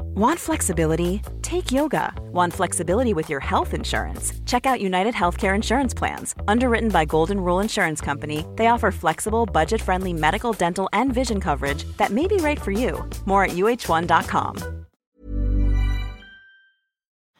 Want 0.00 0.40
flexibility? 0.40 1.20
Take 1.42 1.72
yoga. 1.72 2.12
Want 2.32 2.54
flexibility 2.54 3.14
with 3.14 3.30
your 3.30 3.40
health 3.40 3.74
insurance? 3.74 4.32
Check 4.46 4.66
out 4.66 4.80
United 4.80 5.14
Healthcare 5.14 5.54
Insurance 5.54 5.94
Plans. 5.98 6.34
Underwritten 6.48 6.88
by 6.88 7.04
Golden 7.04 7.40
Rule 7.40 7.60
Insurance 7.60 8.00
Company, 8.04 8.44
they 8.56 8.68
offer 8.68 8.90
flexible, 8.90 9.46
budget 9.46 9.80
friendly 9.80 10.12
medical, 10.12 10.52
dental, 10.52 10.88
and 10.92 11.12
vision 11.14 11.40
coverage 11.40 11.84
that 11.96 12.10
may 12.10 12.26
be 12.26 12.36
right 12.36 12.60
for 12.60 12.70
you. 12.70 13.04
More 13.24 13.44
at 13.44 13.50
uh1.com. 13.50 14.56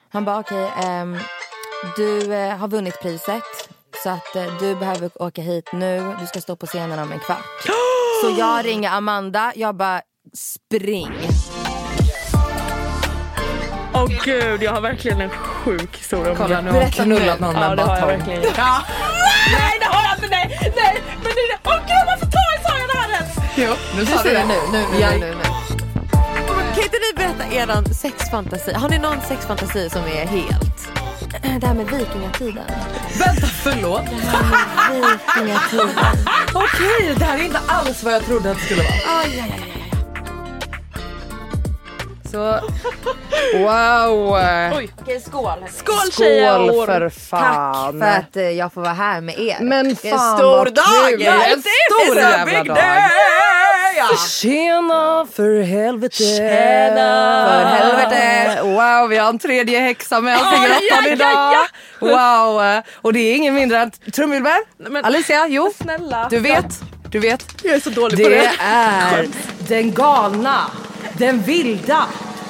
Han 0.09 0.25
bara 0.25 0.39
okej, 0.39 0.73
ehm, 0.85 1.17
du 1.97 2.33
eh, 2.35 2.57
har 2.57 2.69
vunnit 2.69 3.01
priset 3.01 3.43
så 4.03 4.11
att 4.11 4.37
eh, 4.37 4.59
du 4.61 4.75
behöver 4.75 5.23
åka 5.23 5.43
hit 5.43 5.73
nu. 5.73 6.17
Du 6.21 6.27
ska 6.27 6.41
stå 6.41 6.57
på 6.57 6.67
scenen 6.67 6.99
om 6.99 7.13
en 7.13 7.19
kvart. 7.19 7.45
så 8.23 8.31
jag 8.39 8.65
ringer 8.65 8.91
Amanda, 8.91 9.53
jag 9.57 9.75
bara 9.75 10.03
spring. 10.35 11.13
Åh 13.97 14.07
gud, 14.25 14.63
jag 14.63 14.73
har 14.73 14.81
verkligen 14.81 15.21
en 15.21 15.31
sjuk 15.31 15.97
historia 15.97 16.31
om 16.31 16.37
Kolla 16.37 16.57
det. 16.57 16.63
nu 16.63 16.71
har 16.71 16.81
hon 16.81 16.91
knullat 16.91 17.41
någon 17.41 17.55
Ja, 17.55 17.69
med 17.69 17.79
det 17.79 17.83
har 17.83 17.97
jag 17.97 18.03
batong. 18.09 18.19
verkligen. 18.19 18.43
Ja. 18.57 18.83
Nej, 19.59 19.79
det 19.81 19.87
har 19.87 20.03
jag 20.03 20.15
inte. 20.17 20.29
Nej, 20.29 20.73
nej. 20.77 21.03
Men 21.23 21.33
det 21.35 21.41
är... 21.41 21.59
Åh 21.65 21.77
gud, 21.87 22.05
varför 22.07 22.27
tar 22.27 22.47
jag 22.55 22.63
sa 22.67 22.79
jag 22.79 22.89
det 22.89 22.99
här 22.99 23.11
ens? 23.21 23.37
Jo, 23.57 23.73
nu 23.97 24.01
Du 24.01 24.07
sa 24.07 24.13
du 24.13 24.19
säger 24.23 24.39
det. 24.41 24.47
nu, 24.47 24.55
nu, 24.73 24.85
nu, 24.93 25.01
Ja. 25.01 25.11
nu, 25.11 25.19
nu, 25.19 25.27
nu. 25.27 25.43
Kan 26.75 26.85
inte 26.85 26.99
ni 26.99 27.13
berätta 27.17 27.55
eran 27.55 27.95
sexfantasi? 27.95 28.73
Har 28.73 28.89
ni 28.89 28.99
någon 28.99 29.21
sexfantasi 29.29 29.91
som 29.91 30.03
är 30.03 30.27
helt? 30.27 30.89
Det 31.61 31.67
här 31.67 31.75
med 31.75 31.87
vikingatiden. 31.87 32.65
Vänta, 33.19 33.47
förlåt. 33.47 34.03
Vikingatiden. 34.91 35.89
Okej, 36.55 37.15
det 37.19 37.25
här 37.25 37.39
är 37.39 37.43
inte 37.43 37.61
alls 37.69 38.03
vad 38.03 38.15
jag 38.15 38.25
trodde 38.25 38.51
att 38.51 38.57
det 38.57 38.63
skulle 38.65 38.83
vara. 38.83 39.21
Aj, 39.21 39.41
aj, 39.41 39.53
aj. 39.67 39.76
Så, 42.31 42.61
wow. 43.59 44.33
Oj. 44.77 44.89
Okej, 45.01 45.21
skål. 45.21 45.53
Skål 45.77 46.13
tjejer! 46.19 46.67
Skål 46.69 46.87
för 46.87 47.01
Tack 47.11 47.19
fan. 47.31 47.99
för 48.01 48.07
att 48.07 48.37
eh, 48.37 48.43
jag 48.51 48.73
får 48.73 48.81
vara 48.81 48.93
här 48.93 49.21
med 49.21 49.39
er. 49.39 49.57
Men 49.61 49.85
det 49.85 50.09
är 50.09 50.13
en 50.13 50.19
fan 50.19 50.37
stor 50.39 50.57
vad 50.57 50.75
dag! 50.75 50.85
kul. 51.11 51.19
Det 51.19 51.27
en 51.27 51.63
det 51.63 52.05
stor 52.05 52.17
jävla 52.17 52.45
big 52.63 52.67
dag. 52.67 52.77
day! 52.77 53.11
Ja. 53.99 54.17
Tjena 54.29 55.27
för 55.33 55.63
helvete. 55.63 56.17
Tjena. 56.17 57.47
För 57.49 57.65
helvete. 57.65 58.61
Wow, 58.63 59.09
vi 59.09 59.17
har 59.17 59.29
en 59.29 59.39
tredje 59.39 59.81
häxa 59.81 60.21
med 60.21 60.37
oss 60.37 60.43
i 60.53 60.57
grottan 60.57 61.13
idag. 61.13 61.55
Wow, 62.01 62.83
och 63.03 63.13
det 63.13 63.19
är 63.21 63.37
ingen 63.37 63.55
mindre 63.55 63.79
än 63.79 63.91
trumvirvel. 63.91 64.61
Alicia, 65.03 65.47
jo. 65.49 65.73
Snälla. 65.83 66.27
Du 66.31 66.39
vet, 66.39 66.81
du 67.11 67.19
vet. 67.19 67.45
Jag 67.63 67.75
är 67.75 67.81
så 67.81 67.91
dålig 67.91 68.23
på 68.25 68.29
Det 68.29 68.39
det. 68.41 68.51
är 68.65 69.29
den 69.59 69.93
galna, 69.93 70.61
den 71.13 71.43
vilda, 71.43 72.05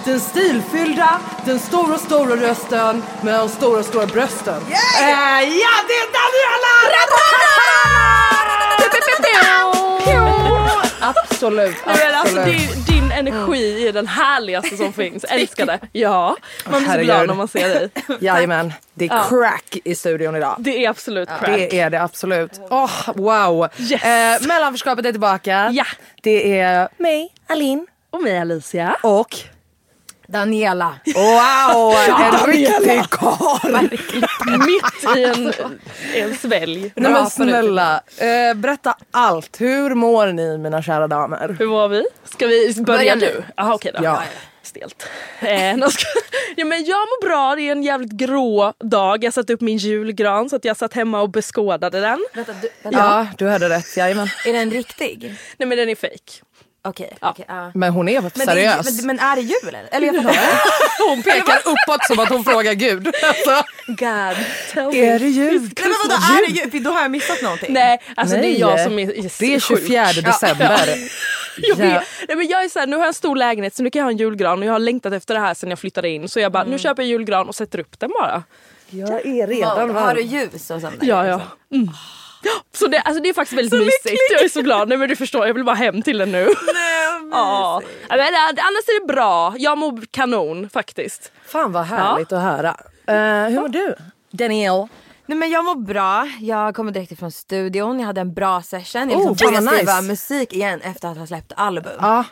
den 0.06 0.20
stilfyllda, 0.20 1.20
den 1.44 1.58
stora, 1.58 1.98
stora 1.98 2.36
rösten 2.36 3.02
med 3.22 3.34
de 3.34 3.48
stora, 3.48 3.82
stora 3.82 4.06
brösten. 4.06 4.54
Eh, 4.54 5.40
ja, 5.40 5.72
det 5.88 5.94
är 5.94 6.06
Daniela! 6.16 6.76
Absolut, 11.00 11.76
alltså, 11.84 12.16
absolut. 12.38 12.86
din, 12.86 12.94
din 13.00 13.12
energi 13.12 13.88
är 13.88 13.92
den 13.92 14.06
härligaste 14.06 14.76
som 14.76 14.92
finns. 14.92 15.24
Älskar 15.28 15.66
det. 15.66 15.78
Ja, 15.92 16.36
man 16.70 16.84
blir 16.84 16.92
så 16.94 17.00
glad 17.00 17.26
när 17.26 17.34
man 17.34 17.48
ser 17.48 17.68
dig. 17.68 17.90
Jajamän, 18.20 18.72
det 18.94 19.04
är 19.04 19.08
Ja. 19.08 19.24
crack 19.28 19.76
i 19.84 19.94
studion 19.94 20.36
idag. 20.36 20.56
Det 20.58 20.84
är 20.84 20.90
absolut 20.90 21.28
crack. 21.28 21.46
Det 21.56 21.80
är 21.80 21.90
det 21.90 22.02
absolut. 22.02 22.60
Åh, 22.70 22.90
wow. 23.14 23.68
Yes. 23.78 24.02
Eh, 24.02 24.46
mellanförskapet 24.48 25.06
är 25.06 25.12
tillbaka. 25.12 25.70
Ja. 25.72 25.84
Det 26.22 26.58
är 26.60 26.88
mig, 26.96 27.32
Alin 27.46 27.86
Och 28.10 28.22
mig 28.22 28.38
Alicia. 28.38 28.96
och 29.02 29.36
Daniela. 30.28 30.94
wow, 31.14 31.94
en 32.20 32.46
riktig 32.52 33.10
karl. 33.10 33.82
Mitt 34.66 35.16
i 35.16 35.24
en, 35.24 35.52
en 36.14 36.36
svälj. 36.36 36.92
Nej 36.96 37.12
men 37.12 37.30
snälla, 37.30 38.00
eh, 38.18 38.54
berätta 38.54 38.96
allt. 39.10 39.60
Hur 39.60 39.94
mår 39.94 40.26
ni 40.26 40.58
mina 40.58 40.82
kära 40.82 41.08
damer? 41.08 41.56
Hur 41.58 41.66
var 41.66 41.88
vi? 41.88 42.04
Ska 42.24 42.46
vi 42.46 42.74
börja, 42.74 42.98
Börja 42.98 43.14
nu. 43.14 43.44
Jaha 43.56 43.74
okej 43.74 43.92
då. 43.98 44.04
Ja. 44.04 44.22
Stelt. 44.62 45.06
Eh, 45.40 45.76
ja, 46.56 46.64
men 46.64 46.84
jag 46.84 46.98
mår 46.98 47.26
bra, 47.28 47.54
det 47.54 47.62
är 47.62 47.72
en 47.72 47.82
jävligt 47.82 48.12
grå 48.12 48.72
dag. 48.80 49.24
Jag 49.24 49.32
satte 49.32 49.52
upp 49.52 49.60
min 49.60 49.76
julgran 49.76 50.48
så 50.50 50.56
att 50.56 50.64
jag 50.64 50.76
satt 50.76 50.94
hemma 50.94 51.20
och 51.20 51.30
beskådade 51.30 52.00
den. 52.00 52.26
Vänta, 52.34 52.52
du, 52.62 52.68
vänta. 52.82 52.98
Ja, 52.98 53.26
du 53.38 53.46
hörde 53.48 53.68
rätt. 53.68 53.96
Jajamän. 53.96 54.28
Är 54.46 54.52
den 54.52 54.70
riktig? 54.70 55.34
Nej 55.56 55.68
men 55.68 55.78
den 55.78 55.88
är 55.88 55.94
fake. 55.94 56.42
Okej. 56.88 57.16
Ja. 57.20 57.30
okej, 57.30 57.44
ja. 57.48 57.70
Men 57.74 57.92
hon 57.92 58.08
är 58.08 58.20
Men, 58.20 58.30
det 58.34 58.42
är, 58.42 58.46
seriös. 58.46 58.96
men, 58.96 59.06
men 59.06 59.18
är 59.18 59.36
det 59.36 59.42
jul 59.42 59.68
eller? 59.68 59.88
Eller 59.90 60.06
jag. 60.06 60.14
Hon 61.08 61.22
pekar 61.22 61.58
uppåt 61.64 62.04
som 62.06 62.18
att 62.18 62.28
hon 62.28 62.44
frågar 62.44 62.72
Gud. 62.72 63.06
Alltså, 63.22 63.64
God, 63.86 63.98
tell 64.72 64.82
är 64.96 65.12
me. 65.12 65.18
det 65.18 65.28
jul? 65.28 65.60
Nej, 65.60 65.70
men 65.76 65.92
vadå, 66.08 66.14
är 66.14 66.46
det 66.48 66.52
jul? 66.74 66.84
Då 66.84 66.90
har 66.90 67.02
jag 67.02 67.10
missat 67.10 67.42
någonting. 67.42 67.72
Nej, 67.72 68.00
alltså 68.16 68.34
det 68.36 68.40
Nej. 68.42 68.54
är 68.56 68.60
jag 68.60 68.80
som 68.80 68.98
är, 68.98 69.02
är 69.18 69.22
Det 69.40 69.54
är 69.54 69.60
sjuk. 69.60 69.78
24 69.86 70.06
december. 70.12 70.70
Jag, 71.58 71.70
Ja. 71.70 71.74
vet. 71.94 72.02
Nej, 72.28 72.36
men 72.36 72.46
jag 72.48 72.64
är 72.64 72.68
så 72.68 72.78
här, 72.78 72.86
nu 72.86 72.96
har 72.96 73.02
jag 73.02 73.08
en 73.08 73.14
stor 73.14 73.36
lägenhet 73.36 73.74
så 73.74 73.82
nu 73.82 73.90
kan 73.90 74.00
jag 74.00 74.04
ha 74.06 74.10
en 74.10 74.16
julgran 74.16 74.58
och 74.58 74.64
jag 74.68 74.72
har 74.72 74.78
längtat 74.78 75.12
efter 75.12 75.34
det 75.34 75.40
här 75.40 75.54
sen 75.54 75.70
jag 75.70 75.78
flyttade 75.78 76.08
in. 76.08 76.28
Så 76.28 76.40
jag 76.40 76.52
bara, 76.52 76.64
nu 76.64 76.78
köper 76.78 77.02
jag 77.02 77.10
julgran 77.10 77.48
och 77.48 77.54
sätter 77.54 77.80
upp 77.80 77.98
den 78.00 78.10
bara. 78.20 78.42
Jag 78.90 79.26
är 79.26 79.40
Vad- 79.40 79.48
redan 79.48 79.78
Har 79.78 79.86
du 79.88 79.92
varm. 79.92 80.26
ljus 80.26 80.70
och 80.70 80.80
sånt 80.80 81.00
där? 81.00 81.06
Ja, 81.08 81.26
ja. 81.26 81.40
Mm. 81.74 81.88
Ja, 82.46 82.62
Så 82.78 82.86
det, 82.86 82.98
alltså 83.00 83.22
det 83.22 83.28
är 83.28 83.34
faktiskt 83.34 83.58
väldigt 83.58 83.80
mysigt. 83.80 84.22
Jag 84.32 84.42
är 84.44 84.48
så 84.48 84.62
glad. 84.62 84.88
Nej 84.88 84.98
men 84.98 85.08
du 85.08 85.16
förstår, 85.16 85.46
jag 85.46 85.54
vill 85.54 85.64
bara 85.64 85.76
hem 85.76 86.02
till 86.02 86.18
den 86.18 86.32
nu. 86.32 86.44
Nej, 86.44 86.52
Ja. 87.30 87.82
Men, 88.08 88.18
äh, 88.20 88.26
annars 88.48 88.88
är 88.88 89.00
det 89.00 89.12
bra. 89.12 89.54
Jag 89.58 89.78
mår 89.78 90.04
kanon 90.10 90.70
faktiskt. 90.70 91.32
Fan 91.46 91.72
vad 91.72 91.84
härligt 91.84 92.32
att 92.32 92.42
höra. 92.42 92.76
Eh, 93.06 93.50
hur 93.50 93.60
mår 93.60 93.68
du? 93.68 93.94
Daniel. 94.30 94.86
Nej 95.28 95.38
men 95.38 95.50
jag 95.50 95.64
mår 95.64 95.74
bra, 95.74 96.28
jag 96.40 96.74
kommer 96.74 96.92
direkt 96.92 97.12
ifrån 97.12 97.32
studion, 97.32 98.00
jag 98.00 98.06
hade 98.06 98.20
en 98.20 98.34
bra 98.34 98.62
session. 98.62 99.10
Jag 99.10 99.18
Oh, 99.20 99.28
liksom 99.28 99.36
fan, 99.36 99.46
började 99.48 99.66
vad 99.66 99.74
skriva 99.74 99.96
nice. 100.00 100.08
musik 100.08 100.52
igen 100.52 100.80
efter 100.80 101.08
att 101.08 101.16
ha 101.18 101.26
släppt 101.26 101.52
album. 101.56 101.92
Ja. 102.00 102.24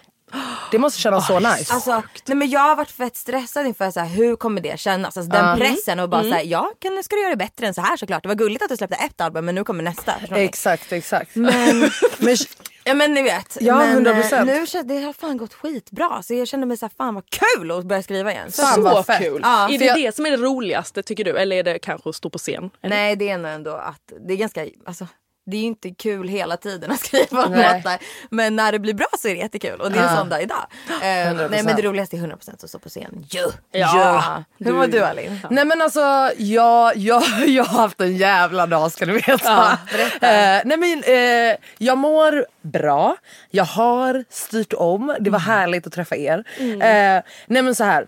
Det 0.70 0.78
måste 0.78 1.00
kännas 1.00 1.26
så 1.26 1.40
nice. 1.40 1.72
Alltså, 1.74 2.02
nej 2.26 2.36
men 2.36 2.50
jag 2.50 2.60
har 2.60 2.76
varit 2.76 2.90
fett 2.90 3.16
stressad 3.16 3.66
inför 3.66 3.90
så 3.90 4.00
här, 4.00 4.06
hur 4.08 4.36
kommer 4.36 4.60
det 4.60 4.80
kännas? 4.80 5.16
Alltså, 5.16 5.32
den 5.32 5.58
pressen 5.58 6.00
och 6.00 6.08
bara 6.08 6.20
Mm. 6.20 6.30
så 6.32 6.36
här, 6.36 6.44
ja 6.44 6.70
kan, 6.78 7.02
ska 7.02 7.16
du 7.16 7.22
göra 7.22 7.30
det 7.30 7.36
bättre 7.36 7.66
än 7.66 7.74
så 7.74 7.80
här 7.80 7.96
såklart. 7.96 8.22
Det 8.22 8.28
var 8.28 8.34
gulligt 8.36 8.62
att 8.62 8.68
du 8.68 8.76
släppte 8.76 8.96
ett 8.96 9.20
album 9.20 9.44
men 9.44 9.54
nu 9.54 9.64
kommer 9.64 9.82
nästa. 9.84 10.14
Exakt, 10.30 10.92
exakt. 10.92 11.34
Men, 11.36 11.80
Men, 12.18 12.36
ja 12.84 12.94
men 12.94 13.14
ni 13.14 13.22
vet. 13.22 13.56
Ja, 13.60 13.76
men, 13.78 14.06
100%. 14.06 14.32
eh, 14.38 14.44
Nu 14.44 14.66
känns, 14.66 14.86
det 14.88 15.00
har 15.00 15.12
fan 15.12 15.36
gått 15.36 15.54
skitbra 15.54 16.22
så 16.22 16.34
jag 16.34 16.48
känner 16.48 16.66
mig 16.66 16.76
så 16.76 16.86
här, 16.86 16.92
fan 16.96 17.14
vad 17.14 17.24
kul 17.30 17.70
att 17.70 17.84
börja 17.84 18.02
skriva 18.02 18.32
igen. 18.32 18.52
Så, 18.52 18.62
Fan, 18.62 18.74
så 18.74 18.80
vad 18.80 19.06
fett. 19.06 19.18
kul. 19.22 19.40
Ja, 19.44 19.68
är 19.70 19.78
det 19.78 19.84
jag- 19.84 19.96
det 19.98 20.14
som 20.16 20.26
är 20.26 20.30
det 20.30 20.36
roligaste 20.36 21.02
tycker 21.02 21.24
du? 21.24 21.36
Eller 21.38 21.56
är 21.56 21.62
det 21.62 21.78
kanske 21.78 22.08
att 22.08 22.16
stå 22.16 22.30
på 22.30 22.38
scen? 22.38 22.70
Eller? 22.82 22.96
nej 22.96 23.16
det 23.16 23.28
är 23.28 23.38
nog 23.38 23.50
ändå 23.52 23.70
att 23.74 24.12
det 24.28 24.32
är 24.32 24.36
ganska, 24.36 24.66
alltså 24.86 25.06
det 25.46 25.56
är 25.56 25.60
ju 25.60 25.66
inte 25.66 25.90
kul 25.90 26.28
hela 26.28 26.56
tiden 26.56 26.90
att 26.90 27.00
skriva 27.00 27.46
Nej. 27.48 27.76
låtar. 27.76 27.98
Men 28.30 28.56
när 28.56 28.72
det 28.72 28.78
blir 28.78 28.94
bra 28.94 29.06
så 29.18 29.28
är 29.28 29.32
det 29.34 29.40
jättekul 29.40 29.80
och 29.80 29.90
det 29.92 29.98
är 29.98 30.02
en 30.02 30.08
Ja. 30.12 30.16
sån 30.18 30.28
dag 30.28 30.42
idag. 30.42 30.66
Eh, 30.88 31.48
nej 31.50 31.62
men 31.64 31.76
det 31.76 31.82
roligaste 31.82 32.16
är 32.16 32.20
100% 32.20 32.64
att 32.64 32.68
stå 32.68 32.78
på 32.78 32.88
scen. 32.88 33.26
Ja. 33.30 33.50
Ja. 33.72 34.44
Hur 34.58 34.72
var 34.72 34.86
du 34.86 35.00
Alin? 35.04 35.40
Nej 35.50 35.64
men 35.64 35.82
alltså 35.82 36.30
jag, 36.36 36.96
jag, 36.96 37.22
jag 37.46 37.64
har 37.64 37.78
haft 37.82 38.00
en 38.00 38.16
jävla 38.16 38.66
dag 38.66 38.92
ska 38.92 39.06
du 39.06 39.12
veta. 39.12 39.78
eh, 40.20 40.60
nej 40.64 40.76
men 40.76 41.02
eh, 41.06 41.56
jag 41.78 41.98
mår 41.98 42.46
bra, 42.62 43.16
jag 43.50 43.64
har 43.64 44.24
styrt 44.30 44.72
om, 44.72 45.16
det 45.20 45.30
var 45.30 45.38
härligt 45.38 45.86
att 45.86 45.92
träffa 45.92 46.16
er. 46.16 46.44
Eh, 46.58 47.22
nej 47.46 47.62
men 47.62 47.74
så 47.74 47.84
här. 47.84 48.06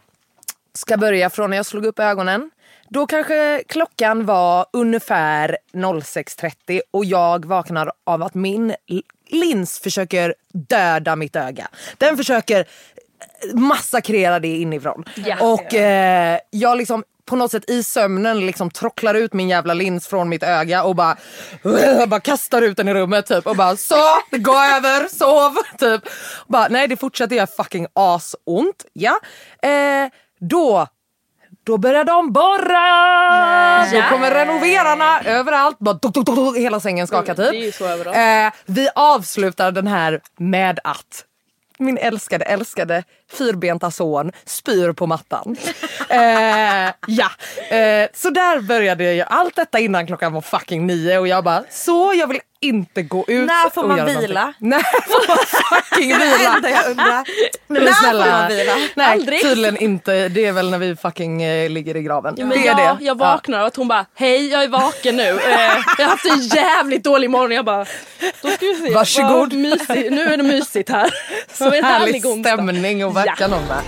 ska 0.74 0.96
börja 0.96 1.30
från 1.30 1.50
när 1.50 1.56
jag 1.56 1.66
slog 1.66 1.86
upp 1.86 1.98
ögonen. 1.98 2.50
Då 2.88 3.06
kanske 3.06 3.62
klockan 3.68 4.26
var 4.26 4.66
ungefär 4.72 5.56
06.30 5.72 6.80
och 6.90 7.04
jag 7.04 7.44
vaknar 7.44 7.92
av 8.04 8.22
att 8.22 8.34
min 8.34 8.74
lins 9.28 9.78
försöker 9.78 10.34
döda 10.52 11.16
mitt 11.16 11.36
öga. 11.36 11.68
Den 11.98 12.16
försöker 12.16 12.66
massakrera 13.54 14.38
det 14.40 14.56
inifrån. 14.56 15.04
Ja. 15.14 15.36
Och 15.40 15.74
eh, 15.74 16.38
jag 16.50 16.78
liksom 16.78 17.04
på 17.24 17.36
något 17.36 17.50
sätt 17.50 17.70
i 17.70 17.82
sömnen 17.82 18.46
liksom 18.46 18.70
trocklar 18.70 19.14
ut 19.14 19.32
min 19.32 19.48
jävla 19.48 19.74
lins 19.74 20.06
från 20.06 20.28
mitt 20.28 20.42
öga 20.42 20.82
och 20.84 20.96
bara, 20.96 21.16
bara 22.06 22.20
kastar 22.20 22.62
ut 22.62 22.76
den 22.76 22.88
i 22.88 22.94
rummet 22.94 23.26
typ 23.26 23.46
och 23.46 23.56
bara 23.56 23.76
så, 23.76 23.94
det 24.30 24.38
går 24.38 24.56
över, 24.56 25.08
sov 25.08 25.56
typ. 25.78 26.02
Bara, 26.46 26.68
nej 26.68 26.88
det 26.88 26.96
fortsätter 26.96 27.36
göra 27.36 27.46
fucking 27.46 27.86
asont. 27.92 28.84
Ja. 28.92 29.18
Eh, 29.62 30.08
då 30.40 30.86
då 31.66 31.78
börjar 31.78 32.04
de 32.04 32.32
borra! 32.32 32.86
Då 33.92 34.16
kommer 34.16 34.30
renoverarna 34.30 35.20
överallt. 35.24 35.78
Bara 35.78 35.94
duk, 35.94 36.14
duk, 36.14 36.26
duk, 36.26 36.56
hela 36.56 36.80
sängen 36.80 37.06
skakar 37.06 37.34
typ. 37.34 37.74
Så 37.74 37.86
överallt. 37.86 38.16
Eh, 38.16 38.60
vi 38.66 38.88
avslutar 38.94 39.72
den 39.72 39.86
här 39.86 40.20
med 40.36 40.80
att 40.84 41.24
min 41.78 41.98
älskade, 41.98 42.44
älskade 42.44 43.04
fyrbenta 43.32 43.90
son 43.90 44.32
spyr 44.44 44.92
på 44.92 45.06
mattan. 45.06 45.56
eh, 46.08 46.92
ja, 47.06 47.30
eh, 47.76 48.08
så 48.14 48.30
där 48.30 48.60
började 48.60 49.14
jag. 49.14 49.28
Allt 49.30 49.56
detta 49.56 49.78
innan 49.78 50.06
klockan 50.06 50.32
var 50.32 50.40
fucking 50.40 50.86
nio 50.86 51.18
och 51.18 51.28
jag 51.28 51.44
bara, 51.44 51.64
så 51.70 52.12
jag 52.16 52.26
vill 52.26 52.40
inte 52.60 53.02
gå 53.02 53.24
ut 53.28 53.46
När 53.46 53.70
får 53.70 53.86
man 53.88 54.06
vila? 54.06 54.54
När 54.58 54.78
får 54.78 55.28
man 55.28 55.36
fucking 55.46 56.08
vila? 56.18 56.56
enda 56.56 56.70
jag 56.70 56.90
undrar. 56.90 57.24
Men 57.66 57.84
När 57.84 57.92
snälla. 57.92 58.24
får 58.24 58.30
man 58.30 58.48
vila? 58.48 58.72
Nej, 58.94 59.12
Aldrig. 59.12 59.42
tydligen 59.42 59.76
inte. 59.76 60.28
Det 60.28 60.46
är 60.46 60.52
väl 60.52 60.70
när 60.70 60.78
vi 60.78 60.96
fucking 60.96 61.42
eh, 61.42 61.70
ligger 61.70 61.96
i 61.96 62.02
graven. 62.02 62.34
Ja, 62.38 62.46
det 62.46 62.54
är 62.56 62.66
jag, 62.66 62.76
det. 62.76 63.04
jag 63.04 63.18
vaknar 63.18 63.60
och 63.60 63.66
att 63.66 63.76
hon 63.76 63.88
bara 63.88 64.06
hej 64.14 64.48
jag 64.48 64.62
är 64.64 64.68
vaken 64.68 65.16
nu. 65.16 65.22
Eh, 65.22 65.38
jag 65.98 66.04
har 66.04 66.10
haft 66.10 66.26
en 66.26 66.40
jävligt 66.40 67.04
dålig 67.04 67.30
morgon. 67.30 67.50
Jag 67.52 67.64
bara 67.64 67.84
då 68.42 68.48
ska 68.50 68.66
vi 68.66 68.74
se. 68.74 68.94
Varsågod. 68.94 69.30
Vad 69.32 69.52
mysigt. 69.52 70.12
Nu 70.12 70.22
är 70.22 70.36
det 70.36 70.42
mysigt 70.42 70.88
här. 70.90 71.10
Så 71.52 71.64
en 71.64 71.84
härlig 71.84 72.22
härlig 72.22 72.22
stämning 72.44 73.02
att 73.02 73.16
väcka 73.16 73.34
Ja. 73.38 73.48
med. 73.48 73.82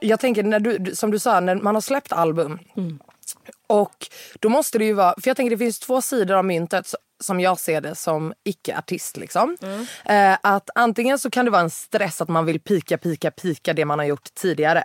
Jag 0.00 0.20
tänker 0.20 0.42
när 0.42 0.60
du, 0.60 0.94
som 0.94 1.10
du 1.10 1.18
sa, 1.18 1.40
när 1.40 1.54
man 1.54 1.74
har 1.74 1.80
släppt 1.82 2.12
album. 2.12 2.58
Och 3.66 4.06
då 4.40 4.48
måste 4.48 4.78
det 4.78 4.84
ju 4.84 4.92
vara, 4.92 5.14
för 5.20 5.28
jag 5.30 5.36
tänker 5.36 5.50
det 5.50 5.64
finns 5.64 5.78
två 5.78 6.02
sidor 6.02 6.34
av 6.34 6.44
myntet 6.44 6.94
som 7.20 7.40
jag 7.40 7.60
ser 7.60 7.80
det 7.80 7.94
som 7.94 8.34
icke-artist. 8.44 9.16
Liksom. 9.16 9.56
Mm. 9.62 9.86
Eh, 10.04 10.38
att 10.42 10.70
antingen 10.74 11.18
så 11.18 11.30
kan 11.30 11.44
det 11.44 11.50
vara 11.50 11.62
en 11.62 11.70
stress 11.70 12.20
att 12.20 12.28
man 12.28 12.44
vill 12.44 12.60
pika, 12.60 12.98
pika, 12.98 13.30
pika 13.30 13.72
det 13.72 13.84
man 13.84 13.98
har 13.98 14.06
gjort 14.06 14.34
tidigare. 14.34 14.82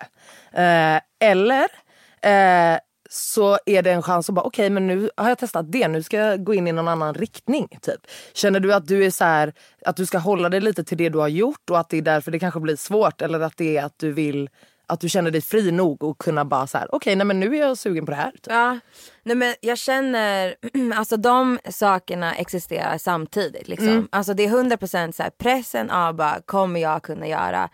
Eh, 0.53 1.01
eller 1.19 1.67
eh, 2.21 2.79
så 3.09 3.59
är 3.65 3.81
det 3.81 3.91
en 3.91 4.01
chans 4.01 4.29
att 4.29 4.35
bara 4.35 4.45
okej 4.45 4.63
okay, 4.63 4.69
men 4.73 4.87
nu 4.87 5.09
har 5.17 5.29
jag 5.29 5.37
testat 5.37 5.71
det, 5.71 5.87
nu 5.87 6.03
ska 6.03 6.17
jag 6.17 6.43
gå 6.43 6.53
in 6.53 6.67
i 6.67 6.71
någon 6.71 6.87
annan 6.87 7.13
riktning. 7.13 7.67
Typ. 7.81 8.01
Känner 8.33 8.59
du 8.59 8.73
att 8.73 8.87
du 8.87 9.05
är 9.05 9.11
så 9.11 9.23
här, 9.23 9.53
att 9.85 9.95
du 9.95 10.05
ska 10.05 10.17
hålla 10.17 10.49
dig 10.49 10.61
lite 10.61 10.83
till 10.83 10.97
det 10.97 11.09
du 11.09 11.17
har 11.17 11.27
gjort 11.27 11.69
och 11.69 11.79
att 11.79 11.89
det 11.89 11.97
är 11.97 12.01
därför 12.01 12.31
det 12.31 12.39
kanske 12.39 12.59
blir 12.59 12.75
svårt 12.75 13.21
eller 13.21 13.39
att 13.39 13.57
det 13.57 13.77
är 13.77 13.83
att 13.83 13.99
du 13.99 14.11
vill 14.11 14.49
att 14.89 14.99
du 14.99 15.09
känner 15.09 15.31
dig 15.31 15.41
fri 15.41 15.71
nog 15.71 16.03
och 16.03 16.17
kunna 16.17 16.45
bara 16.45 16.67
så 16.67 16.77
här 16.77 16.95
okej 16.95 17.15
nej 17.15 17.25
men 17.25 17.39
nu 17.39 17.55
är 17.55 17.59
jag 17.59 17.77
sugen 17.77 18.05
på 18.05 18.11
det 18.11 18.17
här. 18.17 18.31
Typ. 18.31 18.47
Ja, 18.47 18.79
nej 19.23 19.35
men 19.35 19.55
jag 19.61 19.77
känner, 19.77 20.55
alltså 20.95 21.17
de 21.17 21.59
sakerna 21.69 22.35
existerar 22.35 22.97
samtidigt 22.97 23.67
liksom. 23.67 24.07
Alltså 24.11 24.33
det 24.33 24.45
är 24.45 24.49
100% 24.49 25.11
så 25.11 25.23
här, 25.23 25.29
pressen 25.29 25.89
av 25.89 26.15
bara, 26.15 26.41
kommer 26.45 26.79
jag 26.79 27.03
kunna 27.03 27.27
göra 27.27 27.69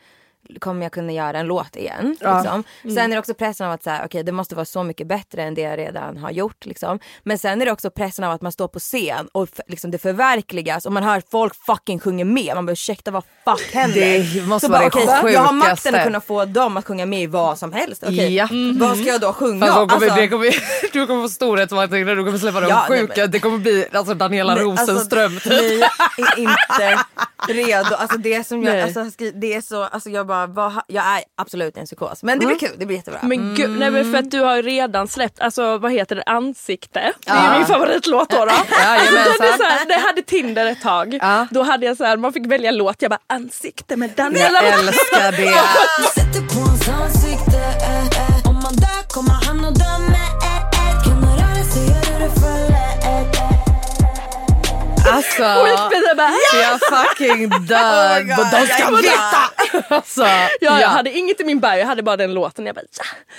kommer 0.60 0.84
jag 0.84 0.92
kunna 0.92 1.12
göra 1.12 1.40
en 1.40 1.46
låt 1.48 1.76
igen. 1.76 2.10
Liksom. 2.20 2.64
Sen 2.84 2.98
är 2.98 3.08
det 3.08 3.20
också 3.20 3.34
pressen 3.34 3.68
av 3.68 3.74
att 3.74 3.84
så 3.84 3.90
här, 3.90 4.06
okay, 4.06 4.24
det 4.24 4.32
måste 4.32 4.56
vara 4.56 4.66
så 4.66 4.84
mycket 4.84 5.08
bättre 5.08 5.44
än 5.44 5.54
det 5.56 5.62
jag 5.62 5.78
redan 5.80 6.18
har 6.18 6.32
gjort. 6.32 6.66
Liksom. 6.66 7.00
Men 7.24 7.38
sen 7.38 7.62
är 7.62 7.66
det 7.66 7.72
också 7.72 7.90
pressen 7.92 8.26
av 8.26 8.32
att 8.32 8.42
man 8.42 8.52
står 8.52 8.68
på 8.68 8.80
scen 8.80 9.28
och 9.32 9.48
liksom, 9.68 9.92
det 9.92 9.98
förverkligas 9.98 10.86
och 10.86 10.92
man 10.94 11.04
hör 11.04 11.22
folk 11.32 11.56
fucking 11.66 12.00
sjunga 12.00 12.26
med. 12.26 12.52
Man 12.56 12.66
bara 12.66 12.72
ursäkta 12.72 13.12
vad 13.12 13.24
fuck 13.46 13.74
händer? 13.74 14.36
Det 14.36 14.42
måste 14.48 14.66
så 14.68 14.72
vara 14.74 14.90
bara, 14.90 15.22
det 15.22 15.32
Jag 15.32 15.42
har 15.42 15.54
makten 15.54 15.96
att 15.96 16.04
kunna 16.04 16.22
få 16.22 16.46
dem 16.46 16.78
att 16.78 16.86
sjunga 16.86 17.06
med 17.06 17.22
i 17.22 17.28
vad 17.28 17.58
som 17.60 17.74
helst. 17.74 18.04
Okej, 18.04 18.36
Ja. 18.36 18.48
Vad 18.80 18.98
ska 18.98 19.08
jag 19.08 19.22
då 19.22 19.34
sjunga? 19.34 19.66
Fast 19.66 19.78
då 19.80 19.88
kommer, 19.88 20.06
Alltså- 20.06 20.22
det 20.22 20.28
kommer, 20.28 20.56
du 20.94 21.08
kommer 21.08 21.22
få 21.22 21.30
storhetsvansinne, 21.30 22.16
du 22.16 22.26
kommer 22.26 22.38
släppa 22.38 22.60
de 22.62 22.70
Ja, 22.70 22.86
nej, 22.90 23.00
sjuka. 23.00 23.14
men- 23.22 23.32
Det 23.32 23.40
kommer 23.40 23.58
bli 23.58 23.86
alltså 23.94 24.14
Daniela 24.14 24.56
Nej, 24.56 24.64
Rosenström. 24.64 25.34
Alltså, 25.36 25.50
ni 25.50 25.82
är 25.82 26.40
inte 26.40 27.00
redo. 27.48 27.96
Alltså 27.96 28.18
det 28.18 28.48
som 28.48 28.64
jag, 28.64 28.80
alltså, 28.82 29.06
det 29.34 29.54
är 29.54 29.62
så, 29.62 29.84
alltså 29.84 30.10
jag 30.10 30.28
bara, 30.28 30.48
vad, 30.48 30.74
jag 30.88 31.06
är 31.06 31.24
absolut 31.38 31.78
en 31.78 31.86
psykos. 31.86 32.24
Men 32.24 32.40
det 32.40 32.46
blir 32.46 32.58
kul, 32.60 32.70
det 32.78 32.86
blir 32.86 32.98
jättebra. 32.98 33.20
Men 33.24 33.56
gud, 33.56 33.80
nej 33.80 33.92
men 33.92 34.12
för 34.12 34.20
att 34.20 34.32
du 34.32 34.40
har 34.40 34.62
redan 34.62 35.08
släppt, 35.08 35.40
alltså 35.42 35.78
vad 35.78 35.92
heter 35.92 36.16
det, 36.16 36.24
ansikte. 36.24 37.14
Det 37.26 37.32
är 37.32 37.36
Ja. 37.52 37.58
min 37.58 37.66
favoritlåt 37.68 38.30
då. 38.30 38.46
då. 38.46 38.52
Jajamensan. 38.82 39.18
Alltså, 39.28 39.42
det 39.44 39.48
är 39.50 39.58
så 39.58 39.64
här, 39.64 39.86
när 39.86 39.96
jag 39.96 40.02
hade 40.02 40.22
Tinder 40.22 40.66
ett 40.66 40.82
tag, 40.82 41.18
Ja. 41.22 41.48
då 41.52 41.64
hade 41.64 41.86
jag 41.86 41.98
så 41.98 42.04
här, 42.04 42.18
man 42.18 42.34
fick 42.34 42.46
välja 42.46 42.72
låt, 42.72 43.02
jag 43.02 43.12
bara 43.12 43.20
ansikte 43.28 43.96
med 43.96 44.10
Daniela. 44.16 44.64
Jag 44.64 44.80
älskar 44.80 45.32
det. 45.32 45.54
Sätter 46.16 46.54
på 46.56 46.60
hans 46.60 46.90
ansikte 46.90 47.58
eh, 47.58 48.06
eh. 48.06 48.50
Om 48.50 48.54
man 48.56 48.76
dör 48.76 49.14
kommer 49.14 49.32
han 49.46 49.66
att 49.66 49.76
dö 49.76 50.05
Alltså, 55.12 55.44
jag 56.62 56.80
fucking 56.90 57.50
dör. 57.50 58.20
Oh 58.20 58.24
my 58.24 58.24
God, 58.36 58.46
de 58.52 58.68
ska 58.68 58.92
veta! 58.96 59.96
Alltså, 59.96 60.22
Ja, 60.22 60.48
ja. 60.62 60.82
Jag 60.82 60.88
hade 60.88 61.12
inget 61.12 61.42
i 61.42 61.44
min 61.44 61.60
bio, 61.60 61.76
jag 61.76 61.86
hade 61.86 62.04
bara 62.04 62.18
den 62.18 62.34
låten. 62.34 62.66
Jag 62.66 62.76
bara, 62.76 62.82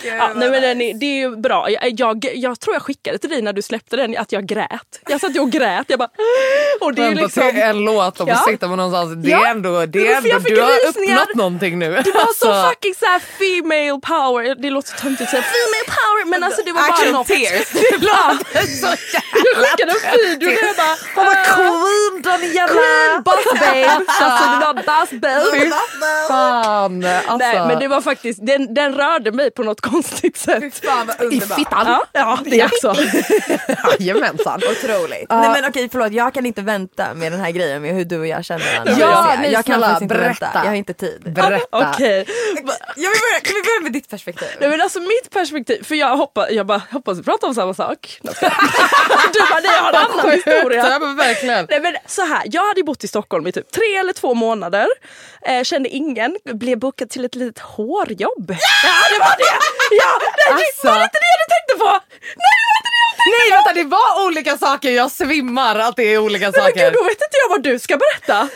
ja. 0.02 0.14
ja 0.14 0.30
nej, 0.34 0.50
men 0.50 0.64
är, 0.64 0.74
det 1.00 1.06
är 1.06 1.14
ju 1.16 1.36
bra. 1.36 1.70
Jag, 1.70 2.00
jag, 2.00 2.26
jag 2.34 2.60
tror 2.60 2.74
jag 2.74 2.82
skickade 2.82 3.18
till 3.18 3.30
dig 3.30 3.42
när 3.42 3.52
du 3.52 3.62
släppte 3.62 3.96
den 3.96 4.16
att 4.18 4.32
jag 4.32 4.46
grät. 4.46 5.00
Jag 5.08 5.20
satt 5.20 5.36
ju 5.36 5.40
och 5.40 5.50
grät. 5.50 5.84
Jag 5.88 5.98
bara, 5.98 6.08
och 6.80 6.94
det 6.94 7.02
är 7.02 7.06
Ändå 7.08 7.22
liksom... 7.22 7.42
till 7.50 7.60
en 7.62 7.78
låt 7.78 8.20
och 8.20 8.28
Ja. 8.28 8.42
sitta 8.48 8.68
på 8.68 8.76
någonstans. 8.76 9.24
Det 9.24 9.32
är 9.32 9.46
ändå, 9.50 9.86
det 9.86 10.08
är 10.12 10.16
ändå 10.16 10.38
du 10.38 10.60
har 10.60 10.86
rysningar. 10.86 11.16
uppnått 11.16 11.34
någonting 11.34 11.78
nu. 11.78 11.90
Det 12.04 12.10
var 12.10 12.20
så 12.20 12.28
Alltså, 12.52 12.68
fucking 12.68 12.94
så 12.94 13.06
här 13.06 13.20
female 13.38 14.00
power. 14.00 14.54
Det 14.62 14.70
låter 14.70 14.88
så 14.90 14.96
töntigt 14.96 15.22
att 15.22 15.30
säga 15.30 15.42
female 15.42 15.86
power 16.00 16.24
men 16.30 16.42
alltså 16.44 16.62
det 16.64 16.72
var 16.72 16.88
bara 16.88 17.10
något. 17.18 17.26
tears. 17.26 17.68
det 17.72 17.98
låter 17.98 18.66
så 18.80 18.86
Jag 18.86 19.64
skickade 19.66 19.92
en 19.92 20.30
video 20.30 20.48
där 20.50 20.66
jag 20.66 20.76
bara 20.76 20.96
Vad 21.16 21.26
var 21.26 21.34
"Ah, 21.34 21.55
queen 21.56 22.22
Daniela! 22.22 22.66
Queen 22.66 23.22
boss 23.22 23.60
babe. 23.60 23.86
Alltså 24.20 24.44
det 24.50 24.66
var 24.66 24.74
boss 24.74 25.10
babe. 25.10 25.72
Fan. 26.28 27.04
Alltså. 27.04 27.36
Nej 27.36 27.66
men 27.66 27.78
det 27.78 27.88
var 27.88 28.00
faktiskt, 28.00 28.46
den, 28.46 28.74
den 28.74 28.94
rörde 28.94 29.32
mig 29.32 29.50
på 29.50 29.62
något 29.62 29.80
konstigt 29.80 30.36
sätt. 30.36 30.84
Fan 30.84 31.32
I 31.32 31.40
fittan. 31.40 31.86
Ja, 31.86 32.04
ja 32.12 32.38
det 32.44 32.64
också. 32.64 32.94
Jajamensan. 33.98 34.60
Otroligt. 34.70 35.30
Nej 35.30 35.50
men 35.50 35.64
okej 35.64 35.88
förlåt, 35.92 36.12
jag 36.12 36.34
kan 36.34 36.46
inte 36.46 36.62
vänta 36.62 37.14
med 37.14 37.32
den 37.32 37.40
här 37.40 37.50
grejen 37.50 37.82
med 37.82 37.94
hur 37.94 38.04
du 38.04 38.18
och 38.18 38.26
jag 38.26 38.44
känner 38.44 38.72
varandra. 38.72 38.94
Ja, 38.98 39.30
jag, 39.30 39.40
nej, 39.40 39.52
jag 39.52 39.64
kan 39.64 39.74
snälla, 39.74 39.86
faktiskt 39.86 40.02
inte 40.02 40.14
berätta. 40.14 40.44
vänta, 40.44 40.58
jag 40.58 40.70
har 40.70 40.74
inte 40.74 40.94
tid. 40.94 41.22
Berätta. 41.34 41.90
Okej. 41.92 42.26
Jag 42.96 43.10
vill 43.10 43.20
börja, 43.20 43.40
kan 43.42 43.54
vi 43.54 43.62
börja 43.62 43.80
med 43.82 43.92
ditt 43.92 44.08
perspektiv? 44.10 44.48
Nej 44.60 44.68
men 44.68 44.80
alltså 44.80 45.00
mitt 45.00 45.30
perspektiv, 45.30 45.84
för 45.84 45.94
jag 45.94 46.16
hoppas, 46.16 46.50
jag 46.50 46.66
bara 46.66 46.82
hoppas 46.90 47.18
vi 47.18 47.22
pratar 47.22 47.48
om 47.48 47.54
samma 47.54 47.74
sak. 47.74 48.18
du 48.22 48.28
bara 49.50 49.60
nej 49.62 49.70
jag 49.76 49.82
har 49.82 49.88
en 49.90 50.10
annan 50.10 50.30
historia. 50.30 50.82
Ja, 51.48 51.54
verkligen. 51.54 51.82
Nej 51.82 51.92
men 51.92 52.00
så 52.06 52.22
här, 52.22 52.42
jag 52.46 52.66
hade 52.68 52.82
bott 52.82 53.04
i 53.04 53.08
Stockholm 53.08 53.46
i 53.46 53.52
typ 53.52 53.72
tre 53.72 53.96
eller 54.00 54.12
två 54.12 54.34
månader. 54.34 54.86
Eh, 55.46 55.62
kände 55.62 55.88
ingen, 55.88 56.36
blev 56.44 56.78
bokad 56.78 57.10
till 57.10 57.24
ett 57.24 57.34
litet 57.34 57.58
hårjobb. 57.58 58.50
Ja, 58.84 58.94
det 59.12 59.18
var 59.18 59.36
det! 59.38 59.58
Ja, 59.90 60.20
nej, 60.50 60.66
Alltså. 60.66 60.86
var 60.86 60.98
det 60.98 61.02
inte 61.04 61.18
det 61.18 61.36
du 61.42 61.46
tänkte 61.54 61.84
på? 61.84 61.90
Nej 62.44 62.56
det 62.60 62.68
var 62.70 62.76
inte 62.78 62.90
det 62.92 63.00
jag 63.06 63.16
tänkte 63.16 63.30
Nej 63.30 63.50
vänta 63.50 63.72
det 63.72 63.84
var 63.84 64.26
olika 64.26 64.58
saker, 64.58 64.90
jag 64.90 65.10
svimmar 65.10 65.78
att 65.78 65.96
det 65.96 66.02
är 66.14 66.18
olika 66.18 66.52
på! 66.52 66.58
Men 66.58 66.64
saker. 66.70 66.84
gud, 66.84 66.92
då 66.92 67.04
vet 67.04 67.12
inte 67.12 67.36
jag 67.42 67.48
vad 67.48 67.62
du 67.62 67.78
ska 67.78 67.96
berätta. 67.96 68.48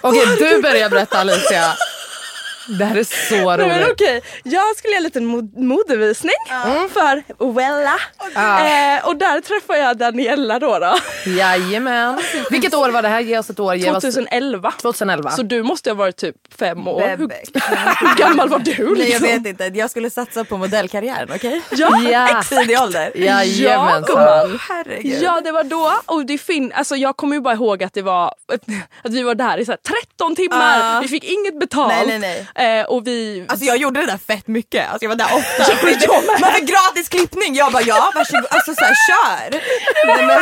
Okej 0.00 0.26
du 0.38 0.62
börjar 0.62 0.88
berätta 0.88 1.18
Alicia. 1.18 1.72
Det 2.78 2.84
här 2.84 2.96
är 2.96 3.04
så 3.28 3.34
Nej, 3.56 3.68
men 3.68 3.78
roligt. 3.78 3.88
okej, 3.92 4.22
jag 4.44 4.76
skulle 4.76 4.92
göra 4.92 4.98
en 4.98 5.04
liten 5.04 5.24
mod- 5.26 5.58
modevisning 5.58 6.34
för 6.92 7.22
Wella. 7.54 7.94
Eh, 8.36 9.06
och 9.08 9.16
där 9.16 9.40
träffade 9.40 9.78
jag 9.78 9.96
Daniela 9.96 10.58
då. 10.58 10.78
då. 10.78 10.94
Jajamän. 11.30 12.20
Vilket 12.50 12.74
år 12.74 12.90
var 12.90 13.02
det 13.02 13.08
här? 13.08 13.20
Ge 13.20 13.38
oss 13.38 13.50
ett 13.50 13.60
år. 13.60 13.74
Ge 13.74 13.90
oss... 13.90 14.02
2011. 14.02 14.72
2011. 14.80 15.30
Så 15.30 15.42
du 15.42 15.62
måste 15.62 15.90
ha 15.90 15.94
varit 15.94 16.16
typ 16.16 16.36
fem 16.58 16.88
år. 16.88 17.00
Hur, 17.00 17.16
hur 18.08 18.16
gammal 18.16 18.48
var 18.48 18.58
du? 18.58 18.70
Liksom? 18.70 18.94
Nej 18.98 19.10
jag 19.12 19.20
vet 19.20 19.46
inte, 19.46 19.78
jag 19.78 19.90
skulle 19.90 20.10
satsa 20.10 20.44
på 20.44 20.56
modellkarriären 20.56 21.28
okej? 21.34 21.60
Ja, 21.70 22.00
Ja. 22.10 22.42
Tidig 22.48 22.80
ålder. 22.80 23.12
Jajamensan. 23.14 24.02
gumman. 24.02 24.58
Herregud. 24.68 25.22
Ja 25.22 25.40
det 25.44 25.52
var 25.52 25.64
då 25.64 25.92
och 26.06 26.26
det 26.26 26.38
fin- 26.38 26.72
alltså, 26.74 26.96
jag 26.96 27.16
kommer 27.16 27.34
ju 27.36 27.40
bara 27.40 27.54
ihåg 27.54 27.82
att 27.82 27.94
det 27.94 28.02
var 28.02 28.26
att 29.04 29.10
vi 29.12 29.22
var 29.22 29.34
där 29.34 29.58
i 29.58 29.64
så 29.64 29.72
här 29.72 29.78
13 30.12 30.36
timmar. 30.36 30.94
Ja. 30.94 31.00
Vi 31.02 31.08
fick 31.08 31.24
inget 31.24 31.60
betalt. 31.60 32.06
Nej, 32.06 32.18
nej, 32.18 32.46
Eh, 32.60 32.84
och 32.84 33.06
vi... 33.06 33.46
Alltså 33.48 33.66
jag 33.66 33.76
gjorde 33.76 34.00
det 34.00 34.06
där 34.06 34.18
fett 34.18 34.46
mycket, 34.46 34.90
alltså 34.90 35.04
jag 35.04 35.08
var 35.08 35.16
där 35.16 35.34
ofta. 35.34 36.40
Man 36.40 36.52
fick 36.52 36.68
gratis 36.68 37.08
klippning, 37.08 37.54
jag 37.54 37.72
bara 37.72 37.82
ja 37.82 38.12
varsågod, 38.14 38.46
alltså 38.50 38.74
såhär 38.74 38.94
kör. 39.08 39.50
Nej, 40.06 40.26
men, 40.26 40.38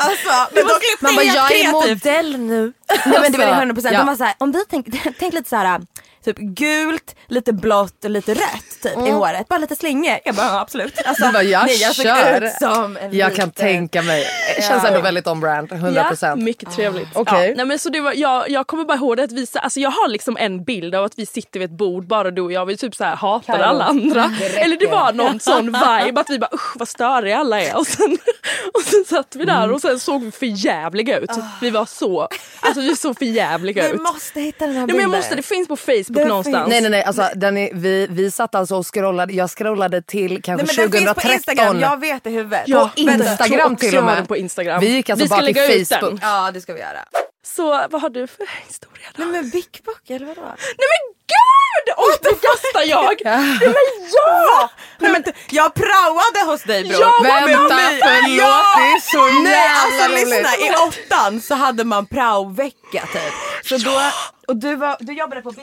alltså, 0.00 0.54
men 0.54 0.62
de 0.66 0.72
klippte 0.80 1.04
Man 1.04 1.14
bara, 1.14 1.24
jag 1.24 1.44
är 1.44 1.48
kreativt. 1.48 2.04
modell 2.04 2.38
nu. 2.40 2.72
Nej 3.06 3.18
men 3.20 3.32
det 3.32 3.38
var 3.38 3.44
det 3.46 3.52
Alltså, 3.52 3.60
100 3.60 3.74
procent. 3.74 3.92
ja. 3.92 3.98
De 3.98 4.06
var 4.06 4.16
såhär, 4.16 4.34
om 4.38 4.52
vi 4.52 4.64
tänk, 4.70 4.86
tänk 5.18 5.34
lite 5.34 5.48
såhär 5.48 5.80
typ 6.24 6.36
gult, 6.38 7.16
lite 7.28 7.52
blått 7.52 8.04
och 8.04 8.10
lite 8.10 8.34
rött 8.34 8.82
typ 8.82 9.06
i 9.06 9.10
håret. 9.10 9.48
Bara 9.48 9.58
lite 9.58 9.76
slingor. 9.76 10.18
Jag 10.24 10.34
bara 10.34 10.46
ja, 10.46 10.60
absolut. 10.60 11.00
Alltså, 11.06 11.26
Du 11.26 11.32
bara, 11.32 11.42
jag 11.42 11.66
nej, 11.66 11.76
jag 11.82 11.94
såg 11.94 12.04
kör. 12.06 12.40
ut 12.44 12.52
som 12.52 12.96
en 12.96 13.16
Jag 13.16 13.34
kan 13.34 13.50
tänka 13.50 14.02
mig. 14.02 14.26
Det 14.56 14.62
känns 14.62 14.84
ändå 14.84 15.00
väldigt 15.00 15.26
on 15.26 15.40
brand. 15.40 15.68
100%. 15.72 16.16
Ja, 16.20 16.36
mycket 16.36 16.72
trevligt. 16.76 17.08
Okej. 17.14 17.48
Ja, 17.48 17.54
nej, 17.56 17.66
men 17.66 17.78
så 17.78 17.88
det 17.88 18.00
var, 18.00 18.12
jag, 18.16 18.50
jag 18.50 18.66
kommer 18.66 18.84
bara 18.84 18.96
ihåg 18.98 19.16
det 19.16 19.22
att 19.22 19.32
vi, 19.32 19.46
så- 19.46 19.58
alltså 19.58 19.80
jag 19.80 19.90
har 19.90 20.08
liksom 20.08 20.36
en 20.40 20.64
bild 20.64 20.94
av 20.94 21.04
att 21.04 21.12
vi 21.16 21.26
sitter 21.26 21.60
vid 21.60 21.70
ett 21.70 21.76
bord 21.78 22.06
bara 22.06 22.30
du 22.30 22.42
och 22.42 22.52
jag. 22.52 22.66
Vi 22.66 22.76
typ 22.76 22.94
så 22.96 23.04
här 23.04 23.16
hatar 23.16 23.58
alla 23.60 23.84
andra. 23.84 24.32
Eller 24.56 24.76
det 24.76 24.86
var 24.86 25.12
någon 25.12 25.40
sån 25.40 25.66
vibe 25.66 26.20
att 26.20 26.30
vi 26.30 26.38
bara 26.38 26.50
usch 26.54 26.76
vad 26.76 26.88
störiga 26.88 27.38
alla 27.38 27.60
är. 27.60 27.76
Och 27.76 27.86
sen, 27.86 28.18
och 28.74 28.80
sen 28.80 29.04
satt 29.08 29.36
vi 29.36 29.44
där 29.44 29.72
och 29.72 29.80
sen 29.80 30.00
såg 30.00 30.22
vi 30.24 30.30
för 30.30 30.46
jävliga 30.66 31.18
ut. 31.18 31.30
Vi 31.60 31.70
var 31.70 31.84
så, 31.86 32.28
alltså 32.60 32.80
vi 32.80 32.96
såg 32.96 33.18
för 33.18 33.24
jävliga 33.24 33.82
Vi 33.88 33.94
ut. 33.94 34.00
måste 34.02 34.40
hitta 34.40 34.66
den 34.66 34.74
här 34.74 34.80
Ja, 34.82 34.86
bilden. 34.86 35.02
men 35.02 35.10
jag 35.12 35.18
måste, 35.18 35.34
det 35.34 35.42
finns 35.42 35.68
på 35.68 35.76
Facebook 35.76 36.13
Den 36.14 36.28
någonstans. 36.28 36.68
Nej 36.68 36.80
nej 36.80 36.90
nej, 36.90 37.02
alltså, 37.02 37.28
den 37.36 37.56
är, 37.56 37.70
vi, 37.74 38.06
vi 38.10 38.30
satt 38.30 38.54
alltså 38.54 38.76
och 38.76 38.94
scrollade, 38.94 39.32
jag 39.32 39.50
scrollade 39.50 40.02
till 40.02 40.32
Nej, 40.32 40.42
kanske 40.42 40.66
men 40.66 40.90
den 40.90 41.00
finns 41.00 41.14
på 41.14 41.20
2013. 41.20 41.32
Instagram, 41.32 41.80
jag 41.80 42.00
vet 42.00 42.24
det 42.24 42.30
i 42.30 42.32
huvudet. 42.32 42.62
Ja, 42.66 42.90
På 42.96 43.00
Insta- 43.00 43.30
Instagram 43.30 43.76
till 43.76 43.98
och 43.98 44.04
med. 44.04 44.28
på 44.28 44.36
Instagram. 44.36 44.80
Vi 44.80 44.88
gick 44.88 45.10
alltså 45.10 45.24
Vi 45.24 45.28
bara 45.28 45.40
till 45.66 45.86
Facebook. 45.86 46.18
Ja 46.22 46.50
det 46.54 46.60
ska 46.60 46.72
vi 46.74 46.80
göra. 46.80 46.98
Så 47.44 47.86
vad 47.90 48.00
har 48.02 48.08
du 48.10 48.26
för 48.26 48.46
historia 48.66 49.06
då? 49.16 49.24
Nej 49.24 49.32
men 49.42 49.50
Book 49.84 50.10
eller 50.10 50.26
vadå? 50.26 50.40
Nej 50.42 50.88
men 50.92 51.02
gud! 51.32 51.94
Oj, 51.96 52.14
nu 52.22 52.30
kastar 52.30 52.82
jag! 52.82 53.16
Nej 53.24 53.44
men 53.60 54.08
ja! 54.12 54.70
Nej, 54.98 55.12
men, 55.12 55.24
jag 55.50 55.74
praoade 55.74 56.50
hos 56.52 56.62
dig 56.62 56.84
bror. 56.84 57.00
Ja, 57.00 57.12
Vänta, 57.22 57.74
mig- 57.74 58.00
förlåt, 58.02 58.38
Ja! 58.38 58.64
det 58.78 58.84
är 58.84 59.00
så 59.00 59.40
Nej 59.42 59.70
alltså 59.84 60.12
roligt. 60.12 60.28
lyssna, 60.28 60.56
i 60.56 60.88
åttan 60.88 61.40
så 61.40 61.54
hade 61.54 61.84
man 61.84 62.06
praovecka 62.06 63.06
typ. 63.12 63.32
Så 63.64 63.76
då, 63.78 64.00
och 64.48 64.56
du, 64.56 64.76
var, 64.76 64.96
du 65.00 65.12
jobbade 65.12 65.42
på. 65.42 65.54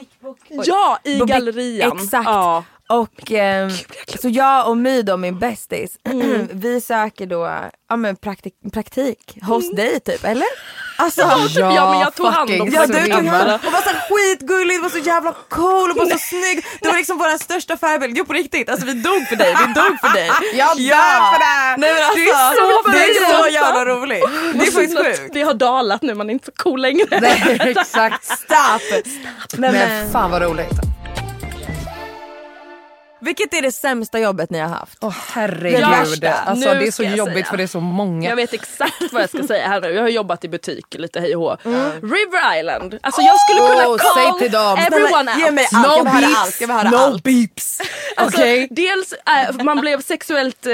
Oj. 0.50 0.62
Ja, 0.66 0.98
i 1.04 1.18
På 1.18 1.24
gallerian. 1.24 1.98
Exakt. 1.98 2.24
Ja. 2.26 2.64
Och 2.88 3.30
ehm, 3.32 3.70
så 4.22 4.28
jag 4.28 4.68
och 4.68 4.76
My 4.76 5.02
då, 5.02 5.16
min 5.16 5.38
bästis, 5.38 5.96
Mm. 6.04 6.48
vi 6.52 6.80
söker 6.80 7.26
då 7.26 7.58
ja, 7.88 7.96
men 7.96 8.16
praktik, 8.16 8.54
praktik 8.72 9.38
hos 9.42 9.70
dig 9.76 10.00
typ, 10.00 10.24
eller? 10.24 10.46
Alltså, 10.96 11.20
Ja, 11.20 11.38
Ja, 11.74 11.90
men 11.90 12.00
jag 12.00 12.14
tog 12.14 12.26
hand 12.26 12.50
om 12.60 12.68
Ja 12.72 12.80
Så 12.80 12.86
du 12.86 12.92
tog 12.92 13.02
snygga. 13.04 13.30
hand 13.30 13.60
och 13.66 13.72
var 13.72 13.80
så 13.80 13.90
skitgullig, 14.14 14.80
var 14.82 14.88
så 14.88 14.98
jävla 14.98 15.34
cool 15.48 15.90
och 15.90 15.96
var 15.96 16.06
så 16.06 16.18
snygg. 16.18 16.64
Du 16.80 16.88
var 16.88 16.96
liksom 16.96 17.18
vår 17.18 17.38
största 17.38 17.76
förebild. 17.76 18.16
Jo 18.18 18.24
på 18.24 18.32
riktigt, 18.32 18.68
alltså 18.70 18.86
vi 18.86 18.92
dog 18.92 19.26
för 19.28 19.36
dig, 19.36 19.54
vi 19.66 19.72
dog 19.80 20.00
för 20.00 20.12
dig. 20.14 20.30
Jag 20.54 20.76
dör 20.76 21.32
för 21.32 21.38
det! 21.38 21.76
Nej, 21.80 21.94
men 21.94 22.02
alltså, 22.04 22.18
Det 22.18 22.30
är 22.30 22.54
så 22.54 22.90
det 22.90 23.34
är 23.34 23.42
så 23.42 23.48
jävla 23.48 23.84
roligt. 23.84 24.24
Det 24.54 24.66
är 24.66 24.70
faktiskt 24.72 24.98
att 24.98 25.06
sjukt. 25.06 25.34
Det 25.34 25.42
har 25.42 25.54
dalat 25.54 26.02
nu, 26.02 26.14
man 26.14 26.28
är 26.28 26.32
inte 26.32 26.46
så 26.46 26.52
cool 26.62 26.80
längre. 26.80 27.20
Nej, 27.20 27.58
exakt. 27.60 28.24
Stop! 28.24 28.82
Nej, 29.56 29.72
Men 29.72 30.10
fan 30.12 30.30
vad 30.30 30.42
roligt. 30.42 30.91
Vilket 33.22 33.54
är 33.54 33.62
det 33.62 33.72
sämsta 33.72 34.18
jobbet 34.18 34.50
ni 34.50 34.58
har 34.58 34.68
haft? 34.68 34.98
Åh 35.00 35.14
herregud. 35.34 35.80
värsta. 35.80 36.32
Alltså, 36.32 36.68
Nu 36.72 36.78
det 36.80 36.86
är 36.86 36.90
så 36.90 37.02
jobbigt 37.02 37.34
säga. 37.34 37.44
för 37.46 37.56
det 37.56 37.62
är 37.62 37.66
så 37.66 37.80
många. 37.80 38.28
Jag 38.28 38.36
vet 38.36 38.52
exakt 38.52 39.12
vad 39.12 39.22
jag 39.22 39.28
ska 39.28 39.42
säga 39.42 39.68
här 39.68 39.80
nu. 39.80 39.92
Jag 39.92 40.02
har 40.02 40.08
jobbat 40.08 40.44
i 40.44 40.48
butik 40.48 40.86
lite 40.94 41.20
hej 41.20 41.36
och 41.36 41.42
hå. 41.42 41.56
Mm. 41.64 41.90
River 41.92 42.58
Island. 42.58 42.98
Alltså 43.02 43.20
jag 43.22 43.40
skulle 43.40 43.58
kunna 43.60 43.88
Oh, 43.88 43.96
call 43.98 44.22
säg 44.22 44.38
till 44.40 44.52
dem. 44.52 44.78
everyone 44.78 45.32
Ge 45.38 45.50
out. 45.50 45.58
allt, 45.74 45.96
jag 45.96 46.04
höra 46.12 46.26
allt. 46.36 46.60
Jag 46.60 46.68
höra 46.68 46.90
no 46.90 46.96
allt. 46.96 47.22
beeps. 47.22 47.80
Alltså, 48.16 48.38
Okej. 48.40 48.68
Dels, 48.70 49.12
eh, 49.12 49.64
man 49.64 49.80
blev 49.80 50.00
sexuellt 50.02 50.66
eh, 50.66 50.72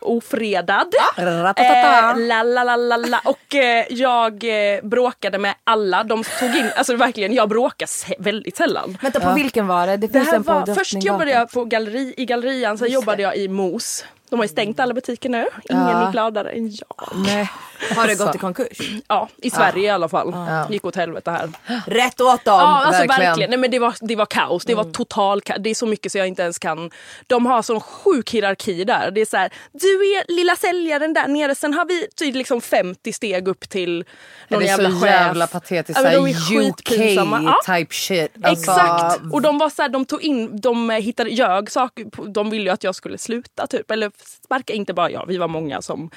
ofredad. 0.00 0.94
Ratatata. 1.16 2.10
Eh, 2.10 2.16
la, 2.26 2.42
la, 2.42 2.64
la, 2.64 2.76
la, 2.76 2.96
la. 2.96 3.20
Och 3.24 3.54
eh, 3.54 3.86
jag 3.90 4.44
bråkade 4.82 5.38
med 5.38 5.54
alla. 5.64 6.04
De 6.04 6.24
tog 6.40 6.56
in, 6.56 6.70
alltså 6.76 6.96
verkligen, 6.96 7.34
jag 7.34 7.48
bråkar 7.48 7.88
väldigt 8.22 8.56
sällan. 8.56 8.98
Vänta 9.02 9.20
på 9.20 9.32
vilken 9.32 9.66
var 9.66 9.86
det? 9.86 9.96
Det 9.96 10.06
Det 10.06 10.12
finns 10.12 10.28
här 10.28 10.36
en 10.36 10.44
på 10.44 10.52
var, 10.52 10.74
först 10.74 11.02
jobbade 11.04 11.30
jag 11.30 11.50
på 11.50 11.64
galleri, 11.64 11.87
i 11.96 12.24
gallerian, 12.24 12.78
sen 12.78 12.90
jobbade 12.90 13.22
jag 13.22 13.36
i 13.36 13.48
Mos. 13.48 14.04
De 14.30 14.38
har 14.38 14.44
ju 14.44 14.48
stängt 14.48 14.80
alla 14.80 14.94
butiker 14.94 15.28
nu. 15.28 15.46
Ingen 15.70 15.86
är 15.86 16.12
gladare 16.12 16.50
än 16.50 16.70
jag. 16.70 17.08
Nej. 17.14 17.50
Har 17.96 18.06
det 18.06 18.14
gått 18.14 18.34
i 18.34 18.38
konkurs? 18.38 18.78
Ja, 19.08 19.28
i 19.36 19.50
Sverige 19.50 19.82
i 19.86 19.90
alla 19.90 20.08
fall. 20.08 20.34
Gick 20.70 20.84
åt 20.84 20.96
helvete 20.96 21.30
här. 21.30 21.50
Rätt 21.86 22.20
åt 22.20 22.44
dem! 22.44 22.60
Ja, 22.60 22.84
alltså 22.84 23.02
verkligen. 23.02 23.20
verkligen. 23.28 23.50
Nej, 23.50 23.58
men 23.58 23.70
det, 23.70 23.78
var, 23.78 23.94
det 24.00 24.16
var 24.16 24.26
kaos. 24.26 24.64
Det 24.64 24.74
var 24.74 24.84
total 24.84 25.40
kaos. 25.40 25.58
Det 25.60 25.70
är 25.70 25.74
så 25.74 25.86
mycket 25.86 26.12
så 26.12 26.18
jag 26.18 26.28
inte 26.28 26.42
ens 26.42 26.58
kan. 26.58 26.90
De 27.26 27.46
har 27.46 27.62
sån 27.62 27.80
sjuk 27.80 28.30
hierarki 28.30 28.84
där. 28.84 29.10
Det 29.10 29.20
är 29.20 29.26
så 29.26 29.36
här, 29.36 29.52
du 29.72 29.88
är 29.88 30.36
lilla 30.36 30.56
säljaren 30.56 31.12
där 31.14 31.28
nere. 31.28 31.54
Sen 31.54 31.74
har 31.74 31.84
vi 31.84 32.06
typ 32.16 32.34
liksom 32.34 32.60
50 32.60 33.12
steg 33.12 33.48
upp 33.48 33.68
till 33.68 34.04
någon 34.48 34.60
det 34.60 34.66
är 34.66 34.68
jävla 34.68 34.90
så 34.90 34.96
chef. 35.00 35.10
jävla 35.10 35.46
patetiskt. 35.46 35.98
Ja, 35.98 36.02
men 36.02 36.12
Ja, 36.12 36.18
de 36.18 36.26
är 36.30 36.68
UK 36.70 36.76
skitpinsamma. 36.86 37.42
Ja. 37.66 37.74
type 37.76 37.94
shit. 37.94 38.30
Alltså, 38.42 38.70
Exakt! 38.70 39.20
Och 39.32 39.42
de 39.42 39.58
var 39.58 39.70
så 39.70 39.82
här, 39.82 39.88
de 39.88 40.04
tog 40.04 40.22
in, 40.22 40.60
de 40.60 40.90
hittade, 40.90 41.30
ljög 41.30 41.70
saker. 41.70 42.32
De 42.32 42.50
ville 42.50 42.64
ju 42.64 42.70
att 42.70 42.84
jag 42.84 42.94
skulle 42.94 43.18
sluta 43.18 43.66
typ. 43.66 43.90
Eller 43.90 44.10
sparka, 44.44 44.72
inte 44.72 44.94
bara 44.94 45.10
jag, 45.10 45.26
vi 45.26 45.36
var 45.36 45.48
många 45.48 45.82
som 45.82 46.10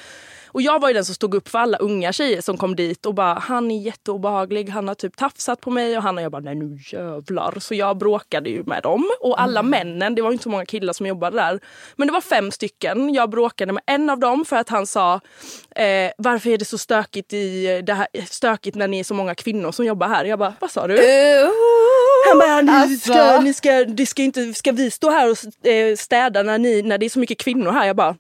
och 0.54 0.62
jag 0.62 0.80
var 0.80 0.88
ju 0.88 0.94
den 0.94 1.06
som 1.06 1.16
stod 1.16 1.36
upp 1.36 1.50
för 1.50 1.60
alla 1.60 1.78
unga 1.78 2.14
tjejer 2.14 2.42
som 2.42 2.58
kom 2.58 2.76
dit 2.76 3.06
och 3.06 3.14
bara 3.14 3.34
han 3.34 3.72
är 3.72 3.80
jätteobehaglig, 3.80 4.70
han 4.70 4.88
har 4.88 4.96
typ 4.96 5.18
tafsat 5.18 5.62
på 5.62 5.70
mig 5.70 5.98
och 5.98 6.04
han 6.04 6.18
och 6.18 6.24
jag 6.24 6.32
bara 6.32 6.42
nej 6.42 6.56
nu 6.56 6.80
jävlar. 6.92 7.60
Så 7.60 7.76
jag 7.76 7.98
bråkade 7.98 8.50
ju 8.50 8.64
med 8.64 8.84
dem 8.84 9.10
och 9.20 9.42
alla 9.42 9.64
männen, 9.64 10.16
det 10.16 10.22
var 10.22 10.30
ju 10.30 10.34
inte 10.34 10.44
så 10.44 10.50
många 10.50 10.66
killar 10.66 10.94
som 10.94 11.06
jobbade 11.06 11.38
där. 11.38 11.60
Men 11.96 12.08
det 12.08 12.14
var 12.14 12.22
fem 12.22 12.52
stycken. 12.52 13.14
Jag 13.14 13.30
bråkade 13.30 13.74
med 13.74 13.84
en 13.86 14.10
av 14.10 14.20
dem 14.20 14.46
för 14.46 14.56
att 14.56 14.70
han 14.70 14.88
sa 14.88 15.14
eh, 15.76 16.12
varför 16.18 16.50
är 16.50 16.58
det 16.58 16.66
så 16.66 16.78
stökigt, 16.78 17.34
i 17.34 17.82
det 17.82 17.94
här, 17.94 18.08
stökigt 18.26 18.76
när 18.76 18.88
ni 18.88 19.00
är 19.00 19.04
så 19.04 19.14
många 19.14 19.36
kvinnor 19.36 19.72
som 19.72 19.86
jobbar 19.86 20.08
här? 20.08 20.26
Jag 20.26 20.40
bara 20.40 20.54
vad 20.60 20.72
sa 20.72 20.88
du? 20.88 20.98
Han 22.30 22.40
bara, 22.40 22.62
ni 22.62 22.72
Alltså. 22.72 23.14
ska, 23.14 23.40
ni 23.42 23.54
ska, 23.54 23.72
det 23.86 24.06
ska, 24.06 24.22
inte, 24.22 24.54
ska 24.54 24.72
vi 24.72 24.92
stå 24.92 25.10
här 25.10 25.32
och 25.32 25.68
eh, 25.68 25.96
städa 25.96 26.44
när, 26.44 26.58
ni, 26.58 26.82
när 26.82 26.98
det 26.98 27.06
är 27.06 27.10
så 27.10 27.20
mycket 27.20 27.38
kvinnor 27.38 27.72
här? 27.72 27.88
Jag 27.88 27.96
bara, 27.96 28.16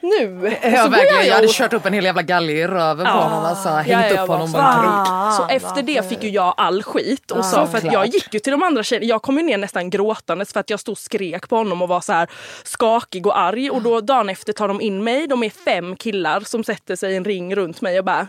nu? 0.00 0.40
Så 0.62 0.68
Ja, 0.68 0.82
går 0.82 0.90
verkligen. 0.90 1.26
Jag 1.26 1.34
hade 1.34 1.46
och- 1.46 1.52
kört 1.52 1.72
upp 1.72 1.86
en 1.86 1.92
hel 1.92 2.04
jävla 2.04 2.22
galge 2.22 2.52
i 2.52 2.66
röven 2.66 3.06
på 3.06 3.12
honom. 3.12 3.44
Alltså, 3.44 3.68
hängt 3.68 3.88
Ja, 3.90 4.14
ja, 4.14 4.22
upp 4.22 4.28
honom 4.28 4.46
en 4.46 4.52
krok. 4.52 4.62
Ah, 4.62 5.30
Så 5.32 5.46
efter 5.48 5.82
det 5.82 6.08
fick 6.08 6.22
ju 6.22 6.30
jag 6.30 6.54
all 6.56 6.82
skit 6.82 7.30
och 7.30 7.44
sa 7.44 7.66
för 7.66 7.78
att 7.78 7.92
jag 7.92 8.06
gick 8.06 8.34
ju 8.34 8.40
till 8.40 8.50
de 8.50 8.62
andra 8.62 8.82
tjejerna, 8.82 9.06
jag 9.06 9.22
kom 9.22 9.36
ju 9.36 9.42
ner 9.42 9.58
nästan 9.58 9.90
gråtandes 9.90 10.52
för 10.52 10.60
att 10.60 10.70
jag 10.70 10.80
stod 10.80 10.92
och 10.92 10.98
skrek 10.98 11.48
på 11.48 11.56
honom 11.56 11.82
och 11.82 11.88
var 11.88 12.00
så 12.00 12.12
här 12.12 12.28
skakig 12.64 13.26
och 13.26 13.38
arg 13.38 13.70
och 13.70 13.82
då 13.82 14.00
dagen 14.00 14.28
efter 14.28 14.52
tar 14.52 14.68
de 14.68 14.80
in 14.80 15.04
mig, 15.04 15.26
de 15.26 15.42
är 15.42 15.50
fem 15.50 15.96
killar 15.96 16.40
som 16.40 16.64
sätter 16.64 16.96
sig 16.96 17.12
i 17.12 17.16
en 17.16 17.24
ring 17.24 17.56
runt 17.56 17.80
mig 17.80 17.98
och 17.98 18.04
bara 18.04 18.26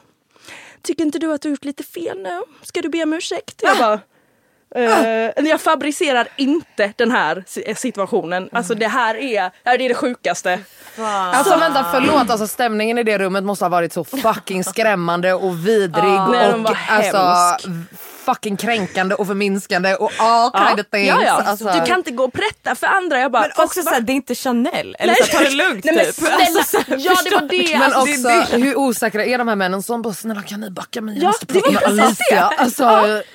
Tycker 0.82 1.04
inte 1.04 1.20
du 1.20 1.34
att 1.34 1.42
du 1.42 1.48
har 1.50 1.52
gjort 1.52 1.66
lite 1.66 1.84
fel 1.84 2.18
nu? 2.20 2.42
Ska 2.62 2.82
du 2.82 2.90
be 2.90 3.04
om 3.04 3.14
ursäkt? 3.14 3.62
Jag 3.64 3.78
bara 3.78 4.00
Eh, 4.76 5.46
jag 5.50 5.62
fabricerar 5.62 6.28
inte 6.36 6.94
den 6.96 7.12
här 7.12 7.44
si- 7.48 7.74
situationen. 7.76 8.50
Alltså 8.52 8.76
det 8.76 8.88
här 8.88 9.16
är, 9.16 9.52
det 9.64 9.86
är 9.86 9.90
det 9.90 9.96
sjukaste. 9.96 10.60
Alltså 11.34 11.58
vänta 11.58 11.86
förlåt, 11.92 12.30
alltså, 12.30 12.48
stämningen 12.48 12.98
i 12.98 13.04
det 13.04 13.18
rummet 13.18 13.44
måste 13.44 13.66
ha 13.66 13.70
varit 13.70 13.94
så 13.94 14.04
fucking 14.04 14.64
skrämmande 14.64 15.34
och 15.34 15.68
vidrig 15.68 16.14
den 16.32 16.54
och 16.54 16.60
var 16.64 16.78
alltså. 16.90 17.70
Fucking 18.26 18.58
kränkande 18.58 19.16
och 19.16 19.28
förminskande 19.28 19.96
och 19.96 20.12
all 20.20 20.52
kind 20.68 20.80
of 20.80 20.86
things. 20.92 21.08
ja, 21.08 21.24
ja. 21.24 21.44
Alltså, 21.46 21.66
Du 21.66 21.86
kan 21.86 21.98
inte 21.98 22.12
gå 22.12 22.24
och 22.24 22.34
prätta 22.34 22.76
för 22.76 22.88
andra. 22.88 23.20
Jag 23.20 23.32
bara, 23.32 23.42
Men 23.42 23.66
också 23.66 23.82
såhär, 23.82 24.02
det 24.02 24.12
är 24.12 24.16
inte 24.16 24.36
Chanel. 24.36 24.96
Eller 25.00 25.14
så, 25.16 25.24
ta 25.38 25.40
det 25.44 25.50
lugnt 25.50 25.86
Nej, 25.86 25.96
men 25.96 26.06
typ. 26.06 26.58
Alltså, 26.58 26.78
ja 26.98 27.16
det 27.24 27.30
var 27.36 27.42
det. 27.42 27.70
men 27.80 27.94
alltså, 27.94 28.30
också 28.40 28.56
hur 28.58 28.78
osäkra 28.78 29.26
är 29.26 29.38
de 29.38 29.48
här 29.48 29.56
männen 29.56 29.84
som 29.84 30.02
bara 30.02 30.14
snälla 30.14 30.42
kan 30.42 30.60
ni 30.62 30.70
backa 30.70 31.02
mig? 31.02 31.16
Jag 31.16 31.24
Ja, 31.24 31.28
måste 31.28 31.46
det 31.46 31.62
prata 31.62 31.90
med 31.92 32.06
Alicia. 32.06 32.50
det. 32.50 32.56
Alltså, 32.58 32.86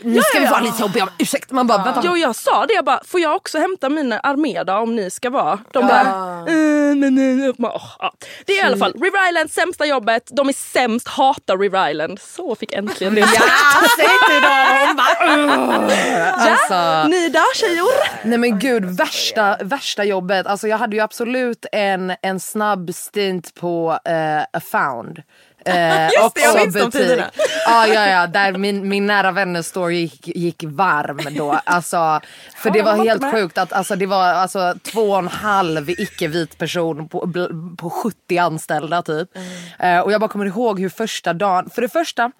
nu 0.02 0.16
Ja, 0.16 0.22
ska 0.22 0.38
vi 0.38 0.44
ja, 0.44 0.50
få 0.50 0.54
ja. 0.54 0.58
Alicia 0.58 0.84
och 0.84 0.90
be 0.90 1.02
om 1.02 1.08
ursäkt. 1.18 1.50
Man 1.50 1.66
bara 1.66 1.84
vänta. 1.84 2.00
Jo 2.04 2.16
jag 2.16 2.36
sa 2.36 2.66
det, 2.66 2.74
jag 2.74 2.84
bara, 2.84 3.00
får 3.04 3.20
jag 3.20 3.36
också 3.36 3.58
hämta 3.58 3.88
mina 3.88 4.18
Armeda 4.18 4.78
om 4.78 4.96
ni 4.96 5.10
ska 5.10 5.30
vara? 5.30 5.58
De 5.72 5.86
bara. 5.86 6.04
Bara, 6.04 7.74
åh, 7.74 7.82
ja. 7.98 8.12
Det 8.46 8.52
är 8.52 8.56
i 8.58 8.62
alla 8.62 8.76
fall 8.76 8.92
River 8.92 9.28
Island, 9.30 9.50
sämsta 9.50 9.86
jobbet, 9.86 10.22
de 10.32 10.48
är 10.48 10.52
sämst, 10.52 11.08
hatar 11.08 11.58
River 11.58 11.90
Island. 11.90 12.20
Så 12.36 12.54
fick 12.54 12.72
äntligen 12.72 13.14
det 13.14 13.22
sagt. 13.26 13.42
Ja, 13.48 13.88
säg 13.98 14.08
till 14.30 14.42
dem! 14.42 14.83
Hon 14.86 14.96
bara 14.96 16.30
alltså, 16.32 17.08
Ni 17.08 17.28
där 17.28 17.54
tjejor? 17.54 18.26
Nej 18.28 18.38
men 18.38 18.58
gud, 18.58 18.84
värsta, 18.84 19.56
värsta 19.60 20.04
jobbet. 20.04 20.46
Alltså 20.46 20.68
jag 20.68 20.78
hade 20.78 20.96
ju 20.96 21.02
absolut 21.02 21.66
en, 21.72 22.12
en 22.22 22.40
snabb 22.40 22.94
stint 22.94 23.54
på 23.54 23.98
eh, 24.04 24.42
A 24.42 24.60
Found. 24.72 25.22
Eh, 25.66 26.04
Just 26.22 26.34
det, 26.34 26.40
jag 26.40 26.56
minns 26.56 26.74
de 26.74 26.90
tiderna. 26.90 27.30
Ja, 27.66 27.86
ja, 27.86 28.06
ja, 28.06 28.26
där 28.26 28.52
min, 28.52 28.88
min 28.88 29.06
nära 29.06 29.32
vänner 29.32 29.62
story 29.62 29.96
gick, 29.96 30.28
gick 30.28 30.64
varm 30.66 31.20
då. 31.36 31.60
Alltså, 31.64 32.20
för 32.56 32.70
det 32.70 32.82
var 32.82 33.04
helt 33.04 33.32
sjukt 33.32 33.58
att 33.58 33.72
alltså, 33.72 33.96
det 33.96 34.06
var 34.06 34.24
alltså, 34.24 34.74
två 34.82 35.00
och 35.00 35.18
en 35.18 35.28
halv 35.28 35.90
icke-vit 35.90 36.58
person 36.58 37.08
på, 37.08 37.32
på 37.78 37.90
70 37.90 38.38
anställda 38.38 39.02
typ. 39.02 39.28
Eh, 39.78 39.98
och 39.98 40.12
jag 40.12 40.20
bara 40.20 40.28
kommer 40.28 40.46
ihåg 40.46 40.80
hur 40.80 40.88
första 40.88 41.32
dagen, 41.32 41.70
för 41.70 41.82
det 41.82 41.88
första 41.88 42.30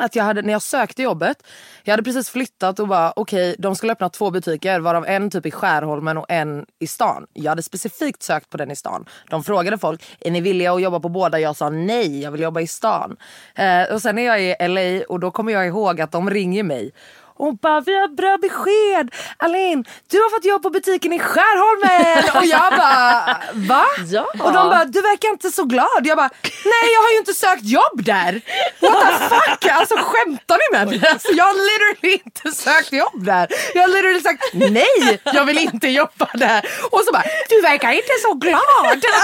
att 0.00 0.16
jag 0.16 0.24
hade, 0.24 0.42
när 0.42 0.52
jag 0.52 0.62
sökte 0.62 1.02
jobbet, 1.02 1.42
jag 1.84 1.92
hade 1.92 2.02
precis 2.02 2.30
flyttat 2.30 2.80
och 2.80 2.88
bara 2.88 3.12
okej, 3.16 3.56
de 3.58 3.76
skulle 3.76 3.92
öppna 3.92 4.08
två 4.08 4.30
butiker 4.30 4.80
varav 4.80 5.06
en 5.06 5.30
typ 5.30 5.46
i 5.46 5.50
Skärholmen 5.50 6.16
och 6.16 6.26
en 6.28 6.66
i 6.78 6.86
stan. 6.86 7.26
Jag 7.32 7.50
hade 7.50 7.62
specifikt 7.62 8.22
sökt 8.22 8.50
på 8.50 8.56
den 8.56 8.70
i 8.70 8.76
stan. 8.76 9.04
De 9.30 9.44
frågade 9.44 9.78
folk, 9.78 10.16
är 10.20 10.30
ni 10.30 10.40
villiga 10.40 10.72
att 10.72 10.82
jobba 10.82 11.00
på 11.00 11.08
båda? 11.08 11.40
Jag 11.40 11.56
sa 11.56 11.70
nej, 11.70 12.22
jag 12.22 12.30
vill 12.30 12.40
jobba 12.40 12.60
i 12.60 12.66
stan. 12.66 13.16
Eh, 13.54 13.82
och 13.92 14.02
sen 14.02 14.18
är 14.18 14.22
jag 14.22 14.42
i 14.42 14.68
LA 14.68 15.04
och 15.08 15.20
då 15.20 15.30
kommer 15.30 15.52
jag 15.52 15.66
ihåg 15.66 16.00
att 16.00 16.12
de 16.12 16.30
ringer 16.30 16.62
mig 16.62 16.92
och 17.40 17.54
bara 17.58 17.80
vi 17.80 17.94
har 18.00 18.08
bra 18.08 18.38
besked. 18.38 19.06
Alin, 19.36 19.84
du 20.10 20.16
har 20.18 20.30
fått 20.30 20.44
jobb 20.44 20.62
på 20.62 20.70
butiken 20.70 21.12
i 21.12 21.18
Skärholmen. 21.18 22.24
och 22.40 22.44
jag 22.44 22.72
bara 22.78 23.40
va? 23.54 23.84
Ja. 24.10 24.24
Och 24.44 24.52
de 24.52 24.70
bara 24.70 24.84
du 24.84 25.00
verkar 25.02 25.28
inte 25.28 25.50
så 25.50 25.64
glad. 25.64 26.00
Jag 26.02 26.16
bara 26.16 26.30
nej 26.64 26.86
jag 26.94 27.02
har 27.02 27.10
ju 27.10 27.18
inte 27.18 27.34
sökt 27.34 27.64
jobb 27.64 28.04
där. 28.04 28.40
What 28.80 29.00
the 29.00 29.28
fuck? 29.34 29.72
Alltså 29.72 29.94
skämtar 29.96 30.56
ni 30.62 30.78
med 30.78 30.88
mig? 30.88 31.10
Alltså, 31.12 31.32
jag 31.32 31.44
har 31.44 31.54
literally 31.70 32.20
inte 32.24 32.52
sökt 32.52 32.92
jobb 32.92 33.24
där. 33.24 33.48
Jag 33.74 33.82
har 33.82 33.88
literally 33.88 34.20
sagt 34.20 34.42
nej 34.52 35.20
jag 35.24 35.44
vill 35.44 35.58
inte 35.58 35.88
jobba 35.88 36.28
där. 36.34 36.60
Och 36.90 37.00
så 37.00 37.12
bara 37.12 37.24
du 37.48 37.60
verkar 37.60 37.92
inte 37.92 38.14
så 38.22 38.34
glad. 38.34 38.60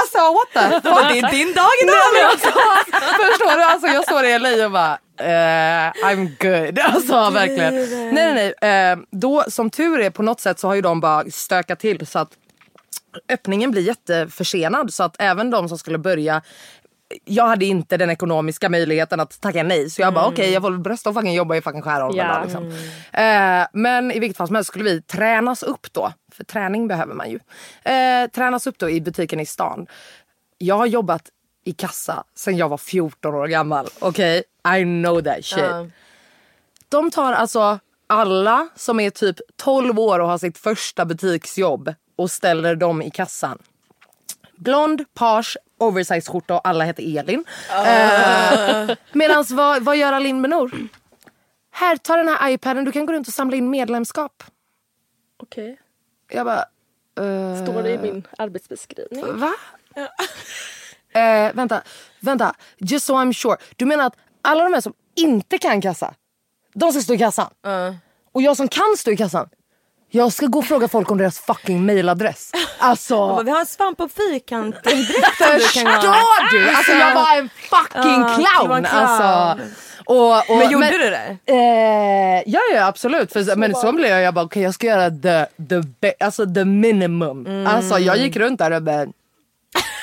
Alltså 0.01 0.19
what 0.37 0.51
the 0.53 0.89
fuck? 0.91 1.09
Det 1.13 1.19
är 1.19 1.31
din 1.31 1.53
dag 1.53 1.71
idag. 1.83 1.97
men 2.15 2.27
alltså, 2.27 2.51
förstår 3.23 3.57
du? 3.57 3.63
Alltså, 3.63 3.87
jag 3.87 4.05
står 4.05 4.25
i 4.25 4.39
LA 4.39 4.65
och 4.65 4.73
bara 4.73 4.99
eh, 5.21 5.93
I'm 6.05 6.29
good. 6.41 6.79
Alltså 6.85 7.31
verkligen. 7.31 7.75
Nej 8.15 8.35
nej 8.35 8.55
nej. 8.61 8.91
Eh, 8.93 8.99
då 9.11 9.45
som 9.49 9.71
tur 9.71 10.01
är 10.01 10.11
på 10.11 10.23
något 10.23 10.41
sätt 10.41 10.59
så 10.59 10.69
har 10.69 10.75
ju 10.75 10.81
de 10.81 11.01
bara 11.01 11.25
stökat 11.31 11.79
till 11.81 12.07
så 12.07 12.19
att 12.19 12.31
öppningen 13.29 13.71
blir 13.71 13.83
jätteförsenad 13.83 14.95
så 14.95 15.03
att 15.03 15.17
även 15.19 15.51
de 15.51 15.69
som 15.69 15.79
skulle 15.79 15.99
börja 15.99 16.43
jag 17.25 17.47
hade 17.47 17.65
inte 17.65 17.97
den 17.97 18.11
ekonomiska 18.11 18.69
möjligheten 18.69 19.21
att 19.21 19.41
tacka 19.41 19.63
nej 19.63 19.91
så 19.91 20.03
jag 20.03 20.15
bara 20.15 20.27
okej 20.27 20.51
jag 20.53 20.63
får 20.63 20.71
brösta 20.71 21.11
och 21.11 21.15
fucking 21.17 21.35
jobba 21.35 21.57
i 21.57 21.61
fucking 21.61 21.83
Skärholmen 21.83 22.27
Ja. 22.27 22.39
då, 22.39 22.45
liksom. 22.45 22.67
eh, 23.13 23.67
Men 23.73 24.13
i 24.13 24.19
vilket 24.19 24.37
fall 24.37 24.47
som 24.47 24.57
helst 24.57 24.69
skulle 24.69 24.85
vi 24.85 25.03
tränas 25.03 25.63
upp 25.63 25.93
då. 25.93 26.13
För 26.33 26.45
träning 26.45 26.89
behöver 26.89 27.15
man 27.15 27.31
ju. 27.31 27.39
Tränas 28.35 28.67
upp 28.67 28.79
då 28.79 28.91
i 28.91 29.01
butiken 29.01 29.41
i 29.41 29.47
stan. 29.47 29.87
Jag 30.59 30.75
har 30.77 30.87
jobbat 30.87 31.23
i 31.65 31.73
kassa 31.73 32.25
sen 32.37 32.57
jag 32.57 32.69
var 32.69 32.79
14 32.79 33.35
år 33.35 33.47
gammal. 33.47 33.89
Okej, 33.99 34.43
I 34.79 34.85
know 34.85 35.21
that 35.23 35.45
shit. 35.45 35.93
De 36.89 37.11
tar 37.11 37.33
alltså 37.33 37.79
alla 38.07 38.69
som 38.77 39.01
är 39.01 39.11
typ 39.11 39.37
12 39.57 39.99
år 39.99 40.19
och 40.19 40.29
har 40.29 40.39
sitt 40.39 40.59
första 40.59 41.05
butiksjobb 41.05 41.95
och 42.17 42.31
ställer 42.31 42.77
dem 42.77 43.03
i 43.03 43.11
kassan. 43.11 43.59
Blond, 44.57 45.05
page, 45.15 45.57
oversize 45.79 46.31
skjorta 46.33 46.55
och 46.55 46.69
alla 46.69 46.85
heter 46.85 47.19
Elin. 47.19 47.45
Uh. 47.71 48.97
Medan 49.13 49.45
vad, 49.51 49.83
vad 49.83 49.97
gör 49.97 50.13
Alin 50.13 50.43
Benor? 50.43 50.71
Här, 51.71 51.97
ta 51.97 52.17
den 52.17 52.29
här 52.29 52.51
iPaden, 52.51 52.85
du 52.85 52.93
kan 52.93 53.07
gå 53.07 53.13
runt 53.13 53.29
och 53.29 53.35
samla 53.35 53.57
in 53.57 53.71
medlemskap. 53.71 54.43
Okej. 55.43 55.81
Jag 56.31 56.47
bara, 56.47 56.65
eh, 57.27 57.63
Står 57.65 57.83
det 57.83 57.91
i 57.91 57.99
min 57.99 58.27
arbetsbeskrivning? 58.39 59.25
Va? 59.39 59.55
eh, 61.21 61.55
vänta, 61.55 61.83
vänta. 62.21 62.55
Just 62.79 63.07
so 63.07 63.15
I'm 63.15 63.33
sure. 63.33 63.57
Du 63.77 63.85
menar 63.87 64.07
att 64.07 64.17
alla 64.47 64.65
de 64.65 64.73
här 64.73 64.81
som 64.81 64.93
inte 65.17 65.59
kan 65.59 65.81
kassa, 65.81 66.15
de 66.75 66.93
ska 66.93 67.01
stå 67.03 67.15
i 67.15 67.19
kassan? 67.19 67.51
Och 68.35 68.43
jag 68.43 68.57
som 68.57 68.69
kan 68.69 68.97
stå 68.97 69.11
i 69.11 69.17
kassan, 69.17 69.49
jag 70.11 70.33
ska 70.33 70.47
gå 70.47 70.59
och 70.59 70.65
fråga 70.65 70.89
folk 70.89 71.11
om 71.11 71.19
deras 71.19 71.39
fucking 71.39 71.87
mailadress. 71.87 72.53
Alltså, 72.79 73.43
Vi 73.43 73.51
har 73.51 73.61
en 73.61 73.67
svamp 73.67 74.01
och 74.01 74.11
direkt 74.11 74.49
som 75.39 75.55
du 75.55 75.61
förstår 75.61 76.51
du? 76.51 76.71
Alltså 76.71 76.93
jag 76.93 77.15
var 77.15 77.37
en 77.39 77.49
fucking 77.49 78.23
var 78.23 78.35
clown. 78.35 78.77
en 78.77 78.85
clown. 78.85 79.03
Alltså, 79.03 79.63
och, 80.07 80.51
och, 80.51 80.57
Men 80.59 80.71
gjorde 80.71 80.91
du 80.91 81.11
det? 81.11 81.37
Eh, 81.47 82.43
ja, 82.47 82.61
ja 82.75 82.87
absolut. 82.87 83.33
För, 83.33 83.57
men 83.57 83.75
så 83.75 83.93
blev 83.93 84.11
jag, 84.11 84.23
jag 84.23 84.35
bara 84.35 84.45
okej 84.45 84.63
jag 84.63 84.75
ska 84.75 84.87
göra 84.87 85.11
the, 85.11 85.47
the, 86.01 86.13
alltså, 86.21 86.55
the 86.55 86.65
minimum. 86.65 87.47
Mm. 87.47 87.67
Alltså 87.67 87.99
jag 87.99 88.19
gick 88.19 88.37
runt 88.37 88.59
där 88.59 88.71
och 88.71 88.83
bara 88.83 89.07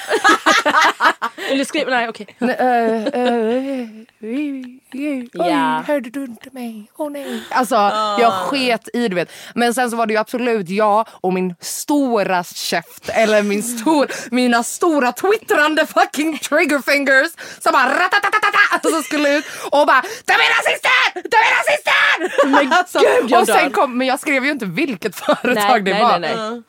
Vill 1.50 1.58
du 1.58 1.66
skriva? 1.66 1.90
Nej 1.92 2.10
okej. 2.10 2.28
Eh, 2.40 3.04
eh, 3.06 3.88
Oj, 4.22 5.30
Ja. 5.34 5.84
hörde 5.88 6.10
du 6.10 6.24
inte 6.24 6.50
mig? 6.52 6.92
Åh 6.98 7.12
nej. 7.12 7.44
Alltså 7.50 7.76
jag 8.20 8.34
sket 8.34 8.90
i 8.94 9.08
du 9.08 9.16
vet. 9.16 9.32
Men 9.56 9.74
sen 9.74 9.90
så 9.92 9.98
var 9.98 10.06
det 10.06 10.14
ju 10.14 10.20
absolut 10.20 10.70
jag 10.70 11.08
och 11.12 11.34
min 11.34 11.56
stora 11.60 12.44
käft 12.44 13.10
eller 13.10 13.44
min 13.44 13.64
stor, 13.64 14.08
mina 14.32 14.64
stora 14.64 15.12
twittrande 15.12 15.86
fucking 15.88 16.38
trigger 16.38 16.80
fingers 16.92 17.32
som 17.60 17.72
bara 17.72 17.86
ratatatata 17.89 18.58
alltså 18.72 19.02
skulle 19.02 19.38
ut 19.38 19.46
och 19.72 19.88
bara 19.88 20.02
de 20.26 20.34
är 20.34 20.58
rasister! 20.58 21.13
De 21.13 21.38
är 21.38 21.52
rasister! 21.58 22.48
Men 22.48 22.74
alltså, 22.80 23.00
gud, 23.00 23.32
jag 23.32 23.42
och 23.42 23.48
sen 23.48 23.72
kom, 23.72 23.98
men 23.98 24.08
jag 24.08 24.20
skrev 24.20 24.46
ju 24.46 24.52
inte 24.52 24.66
vilket 24.66 25.16
företag 25.16 25.56
Nej, 25.56 25.82
det 25.82 25.94
nej, 25.94 26.02
var. 26.04 26.20
nej, 26.20 26.36
nej. 26.36 26.62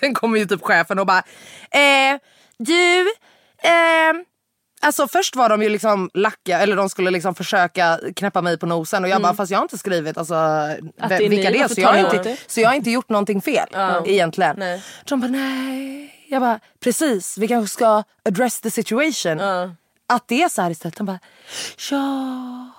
Sen 0.00 0.14
kommer 0.14 0.38
ju 0.38 0.46
typ 0.46 0.62
chefen 0.62 0.98
och 0.98 1.06
bara 1.06 1.22
eh, 1.70 2.18
du 2.58 3.00
eh, 3.62 4.12
Alltså 4.80 5.08
först 5.08 5.36
var 5.36 5.48
de 5.48 5.62
ju 5.62 5.68
liksom 5.68 6.10
lacka, 6.14 6.58
eller 6.58 6.76
de 6.76 6.88
skulle 6.88 7.10
liksom 7.10 7.34
försöka 7.34 8.00
knäppa 8.16 8.42
mig 8.42 8.58
på 8.58 8.66
nosen 8.66 9.04
och 9.04 9.10
jag 9.10 9.22
bara 9.22 9.34
fast 9.34 9.50
jag 9.50 9.58
har 9.58 9.62
inte 9.62 9.78
skrivit 9.78 10.18
alltså, 10.18 10.34
det 10.34 11.14
är 11.14 11.28
vilka 11.28 11.50
ni, 11.50 11.58
det 11.58 11.64
är 11.64 11.68
så 11.68 11.80
jag, 11.80 11.88
har 11.88 12.16
inte, 12.16 12.36
så 12.46 12.60
jag 12.60 12.68
har 12.68 12.74
inte 12.74 12.90
gjort 12.90 13.08
någonting 13.08 13.42
fel 13.42 13.68
egentligen. 14.06 14.56
Nej. 14.58 14.82
De 15.04 15.20
bara 15.20 15.30
nej. 15.30 16.26
Jag 16.28 16.40
bara 16.42 16.60
precis 16.80 17.38
vi 17.38 17.48
kanske 17.48 17.74
ska 17.74 18.02
address 18.24 18.60
the 18.60 18.70
situation. 18.70 19.40
Att 20.08 20.28
det 20.28 20.42
är 20.42 20.48
så 20.48 20.62
här 20.62 20.70
istället. 20.70 20.96
De 20.96 21.06
bara 21.06 21.18
ja. 21.90 22.70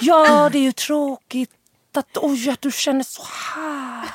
Ja 0.00 0.48
det 0.52 0.58
är 0.58 0.62
ju 0.62 0.72
tråkigt 0.72 1.50
att, 1.96 2.16
oj, 2.16 2.50
att 2.50 2.60
du 2.60 2.72
känner 2.72 3.04
så 3.04 3.22
här. 3.54 4.08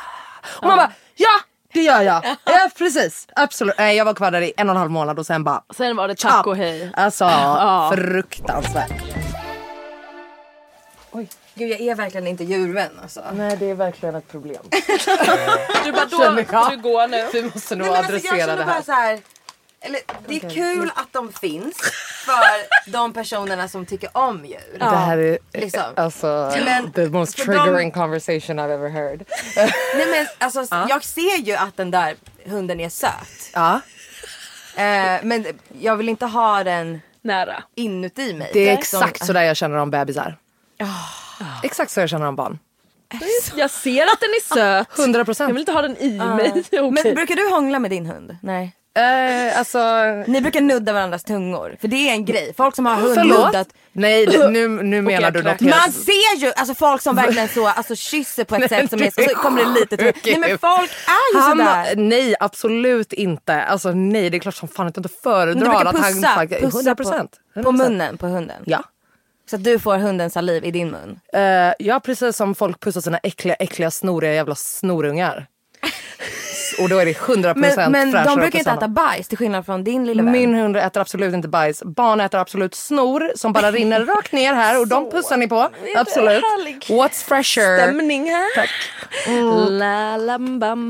Och 0.45 0.67
man 0.67 0.77
bara 0.77 0.91
ja 1.15 1.39
det 1.73 1.81
gör 1.81 2.01
jag. 2.01 2.25
Ja 2.45 2.69
precis 2.77 3.27
absolut. 3.35 3.75
Nej, 3.77 3.97
jag 3.97 4.05
var 4.05 4.13
kvar 4.13 4.31
där 4.31 4.41
i 4.41 4.53
en 4.57 4.69
och 4.69 4.75
en 4.75 4.79
halv 4.79 4.91
månad 4.91 5.19
och 5.19 5.25
sen 5.25 5.43
bara 5.43 5.63
Sen 5.77 5.95
var 5.95 6.07
det 6.07 6.15
tack 6.15 6.47
och 6.47 6.57
hej. 6.57 6.91
Alltså 6.93 7.29
fruktansvärt. 7.95 8.91
Gud 11.55 11.71
jag 11.71 11.81
är 11.81 11.95
verkligen 11.95 12.27
inte 12.27 12.43
djurvän 12.43 12.89
alltså. 13.01 13.21
Nej 13.33 13.57
det 13.57 13.69
är 13.69 13.75
verkligen 13.75 14.15
ett 14.15 14.27
problem. 14.31 14.61
Du 15.85 15.91
bara 15.91 16.05
då 16.05 16.23
jag. 16.23 16.47
får 16.65 16.71
du 16.71 16.77
gå 16.77 17.07
nu. 17.07 17.27
Vi 17.33 17.43
måste 17.43 17.75
nog 17.75 17.87
Nej, 17.87 17.91
men 17.91 17.97
alltså, 17.97 18.11
adressera 18.11 18.37
jag 18.37 18.47
känner 18.47 18.57
det 18.57 18.65
bara 18.65 18.73
här. 18.73 18.81
så 18.81 18.91
här. 18.91 19.19
Eller, 19.85 19.99
det 20.27 20.35
är 20.35 20.49
kul 20.49 20.91
att 20.95 21.07
de 21.13 21.33
finns 21.33 21.77
för 22.25 22.91
de 22.91 23.13
personerna 23.13 23.67
som 23.67 23.85
tycker 23.85 24.09
om 24.17 24.45
djur. 24.45 24.79
Det 24.79 24.85
här 24.85 25.17
är 25.17 25.37
Liksom. 25.53 25.81
alltså 25.95 26.51
Men 26.65 26.91
the 26.91 27.05
most 27.09 27.39
för 27.39 27.53
de- 27.53 27.59
triggering 27.63 27.91
conversation 27.91 28.59
I've 28.59 28.73
ever 28.73 28.89
heard. 28.89 29.23
Nej, 29.95 30.07
men, 30.11 30.27
alltså, 30.37 30.85
Jag 30.89 31.03
ser 31.03 31.37
ju 31.37 31.53
att 31.53 31.77
den 31.77 31.91
där 31.91 32.15
hunden 32.45 32.79
är 32.79 32.89
söt. 32.89 33.49
Ja. 33.53 33.81
Eh, 34.75 35.19
men 35.23 35.45
jag 35.79 35.95
vill 35.95 36.09
inte 36.09 36.25
ha 36.25 36.63
den 36.63 37.01
Nära. 37.21 37.63
inuti 37.75 38.33
mig. 38.33 38.49
Det 38.53 38.69
är 38.69 38.81
Som- 38.81 39.01
exakt 39.03 39.25
så 39.25 39.33
där 39.33 39.41
jag 39.43 39.57
känner 39.57 39.77
om 39.77 39.91
bebisar. 39.91 40.37
Exakt 41.63 41.91
så 41.91 41.99
jag 41.99 42.09
känner 42.09 42.25
om 42.25 42.35
barn. 42.35 42.59
Jag 43.55 43.71
ser 43.71 44.03
att 44.03 44.19
den 44.19 44.29
är 44.29 44.53
söt. 44.55 44.99
100 44.99 45.19
Jag 45.19 45.25
procent. 45.25 45.51
vill 45.53 45.59
inte 45.59 45.71
ha 45.71 45.81
den 45.81 45.97
i 45.97 46.09
mig. 46.17 46.49
Okej. 46.71 46.91
Men 46.91 47.15
brukar 47.15 47.35
du 47.35 47.49
hångla 47.49 47.79
med 47.79 47.91
din 47.91 48.05
hund? 48.05 48.37
Nej. 48.41 48.75
Eh, 48.95 49.59
alltså, 49.59 49.79
Ni 50.27 50.41
brukar 50.41 50.61
nudda 50.61 50.93
varandras 50.93 51.23
tungor. 51.23 51.75
För 51.81 51.87
det 51.87 52.09
är 52.09 52.13
en 52.13 52.25
grej. 52.25 52.53
Folk 52.57 52.75
som 52.75 52.85
har 52.85 52.95
hund 52.95 53.15
förlåt? 53.15 53.45
nuddat. 53.45 53.67
Nej 53.91 54.25
det- 54.25 54.49
nu, 54.49 54.67
nu 54.67 55.01
menar 55.01 55.21
jag 55.21 55.33
du 55.33 55.43
något. 55.43 55.61
Man 55.61 55.71
helt... 55.71 55.95
ser 55.95 56.37
ju 56.37 56.51
alltså 56.55 56.75
folk 56.75 57.01
som 57.01 57.15
verkligen 57.15 57.47
så 57.47 57.67
alltså 57.67 57.95
kysser 57.95 58.43
på 58.43 58.55
ett 58.55 58.69
sätt 58.69 58.89
som 58.89 59.01
är 59.01 59.29
så, 59.29 59.35
kommer 59.35 59.65
det 59.65 59.69
lite 59.79 59.95
Nej 60.25 60.39
men 60.39 60.57
folk 60.59 60.91
är 61.07 61.35
ju 61.35 61.39
Han, 61.41 61.57
sådär. 61.57 61.95
nej 61.95 62.35
absolut 62.39 63.13
inte. 63.13 63.63
Alltså 63.63 63.91
nej 63.91 64.29
det 64.29 64.37
är 64.37 64.39
klart 64.39 64.55
som 64.55 64.67
fan 64.67 64.87
att 64.87 64.97
jag 64.97 65.05
inte 65.05 65.15
föredrar 65.23 65.61
brukar 65.61 65.85
att 65.85 65.97
han 65.99 66.13
pussa, 66.13 66.27
faktiskt... 66.35 66.61
pussa 66.61 66.77
100 66.77 66.95
på, 66.95 67.03
procent. 67.03 67.39
på 67.63 67.71
munnen 67.71 68.17
på 68.17 68.27
hunden. 68.27 68.63
Ja. 68.65 68.83
Så 69.49 69.55
att 69.55 69.63
du 69.63 69.79
får 69.79 69.97
hundens 69.97 70.33
saliv 70.33 70.65
i 70.65 70.71
din 70.71 70.91
mun. 70.91 71.19
Uh, 71.35 71.73
ja 71.79 71.99
precis 71.99 72.35
som 72.37 72.55
folk 72.55 72.79
pussar 72.79 73.01
sina 73.01 73.17
äckliga 73.17 73.53
äckliga 73.55 73.91
snoriga 73.91 74.33
jävla 74.33 74.55
snorungar. 74.55 75.47
Bajs 76.77 76.79
och 76.83 76.89
då 76.89 76.97
är 76.99 77.05
det 77.05 77.13
100% 77.13 77.53
Men, 77.89 78.11
men 78.11 78.25
de 78.25 78.39
brukar 78.39 78.59
inte 78.59 78.71
äta 78.71 78.87
bajs 78.87 79.27
till 79.27 79.37
skillnad 79.37 79.65
från 79.65 79.83
din 79.83 80.05
lilla 80.05 80.23
vän. 80.23 80.31
Min 80.31 80.55
hund 80.55 80.77
äter 80.77 81.01
absolut 81.01 81.33
inte 81.33 81.47
bajs. 81.47 81.83
Barn 81.83 82.19
äter 82.21 82.39
absolut 82.39 82.75
snor 82.75 83.31
som 83.35 83.53
bara 83.53 83.71
rinner 83.71 84.05
rakt 84.15 84.31
ner 84.31 84.53
här 84.53 84.79
och 84.79 84.87
de 84.87 85.11
pussar 85.11 85.37
ni 85.37 85.47
på. 85.47 85.69
Absolut. 85.95 86.43
What's 86.87 87.25
fresher? 87.27 87.77
Stämning 87.77 88.29
här. 88.29 88.55
Tack. 88.55 88.69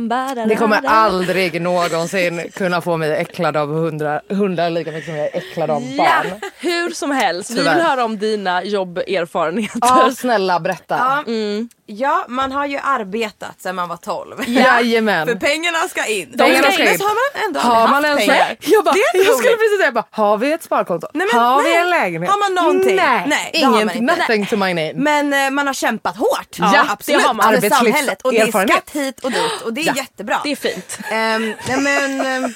Da, 0.10 0.46
Ni 0.46 0.56
kommer 0.56 0.82
aldrig 0.86 1.62
någonsin 1.62 2.50
kunna 2.56 2.82
få 2.82 2.98
mig 2.98 3.12
äcklad 3.12 3.58
av 3.58 3.69
hundar, 3.74 4.22
hundar 4.30 4.69
lika 4.69 4.91
mycket 4.91 5.06
som 5.06 5.15
jag 5.17 5.26
är 5.26 5.38
äcklad 5.38 5.69
av 5.72 5.82
Ja, 5.84 5.98
barn. 5.98 6.39
hur 6.60 6.89
som 6.89 7.12
helst. 7.12 7.50
Vi 7.52 7.56
vill 7.56 7.67
höra 7.67 8.04
om 8.06 8.17
dina 8.19 8.63
jobberfarenheter. 8.63 9.80
Ja, 9.82 10.12
snälla 10.17 10.60
berätta. 10.60 10.96
Ja, 10.98 11.24
Mm. 11.28 11.69
ja, 11.86 12.26
man 12.28 12.52
har 12.52 12.65
ju 12.65 12.78
arbetat 12.84 13.62
sedan 13.62 13.76
man 13.76 13.89
var 13.89 13.98
12. 13.98 14.36
Jajamän. 14.48 15.28
För 15.28 15.36
pengarna 15.36 15.73
ska 15.90 16.06
in. 16.06 16.32
De 16.38 16.56
ska 16.58 16.72
ska 16.72 16.92
in. 16.92 16.98
så 16.98 17.04
har 17.04 17.14
man 17.16 17.44
ändå 17.46 17.60
Har 17.60 17.88
man 17.88 18.06
ens 18.06 18.20
pengar. 18.20 18.56
Jag, 18.60 18.84
bara, 18.84 18.94
Det 18.94 19.00
är 19.20 19.26
jag 19.26 19.36
skulle 19.38 19.52
precis 19.58 19.80
säga, 19.80 19.92
bara, 19.92 20.06
har 20.12 20.38
vi 20.38 20.52
ett 20.52 20.64
sparkonto? 20.64 21.08
Nej, 21.14 21.28
men 21.34 21.42
har 21.42 21.64
vi 21.64 21.70
nej. 21.70 21.78
en 21.78 21.90
lägenhet? 21.90 22.32
Har 22.32 22.40
man 22.40 22.54
någonting? 22.64 22.96
Nej, 22.96 23.24
Nej, 23.28 23.50
det 23.54 23.62
har 23.66 23.74
Ingen, 23.76 23.86
man 23.88 23.96
inte. 23.96 24.16
nothing 24.16 24.46
to 24.46 24.56
my 24.58 24.74
name. 24.74 24.94
Men 24.94 25.34
eh, 25.34 25.50
man 25.52 25.68
har 25.68 25.74
kämpat 25.74 26.18
hårt. 26.18 26.48
Ja, 26.60 26.86
absolut. 26.90 27.22
det 27.22 27.28
har 27.28 27.34
man. 27.34 27.54
Arbetslivs- 27.56 27.70
samhället. 27.78 28.22
Och 28.22 28.32
det 28.32 28.40
är 28.40 28.68
skatt 28.68 28.90
hit 28.92 29.20
och 29.20 29.32
dit. 29.32 29.62
Och 29.66 29.74
det 29.74 29.82
är 29.82 29.86
Ja. 29.86 29.94
jättebra. 29.96 30.40
Det 30.44 30.52
är 30.52 30.56
fint. 30.56 31.00
Ehm, 31.12 31.54
nej, 31.68 31.78
men, 31.78 32.26
ehm, 32.26 32.54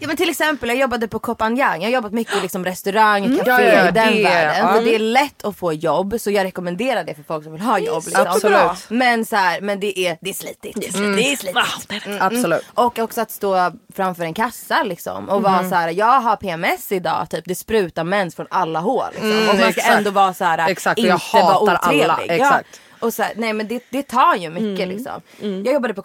ja, 0.00 0.06
men 0.08 0.16
till 0.16 0.28
exempel 0.30 0.68
jag 0.68 0.78
jobbade 0.78 1.08
på 1.08 1.18
Kopanjang. 1.18 1.80
Jag 1.82 1.88
har 1.88 1.94
jobbat 1.94 2.12
mycket 2.12 2.36
i 2.36 2.40
liksom 2.40 2.64
restaurang, 2.64 3.38
café, 3.38 3.50
Ja, 3.50 3.60
ja, 3.62 3.88
i 3.88 3.92
den 3.92 4.12
det- 4.16 4.22
världen. 4.22 4.56
ja. 4.66 4.74
För 4.74 4.82
det 4.84 4.94
är 4.94 4.98
lätt 4.98 5.44
att 5.44 5.56
få 5.56 5.72
jobb 5.72 6.14
så 6.18 6.30
jag 6.30 6.44
rekommenderar 6.44 7.04
det 7.04 7.14
för 7.14 7.22
folk 7.22 7.44
som 7.44 7.52
vill 7.52 7.62
ha 7.62 7.78
jobb. 7.78 8.02
Liksom. 8.06 8.26
Absolut. 8.28 8.60
Men, 8.88 9.24
så 9.24 9.36
här, 9.36 9.60
men 9.60 9.80
det 9.80 9.98
är, 9.98 10.18
det 10.20 10.30
är 10.30 10.34
slitigt. 10.34 10.80
Det 10.80 10.86
är 10.86 10.92
slitigt. 10.92 11.16
Det 11.22 11.32
är 11.32 11.36
slitigt. 11.36 12.06
Mm, 12.06 12.18
Absolut. 12.22 12.64
Och 12.74 12.98
också 12.98 13.20
att 13.20 13.30
stå 13.30 13.72
framför 13.94 14.24
en 14.24 14.34
kassa 14.34 14.82
liksom 14.82 15.28
och 15.28 15.42
vara 15.42 15.68
så 15.68 15.74
här: 15.74 15.88
jag 15.88 16.20
har 16.20 16.36
PMS 16.36 16.92
idag, 16.92 17.26
typ 17.30 17.44
det 17.46 17.54
sprutar 17.54 18.04
mens 18.04 18.36
från 18.36 18.46
alla 18.50 18.80
hål. 18.80 19.04
Liksom. 19.12 19.30
Mm, 19.30 19.40
och 19.48 19.54
man 19.54 19.56
ska 19.56 19.68
exakt. 19.68 19.88
ändå 19.98 20.10
vara 20.10 20.34
så 20.34 20.44
här, 20.44 20.68
Exakt, 20.70 20.98
inte 20.98 21.08
jag 21.08 21.18
hatar 21.18 21.66
vara 21.66 21.76
alla. 21.76 22.14
otrevlig. 22.14 22.34
Exakt. 22.40 22.68
Ja. 22.72 23.06
Och 23.06 23.14
så 23.14 23.22
här, 23.22 23.32
nej 23.36 23.52
men 23.52 23.68
det, 23.68 23.82
det 23.90 24.02
tar 24.02 24.34
ju 24.36 24.50
mycket 24.50 24.88
liksom. 24.88 25.20
Jag 25.64 25.74
jobbade 25.74 25.94
på 25.94 26.02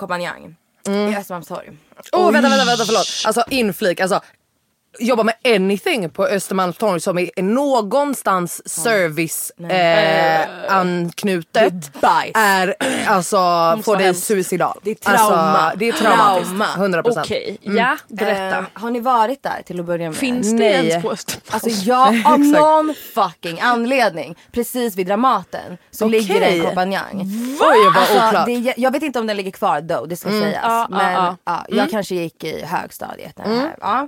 Kopanjang 0.85 1.13
i 1.13 1.17
Östermalmstorg. 1.17 1.71
Åh 2.11 2.31
vänta, 2.31 2.49
vänta, 2.49 2.65
vänta, 2.65 2.85
förlåt. 2.85 3.07
Alltså 3.25 3.43
inflik, 3.49 3.99
alltså 3.99 4.21
jobba 4.99 5.23
med 5.23 5.35
anything 5.45 6.09
på 6.09 6.25
Östermalmstorg 6.25 6.99
som 6.99 7.17
är 7.17 7.41
någonstans 7.41 8.69
service 8.69 9.51
eh, 9.69 10.47
anknutet 10.69 12.01
Bajs. 12.01 12.31
är 12.35 12.75
alltså 13.07 13.37
får 13.83 13.97
dig 13.97 14.13
suicidal. 14.13 14.79
Det 14.83 14.91
är 14.91 14.95
trauma. 14.95 15.35
Alltså, 15.35 15.77
det 15.79 15.87
är 15.87 15.93
traumatiskt. 15.93 16.49
Trauma. 16.75 17.01
100%. 17.01 17.19
Okej, 17.21 17.57
ja 17.61 17.97
berätta. 18.07 18.57
Eh, 18.57 18.63
har 18.73 18.91
ni 18.91 18.99
varit 18.99 19.43
där 19.43 19.61
till 19.65 19.79
att 19.79 19.85
börja 19.85 20.09
med? 20.09 20.17
Finns 20.17 20.47
det 20.51 20.57
nej. 20.57 20.87
ens 20.87 21.03
på 21.03 21.11
Östermalm? 21.11 21.43
Alltså 21.49 21.69
jag, 21.69 22.07
av 22.33 22.39
någon 22.39 22.95
fucking 23.13 23.59
anledning, 23.61 24.35
precis 24.51 24.95
vid 24.95 25.07
Dramaten 25.07 25.77
så 25.91 26.05
Okej. 26.05 26.19
ligger 26.19 26.39
det 26.39 26.45
en 26.45 26.65
kompanjang. 26.65 27.21
Oj 27.61 27.85
vad 27.85 27.97
Alltså, 27.97 28.27
oklart. 28.27 28.45
det 28.45 28.73
jag 28.77 28.91
vet 28.91 29.03
inte 29.03 29.19
om 29.19 29.27
den 29.27 29.37
ligger 29.37 29.51
kvar 29.51 29.81
då, 29.81 30.05
det 30.05 30.15
ska 30.15 30.29
sägas. 30.29 30.63
Ja, 30.63 30.87
ja, 30.89 30.97
Men 30.97 31.13
ja. 31.13 31.37
ja, 31.43 31.65
jag 31.69 31.89
kanske 31.89 32.15
gick 32.15 32.43
i 32.43 32.65
högstadiet. 32.65 33.37
När 33.37 33.49
det 33.49 33.55
här, 33.55 33.75
ja. 33.81 34.07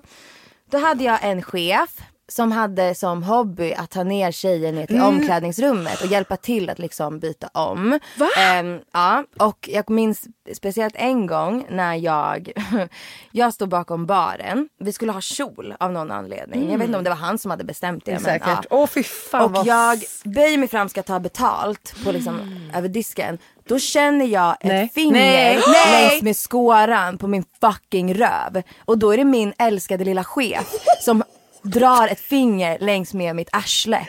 Då 0.71 0.77
hade 0.77 1.03
jag 1.03 1.19
en 1.21 1.41
chef 1.41 1.89
som 2.27 2.51
hade 2.51 2.95
som 2.95 3.23
hobby 3.23 3.73
att 3.73 3.89
ta 3.89 4.03
ner 4.03 4.31
tjejer 4.31 4.71
ner 4.71 4.87
till 4.87 5.01
omklädningsrummet 5.01 6.01
och 6.01 6.07
hjälpa 6.07 6.37
till 6.37 6.69
att 6.69 6.79
liksom 6.79 7.19
byta 7.19 7.47
om. 7.53 7.99
Va? 8.17 8.29
Ehm, 8.37 8.79
ja, 8.93 9.23
och 9.39 9.69
jag 9.71 9.89
minns 9.89 10.27
speciellt 10.53 10.95
en 10.97 11.27
gång 11.27 11.65
när 11.69 11.95
jag, 11.95 12.51
jag 13.31 13.53
stod 13.53 13.69
bakom 13.69 14.05
baren. 14.05 14.69
Vi 14.79 14.93
skulle 14.93 15.11
ha 15.11 15.21
kjol 15.21 15.75
av 15.79 15.91
någon 15.91 16.11
anledning. 16.11 16.71
Jag 16.71 16.77
vet 16.77 16.87
inte 16.87 16.97
om 16.97 17.03
det 17.03 17.09
var 17.09 17.17
han 17.17 17.37
som 17.37 17.51
hade 17.51 17.63
bestämt 17.63 18.05
det. 18.05 18.19
Men, 18.23 18.39
ja. 18.45 18.63
Åh 18.69 18.87
fan 19.31 19.41
Och 19.45 19.51
vad 19.51 19.65
jag 19.65 20.03
böjer 20.23 20.57
mig 20.57 20.67
fram 20.67 20.89
ska 20.89 21.03
ta 21.03 21.19
betalt 21.19 21.95
på 22.03 22.11
liksom, 22.11 22.69
över 22.75 22.89
disken. 22.89 23.37
Då 23.69 23.79
känner 23.79 24.25
jag 24.25 24.51
ett 24.51 24.57
Nej. 24.63 24.89
finger 24.95 25.19
Nej. 25.67 26.09
Längs 26.09 26.21
med 26.23 26.37
skåran 26.37 27.17
på 27.17 27.27
min 27.27 27.43
fucking 27.61 28.13
röv. 28.13 28.61
Och 28.85 28.97
då 28.97 29.11
är 29.11 29.17
det 29.17 29.23
min 29.25 29.53
älskade 29.57 30.03
lilla 30.03 30.23
chef 30.23 30.63
som 31.01 31.23
drar 31.61 32.07
ett 32.07 32.19
finger 32.19 32.79
längs 32.79 33.13
med 33.13 33.35
mitt 33.35 33.49
arsle. 33.51 34.07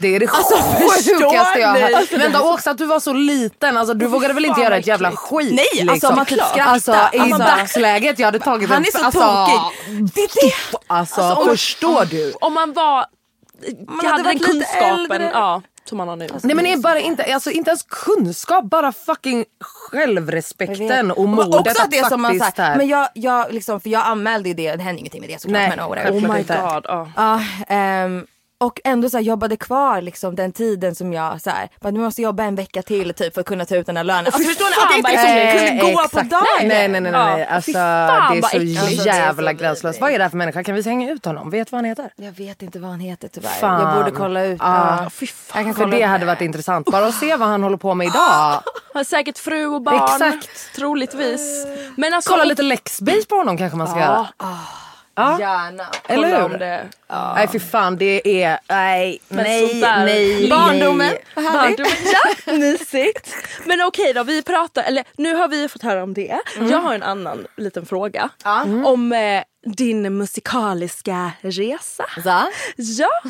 Det 0.00 0.16
är 0.16 0.20
det 0.20 0.28
Alltså, 0.28 0.54
sjukaste 0.54 1.58
jag 1.60 1.68
har 1.68 1.78
förstår 1.78 1.96
hört. 1.96 2.12
Vänta 2.12 2.42
också 2.42 2.70
att 2.70 2.78
du 2.78 2.86
var 2.86 3.00
så 3.00 3.12
liten, 3.12 3.76
alltså, 3.76 3.94
du 3.94 4.06
vågade 4.06 4.34
väl 4.34 4.44
inte 4.44 4.60
göra 4.60 4.76
ett 4.76 4.86
jävla 4.86 5.10
skit? 5.12 5.54
Nej, 5.54 5.66
liksom. 5.72 5.88
alltså, 5.88 6.12
man 6.14 6.26
typ 6.26 6.38
skrattar. 6.42 6.72
Alltså, 6.72 6.92
I 7.12 7.18
Alltså- 7.18 7.38
dagsläget 7.38 8.18
jag 8.18 8.26
hade 8.26 8.38
tagit 8.38 8.68
Han 8.68 8.78
en, 8.78 8.84
är 8.84 8.90
så 8.98 9.04
alltså, 9.04 9.20
tokig. 9.20 10.10
Det 10.14 10.20
är 10.20 10.46
det. 10.46 10.54
Alltså, 10.86 11.20
Alltså, 11.20 11.42
om- 11.42 11.48
förstår 11.48 12.04
du? 12.04 12.32
Om 12.40 12.54
man 12.54 12.72
var... 12.72 13.06
hade 13.88 14.08
hade 14.10 14.22
den 14.22 14.38
kunskapen 14.38 15.22
ja, 15.32 15.62
som 15.88 15.98
man 15.98 16.08
har 16.08 16.16
nu. 16.16 16.26
Nej 16.42 16.54
men 16.54 16.64
det 16.64 16.72
är 16.72 16.76
bara 16.76 17.00
inte, 17.00 17.34
alltså, 17.34 17.50
inte 17.50 17.70
ens 17.70 17.82
kunskap, 17.82 18.64
bara 18.64 18.92
fucking 18.92 19.44
självrespekten 19.60 21.10
och 21.10 21.28
modet 21.28 21.54
också 21.54 21.82
att 21.82 21.90
det 21.90 22.06
som 22.08 22.22
man 22.22 22.38
såhär, 22.38 22.52
här. 22.56 22.76
men 22.76 22.88
jag, 22.88 23.08
jag 23.14 23.52
liksom, 23.52 23.80
för 23.80 23.90
jag 23.90 24.06
anmälde 24.06 24.48
ju 24.48 24.54
det, 24.54 24.76
det 24.76 24.82
hände 24.82 25.00
ingenting 25.00 25.20
med 25.20 25.30
det 25.30 25.40
såklart. 25.40 25.60
Nej, 25.60 25.72
men, 25.76 25.80
oh, 25.80 26.24
oh 26.24 26.32
my 26.32 26.38
inte. 26.38 26.60
god. 26.62 26.84
Ja. 26.88 27.08
Ja, 27.16 27.40
ehm, 27.68 28.26
och 28.60 28.80
ändå 28.84 29.10
så 29.10 29.16
här, 29.16 29.24
jobbade 29.24 29.56
kvar 29.56 30.00
liksom 30.00 30.36
den 30.36 30.52
tiden 30.52 30.94
som 30.94 31.12
jag 31.12 31.40
så 31.40 31.50
här, 31.50 31.68
bara, 31.80 31.90
nu 31.90 32.00
måste 32.00 32.22
jobba 32.22 32.42
en 32.42 32.54
vecka 32.54 32.82
till 32.82 33.14
typ 33.14 33.34
för 33.34 33.40
att 33.40 33.46
kunna 33.46 33.64
ta 33.64 33.76
ut 33.76 33.86
den 33.86 33.96
här 33.96 34.04
lönen. 34.04 34.26
Alltså, 34.26 34.42
förstår 34.42 34.64
ni 34.64 34.76
att 34.86 34.96
inte 34.96 35.12
vad 35.12 35.52
liksom 35.52 35.68
kunde 35.68 35.92
gå 35.92 35.98
på 35.98 36.04
exakt. 36.04 36.30
dagen? 36.30 36.44
Nej 36.58 36.68
nej 36.68 36.88
nej, 36.88 37.00
nej, 37.00 37.12
nej. 37.12 37.40
Ja, 37.40 37.54
Alltså, 37.54 37.72
fan, 37.72 38.32
det 38.32 38.38
är 38.38 38.42
så 38.42 38.56
äckligt. 38.56 38.80
Alltså, 38.80 39.04
det 39.04 39.10
är 39.10 39.14
jävla 39.14 39.50
så 39.50 39.56
gränslöst. 39.56 40.00
Vad 40.00 40.10
är 40.10 40.18
det 40.18 40.24
här 40.24 40.30
för 40.30 40.36
människa? 40.36 40.64
Kan 40.64 40.74
vi 40.74 40.82
hänga 40.82 41.10
ut 41.10 41.24
honom? 41.24 41.50
Vet 41.50 41.68
du 41.68 41.70
vad 41.70 41.78
han 41.78 41.84
heter? 41.84 42.10
Jag 42.16 42.32
vet 42.32 42.62
inte 42.62 42.78
vad 42.78 42.90
han 42.90 43.00
heter 43.00 43.28
tyvärr. 43.28 43.48
Fan. 43.50 43.82
Jag 43.82 43.96
borde 43.96 44.10
kolla 44.10 44.44
ut. 44.44 44.58
Ja. 44.60 44.98
Ja. 45.02 45.10
Fy 45.10 45.26
fan. 45.26 45.58
Jag 45.58 45.64
kan 45.64 45.74
För 45.74 45.82
kolla 45.84 45.96
det 45.96 46.02
hade 46.02 46.26
varit 46.26 46.40
intressant. 46.40 46.86
Bara 46.86 47.06
att 47.06 47.14
se 47.14 47.36
vad 47.36 47.48
han 47.48 47.62
håller 47.62 47.76
på 47.76 47.94
med 47.94 48.06
idag. 48.06 48.62
Har 48.94 49.04
säkert 49.04 49.38
fru 49.38 49.66
och 49.66 49.82
barn. 49.82 49.94
Exakt. 50.04 50.74
Troligtvis. 50.76 51.66
Men 51.96 52.14
alltså, 52.14 52.30
Kolla 52.30 52.44
lite 52.44 52.62
Lexbase 52.62 53.26
på 53.28 53.36
honom 53.36 53.58
kanske 53.58 53.78
man 53.78 53.88
ska 53.88 53.98
göra. 53.98 54.26
Ja. 55.18 55.40
Gärna. 55.40 55.84
Eller 56.08 56.22
kolla 56.30 56.36
hur? 56.38 56.44
om 56.44 56.58
det. 56.58 56.86
Nej 57.34 57.48
för 57.48 57.58
fan 57.58 57.96
det 57.96 58.42
är, 58.44 58.58
nej, 58.68 59.18
Men 59.28 59.44
nej, 59.44 59.68
sånt 59.68 59.82
där- 59.82 60.04
nej. 60.04 60.48
Barndomen. 60.50 61.12
Vad 61.34 61.44
härligt. 61.44 61.76
Barndomen, 61.78 62.12
ja, 62.46 62.52
mysigt. 62.52 63.34
Men 63.64 63.80
okej 63.82 64.12
då, 64.14 64.22
vi 64.22 64.42
pratar, 64.42 64.82
eller 64.82 65.04
nu 65.16 65.34
har 65.34 65.48
vi 65.48 65.68
fått 65.68 65.82
höra 65.82 66.02
om 66.02 66.14
det. 66.14 66.38
Jag 66.70 66.78
har 66.78 66.94
en 66.94 67.02
annan 67.02 67.46
liten 67.56 67.86
fråga. 67.86 68.28
Om 68.84 69.12
eh, 69.12 69.42
din 69.66 70.16
musikaliska 70.16 71.32
resa. 71.40 72.04
Så. 72.22 72.46
Ja. 72.76 73.10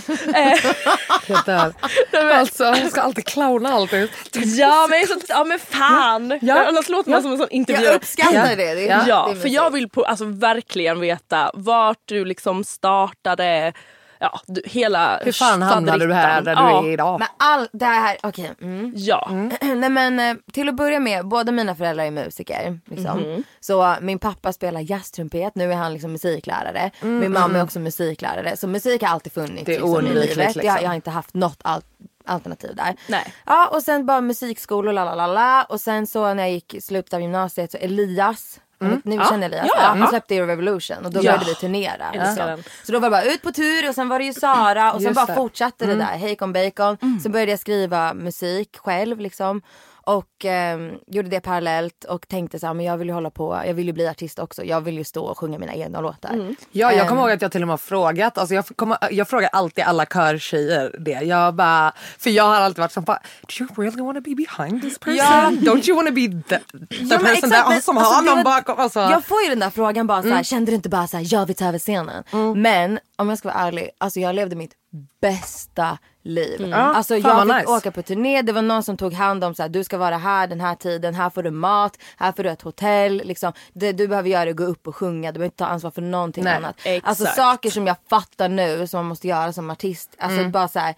Eh. 2.13 2.39
Alltså 2.39 2.65
jag 2.65 2.91
ska 2.91 3.01
alltid 3.01 3.25
clowna 3.27 3.69
alltid. 3.73 4.11
ja, 4.33 4.87
men, 4.91 5.07
så, 5.07 5.15
ja 5.29 5.45
men 5.45 5.59
fan. 5.59 6.39
Ja. 6.43 6.67
Annars 6.67 6.89
låter 6.89 7.11
man 7.11 7.23
som 7.23 7.33
en 7.33 7.39
sån 7.39 7.51
intervju. 7.51 7.85
Jag 7.85 7.95
uppskattar 7.95 8.35
Ja. 8.35 8.57
det. 8.57 8.75
det 8.75 8.83
Ja, 9.07 9.31
det 9.35 9.41
för 9.41 9.49
jag 9.49 9.71
vill 9.71 9.89
på, 9.89 10.05
alltså, 10.05 10.25
verkligen 10.25 11.01
veta 11.01 11.51
vart 11.55 12.03
du 12.05 12.25
liksom 12.25 12.65
startade, 12.65 13.73
ja, 14.21 14.41
du, 14.47 14.63
hela 14.65 15.19
Hur 15.25 15.33
fan 15.33 15.63
hamnade 15.63 16.07
du 16.07 16.13
här 16.15 16.41
där 16.43 16.57
du 16.57 16.63
ja. 16.63 16.85
är 16.85 16.91
idag? 16.91 17.19
Men 17.19 17.29
all 17.37 17.69
det 17.73 17.85
här, 17.85 18.17
okej. 18.23 18.53
mm. 18.61 18.93
Ja. 18.97 19.29
Nej 19.77 19.91
men 19.91 20.21
eh, 20.21 20.37
till 20.53 20.69
att 20.69 20.75
börja 20.77 21.01
med, 21.01 21.29
båda 21.29 21.53
mina 21.53 21.75
föräldrar 21.75 22.05
är 22.05 22.11
musiker. 22.11 22.81
Liksom. 22.87 23.19
Mhm. 23.21 23.45
Så 23.61 23.95
min 24.01 24.19
pappa 24.19 24.53
spelar 24.53 24.81
jazztrumpet, 24.91 25.55
nu 25.55 25.73
är 25.73 25.77
han 25.77 25.93
liksom 25.93 26.13
musiklärare. 26.13 26.91
Min 27.01 27.33
mamma 27.33 27.59
är 27.59 27.63
också 27.63 27.81
musiklärare. 27.81 28.57
Så 28.57 28.67
musik 28.69 29.03
har 29.03 29.09
alltid 29.09 29.33
funnits 29.33 29.49
Mm. 29.59 29.65
Det 29.65 29.75
är 29.75 30.03
liksom, 30.03 30.07
i 30.07 30.15
livet. 30.15 30.37
Jag, 30.37 30.47
liksom. 30.57 30.63
jag 30.83 30.89
har 30.89 30.95
inte 30.95 31.11
haft 31.11 31.35
något 31.35 31.59
al- 31.63 31.83
alternativ 32.27 32.75
där. 32.77 32.95
Nej. 33.09 33.33
Ja 33.47 33.69
och 33.69 33.83
sen 33.83 34.07
bara 34.07 34.21
musikskolor, 34.21 34.93
la 34.93 35.05
la 35.05 35.15
la 35.15 35.27
la. 35.27 35.65
Och 35.65 35.81
sen 35.81 36.07
så 36.07 36.35
när 36.35 36.43
jag 36.43 36.53
gick 36.53 36.75
i 36.75 36.81
slutet 36.81 37.15
av 37.15 37.21
gymnasiet 37.21 37.73
så 37.73 37.79
Elias 37.79 38.61
Ni 38.81 39.17
Ja. 39.17 39.25
känner 39.31 39.47
Elias? 39.47 39.67
Ja, 39.77 39.83
han 39.83 40.09
släppte 40.09 40.35
ju 40.35 40.47
Revolution 40.47 41.05
och 41.05 41.11
då 41.13 41.19
Ja. 41.23 41.23
började 41.33 41.45
vi 41.45 41.55
turnera. 41.55 42.11
Liksom. 42.13 42.63
Så 42.85 42.93
då 42.93 42.99
var 42.99 43.07
det 43.07 43.11
bara 43.11 43.25
ut 43.25 43.43
på 43.43 43.53
tur 43.53 43.89
och 43.89 43.95
sen 43.95 44.09
var 44.09 44.19
det 44.19 44.25
ju 44.25 44.33
Sara 44.33 44.93
och 44.93 45.01
sen 45.03 45.13
Just 45.15 45.27
bara 45.27 45.37
fortsatte 45.37 45.87
det 45.87 45.95
där. 45.95 46.05
Hejkon 46.05 46.53
bacon. 46.53 46.97
Sen 47.23 47.33
började 47.33 47.53
jag 47.53 47.61
skriva 47.61 48.15
musik 48.15 48.77
själv 48.79 49.21
liksom. 49.21 49.63
Och 50.09 50.45
ehm, 50.45 50.91
gjorde 51.07 51.29
det 51.29 51.41
parallellt 51.41 52.05
och 52.05 52.29
tänkte 52.29 52.59
så 52.59 52.67
här, 52.67 52.75
men 52.75 52.87
jag 52.87 52.97
vill 52.97 53.09
ju 53.09 53.15
hålla 53.15 53.31
på, 53.31 53.63
jag 53.67 53.75
vill 53.75 53.87
ju 53.87 53.93
bli 53.93 54.09
artist 54.09 54.39
också. 54.39 54.65
Jag 54.65 54.81
vill 54.81 54.99
ju 54.99 55.05
stå 55.05 55.25
och 55.25 55.39
sjunga 55.39 55.59
mina 55.59 55.75
egna 55.75 56.01
låtar. 56.01 56.31
Ja, 56.73 56.93
jag 56.93 57.01
Ehm. 57.01 57.09
kommer 57.09 57.23
ihåg 57.23 57.31
att 57.31 57.43
jag 57.43 57.53
till 57.53 57.63
och 57.63 57.67
med 57.69 57.73
har 57.73 57.79
frågat, 57.79 58.39
alltså 58.39 58.55
jag, 58.55 58.67
kommer, 58.67 58.99
jag 59.11 59.29
frågar 59.29 59.49
alltid 59.53 59.85
alla 59.85 60.07
körtjejer 60.07 60.97
det. 60.99 61.11
Jag 61.11 61.55
bara, 61.55 61.93
för 62.19 62.31
jag 62.31 62.45
har 62.45 62.55
alltid 62.57 62.79
varit 62.81 62.93
som 62.93 63.05
bara, 63.05 63.19
do 63.59 63.65
you 63.65 63.69
really 63.77 64.03
wanna 64.03 64.21
be 64.21 64.35
behind 64.35 64.83
this 64.83 64.99
person? 64.99 65.17
Ja. 65.17 65.51
Don't 65.53 65.89
you 65.89 65.97
wanna 65.97 66.11
be 66.11 66.21
the, 66.49 66.59
the 66.59 66.97
men 66.99 67.09
person 67.09 67.27
exakt, 67.33 67.51
där 67.51 67.69
men 67.69 67.83
som 67.83 67.99
alltså, 67.99 68.13
har 68.15 68.23
någon 68.35 68.45
bakom? 68.45 68.79
Alltså. 68.79 69.01
Jag 69.01 69.25
får 69.25 69.43
ju 69.43 69.49
den 69.49 69.59
där 69.59 69.71
frågan 69.71 70.07
bara 70.07 70.23
så 70.23 70.29
här, 70.29 70.43
kände 70.43 70.71
du 70.73 70.75
inte 70.75 70.89
bara 70.89 71.07
så 71.07 71.17
här, 71.17 71.27
jag 71.35 71.47
vill 71.47 71.57
ta 71.57 71.65
över 71.69 71.79
scenen? 71.79 72.25
Men 72.57 72.99
om 73.19 73.29
jag 73.29 73.39
ska 73.39 73.49
vara 73.49 73.59
ärlig, 73.59 73.91
alltså 73.99 74.21
jag 74.21 74.35
levde 74.35 74.57
mitt 74.57 74.73
bästa 75.21 75.99
liv. 76.23 76.67
Ja, 76.71 76.77
Alltså 76.77 77.21
fan 77.21 77.49
jag 77.49 77.57
fick 77.57 77.57
nice. 77.69 77.77
åka 77.79 77.91
på 77.91 78.03
turné, 78.03 78.43
det 78.43 78.53
var 78.53 78.63
någon 78.63 78.83
som 78.83 78.97
tog 78.97 79.13
hand 79.13 79.45
om 79.45 79.55
så 79.55 79.63
här, 79.63 79.69
du 79.69 79.85
ska 79.85 79.99
vara 79.99 80.17
här 80.17 80.47
den 80.47 80.61
här 80.61 80.75
tiden, 80.75 81.15
här 81.15 81.31
får 81.31 81.43
du 81.43 81.51
mat, 81.51 81.99
här 82.17 82.33
får 82.33 82.43
du 82.43 82.51
ett 82.51 82.63
hotell. 82.63 83.23
Liksom. 83.25 83.53
Det 83.73 83.93
du 83.93 84.09
behöver 84.09 84.29
göra 84.29 84.43
är 84.43 84.47
att 84.51 84.57
gå 84.57 84.65
upp 84.65 84.87
och 84.87 84.97
sjunga, 84.97 85.33
du 85.33 85.39
behöver 85.39 85.45
inte 85.47 85.57
ta 85.57 85.67
ansvar 85.67 85.91
för 85.91 86.03
någonting 86.03 86.45
Nej, 86.45 86.57
annat. 86.57 86.77
exakt. 86.85 87.09
Alltså 87.09 87.27
saker 87.27 87.71
som 87.71 87.87
jag 87.87 87.97
fattar 88.11 88.49
nu 88.49 88.87
som 88.87 88.99
man 88.99 89.07
måste 89.07 89.29
göra 89.29 89.53
som 89.53 89.71
artist. 89.71 90.15
Alltså 90.19 90.39
Mm. 90.39 90.53
bara 90.53 90.69
så 90.69 90.79
här, 90.79 90.95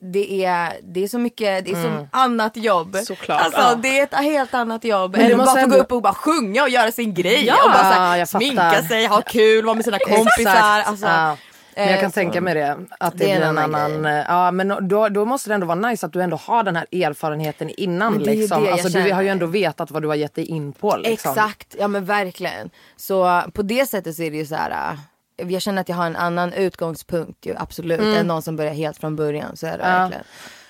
det 0.00 0.44
är, 0.44 0.72
det 0.82 1.04
är 1.04 1.08
så 1.08 1.18
mycket, 1.18 1.64
det 1.64 1.70
är 1.70 1.82
så 1.82 2.06
annat 2.10 2.56
jobb. 2.56 2.96
Såklart, 2.96 3.42
Alltså 3.42 3.60
ja. 3.60 3.74
det 3.74 3.98
är 3.98 4.02
ett 4.04 4.14
helt 4.14 4.54
annat 4.54 4.84
jobb. 4.84 5.14
att 5.16 5.20
måste 5.22 5.36
bara 5.36 5.46
få 5.46 5.58
ändå- 5.58 5.76
gå 5.76 5.82
upp 5.82 5.92
och 5.92 6.02
bara 6.02 6.14
sjunga 6.14 6.62
och 6.62 6.68
göra 6.68 6.92
sin 6.92 7.14
grej. 7.14 7.44
Ja, 7.46 7.54
och 7.64 7.70
bara 7.70 7.82
här, 7.82 8.24
sminka 8.24 8.82
sig, 8.82 9.06
ha 9.06 9.22
kul, 9.22 9.64
vara 9.64 9.74
med 9.74 9.84
sina 9.84 9.98
kompisar. 9.98 10.82
Alltså, 10.84 11.06
ja. 11.06 11.36
Men 11.78 11.88
jag 11.90 11.96
kan 12.00 12.06
eh, 12.06 12.12
tänka 12.12 12.40
mig 12.40 12.54
det. 12.54 12.78
Att 13.00 13.12
det, 13.18 13.24
Det 13.24 13.32
är 13.32 13.36
blir 13.38 13.46
en 13.48 13.58
annan 13.58 13.74
annan... 13.74 14.04
eh, 14.06 14.24
Ja, 14.28 14.50
men 14.50 14.88
då, 14.88 15.08
då 15.08 15.24
måste 15.24 15.50
det 15.50 15.54
ändå 15.54 15.66
vara 15.66 15.78
nice 15.88 16.06
att 16.06 16.12
du 16.12 16.22
ändå 16.22 16.36
har 16.36 16.62
den 16.62 16.76
här 16.76 16.86
erfarenheten 16.92 17.70
innan. 17.70 18.12
Men 18.14 18.22
det 18.22 18.30
liksom. 18.34 18.64
det 18.64 18.72
alltså, 18.72 18.88
du 18.88 19.12
har 19.12 19.22
ju 19.22 19.28
ändå 19.28 19.46
vetat 19.46 19.90
vad 19.90 20.02
du 20.02 20.08
har 20.08 20.14
gett 20.14 20.34
dig 20.34 20.44
in 20.44 20.72
på. 20.72 20.96
Liksom. 20.96 21.30
Exakt, 21.32 21.76
ja 21.78 21.88
men 21.88 22.04
verkligen. 22.04 22.70
Så 22.96 23.42
på 23.54 23.62
det 23.62 23.86
sättet 23.86 24.16
så 24.16 24.22
är 24.22 24.30
det 24.30 24.36
ju 24.36 24.46
så 24.46 24.54
här. 24.54 24.96
Jag 25.36 25.62
känner 25.62 25.80
att 25.80 25.88
jag 25.88 25.96
har 25.96 26.06
en 26.06 26.16
annan 26.16 26.52
utgångspunkt 26.52 27.46
ju 27.46 27.54
absolut 27.56 28.00
Mm. 28.00 28.16
än 28.16 28.26
någon 28.26 28.42
som 28.42 28.56
börjar 28.56 28.74
helt 28.74 28.98
från 28.98 29.16
början. 29.16 29.56
Så 29.56 29.66
är 29.66 29.72
det 29.72 29.78
verkligen. 29.78 30.24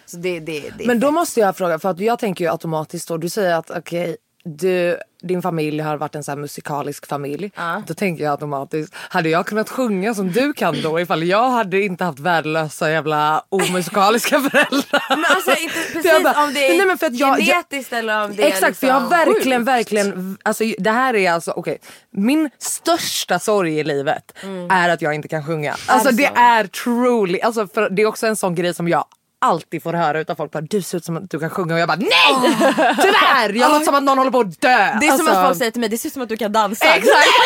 Så 0.07 0.16
det, 0.16 0.40
det, 0.40 0.70
det 0.79 0.87
Men 0.87 1.00
då 1.00 1.11
måste 1.11 1.40
jag 1.40 1.57
fråga, 1.57 1.79
för 1.79 1.88
att 1.88 2.00
jag 2.00 2.18
tänker 2.18 2.44
ju 2.44 2.50
automatiskt 2.50 3.09
då, 3.09 3.16
du 3.16 3.29
säger 3.29 3.55
att 3.55 3.70
okej, 3.70 4.16
du, 4.46 4.98
din 5.22 5.42
familj 5.42 5.80
har 5.80 5.96
varit 5.96 6.14
en 6.14 6.24
så 6.24 6.37
musikalisk 6.37 7.06
familj. 7.06 7.50
Då 7.87 7.94
tänker 7.94 8.24
jag 8.24 8.30
automatiskt, 8.30 8.94
hade 8.96 9.28
jag 9.28 9.46
kunnat 9.46 9.70
sjunga 9.70 10.14
som 10.14 10.32
du 10.32 10.52
kan 10.52 10.82
då 10.82 11.00
ifall 11.00 11.22
jag 11.22 11.50
hade 11.50 11.82
inte 11.82 12.04
haft 12.04 12.18
värdelösa 12.18 12.90
jävla 12.90 13.42
omusikaliska 13.48 14.40
föräldrar? 14.50 15.16
Men 15.16 15.24
alltså 15.37 15.50
inte 15.62 15.74
precis 15.92 16.22
bara- 16.24 16.44
om 16.44 16.54
det 16.54 16.66
är 16.68 16.76
Nej, 16.78 16.87
men 16.87 16.98
för 16.98 17.06
att 17.06 17.14
jag- 17.14 17.40
jag- 17.40 17.46
genetiskt 17.46 17.92
eller 17.92 18.24
om 18.24 18.37
det 18.37 18.42
är 18.42 18.48
Exakt 18.48 18.78
för 18.78 18.87
jag 18.87 18.94
har 18.94 19.00
liksom 19.00 19.18
verkligen, 19.35 19.61
sjukt. 19.61 19.68
verkligen, 19.68 20.38
alltså 20.42 20.64
det 20.78 20.90
här 20.90 21.14
är 21.16 21.32
alltså 21.32 21.50
okej. 21.50 21.78
Min 22.11 22.50
största 22.59 23.38
sorg 23.38 23.78
i 23.78 23.85
livet 23.85 24.32
är 24.70 24.88
att 24.88 25.02
jag 25.02 25.14
inte 25.14 25.28
kan 25.28 25.44
sjunga. 25.46 25.76
Alltså 25.87 26.11
det 26.11 26.16
det 26.35 26.40
är 26.40 26.64
truly, 26.66 27.40
alltså 27.40 27.66
för 27.66 27.90
det 27.90 28.02
är 28.02 28.06
också 28.06 28.26
en 28.26 28.37
sån 28.37 28.54
grej 28.54 28.74
som 28.74 28.88
jag 28.88 29.04
alltid 29.40 29.83
får 29.83 29.92
höra 29.92 30.20
utav 30.20 30.35
folk 30.35 30.53
bara 30.53 30.61
du 30.61 30.83
ser 30.83 30.99
ut 30.99 31.05
som 31.05 31.16
att 31.16 31.31
du 31.31 31.38
kan 31.40 31.51
sjunga 31.51 31.75
och 31.75 31.81
jag 31.81 31.88
bara 31.88 31.96
nej! 31.99 32.57
Tyvärr! 33.03 33.53
Jag 33.53 33.70
låter 33.72 33.85
som 33.85 33.94
att 33.94 34.03
någon 34.03 34.18
håller 34.18 34.31
på 34.31 34.40
att 34.40 34.61
dö. 34.61 34.68
Det 35.01 35.07
är 35.07 35.11
som 35.16 35.27
Alltså, 35.27 35.31
att 35.31 35.46
folk 35.46 35.59
säger 35.59 35.70
till 35.70 35.81
mig, 35.81 35.88
det 35.90 35.99
ser 35.99 36.07
ut 36.09 36.12
som 36.12 36.22
att 36.22 36.29
du 36.29 36.37
kan 36.37 36.53
dansa. 36.53 36.85
Exakt! 36.87 37.27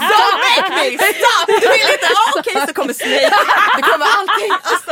Don't 0.00 0.38
make 0.48 0.70
me 0.76 0.98
stop! 0.98 1.46
Du 1.46 1.68
vill 1.68 1.92
inte? 1.94 2.06
Ah, 2.14 2.38
Okej 2.38 2.66
så 2.66 2.72
kommer 2.74 2.92
Snake. 2.92 3.30
Det 3.76 3.82
kommer 3.82 4.06
allting. 4.18 4.52
Alltså, 4.62 4.90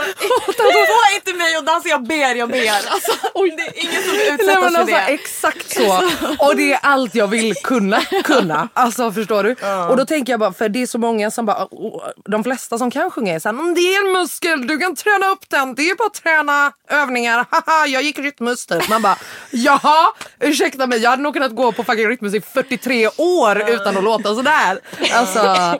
få 0.86 1.14
inte 1.14 1.34
mig 1.38 1.56
att 1.56 1.66
dansa, 1.66 1.88
jag 1.88 2.02
ber, 2.06 2.34
jag 2.34 2.48
ber. 2.50 2.68
Alltså, 2.90 3.12
det 3.56 3.62
är 3.62 3.82
ingen 3.84 4.02
som 4.02 4.12
vill 4.12 4.46
Nej, 4.46 4.56
men 4.60 4.72
för 4.72 4.78
alltså, 4.80 4.84
det. 4.96 5.00
exakt 5.00 5.70
så. 5.76 6.02
Och 6.46 6.56
det 6.56 6.72
är 6.72 6.78
allt 6.82 7.14
jag 7.14 7.26
vill 7.26 7.54
kunna. 7.54 8.00
kunna. 8.24 8.68
Alltså 8.74 9.12
förstår 9.12 9.42
du? 9.44 9.56
Och 9.90 9.96
då 9.96 10.06
tänker 10.06 10.32
jag 10.32 10.40
bara, 10.40 10.52
för 10.52 10.68
det 10.68 10.82
är 10.82 10.86
så 10.86 10.98
många 10.98 11.30
som 11.30 11.46
bara, 11.46 11.68
de 12.24 12.44
flesta 12.44 12.78
som 12.78 12.90
kan 12.90 13.10
sjunga 13.10 13.34
är 13.34 13.38
såhär, 13.38 13.52
"Men 13.54 13.74
det 13.74 13.80
är 13.80 14.06
en 14.06 14.12
muskel, 14.12 14.66
du 14.66 14.78
kan 14.78 14.96
träna 14.96 15.26
upp 15.26 15.44
den. 15.50 15.74
Det 15.74 15.89
är 15.90 15.96
bara 15.96 16.06
att 16.06 16.14
träna 16.14 16.72
övningar. 16.88 17.46
Haha, 17.50 17.86
jag 17.86 18.02
gick 18.02 18.18
rytmus 18.18 18.66
typ. 18.66 18.88
Man 18.88 19.02
bara, 19.02 19.16
jaha, 19.50 20.06
ursäkta 20.40 20.86
mig, 20.86 20.98
jag 20.98 21.10
hade 21.10 21.22
nog 21.22 21.34
kunnat 21.34 21.54
gå 21.54 21.72
på 21.72 21.84
fucking 21.84 22.08
rytmus 22.08 22.34
i 22.34 22.40
43 22.40 23.08
år 23.16 23.70
utan 23.70 23.96
att 23.96 24.04
låta 24.04 24.34
sådär. 24.34 24.80
Alltså, 25.12 25.78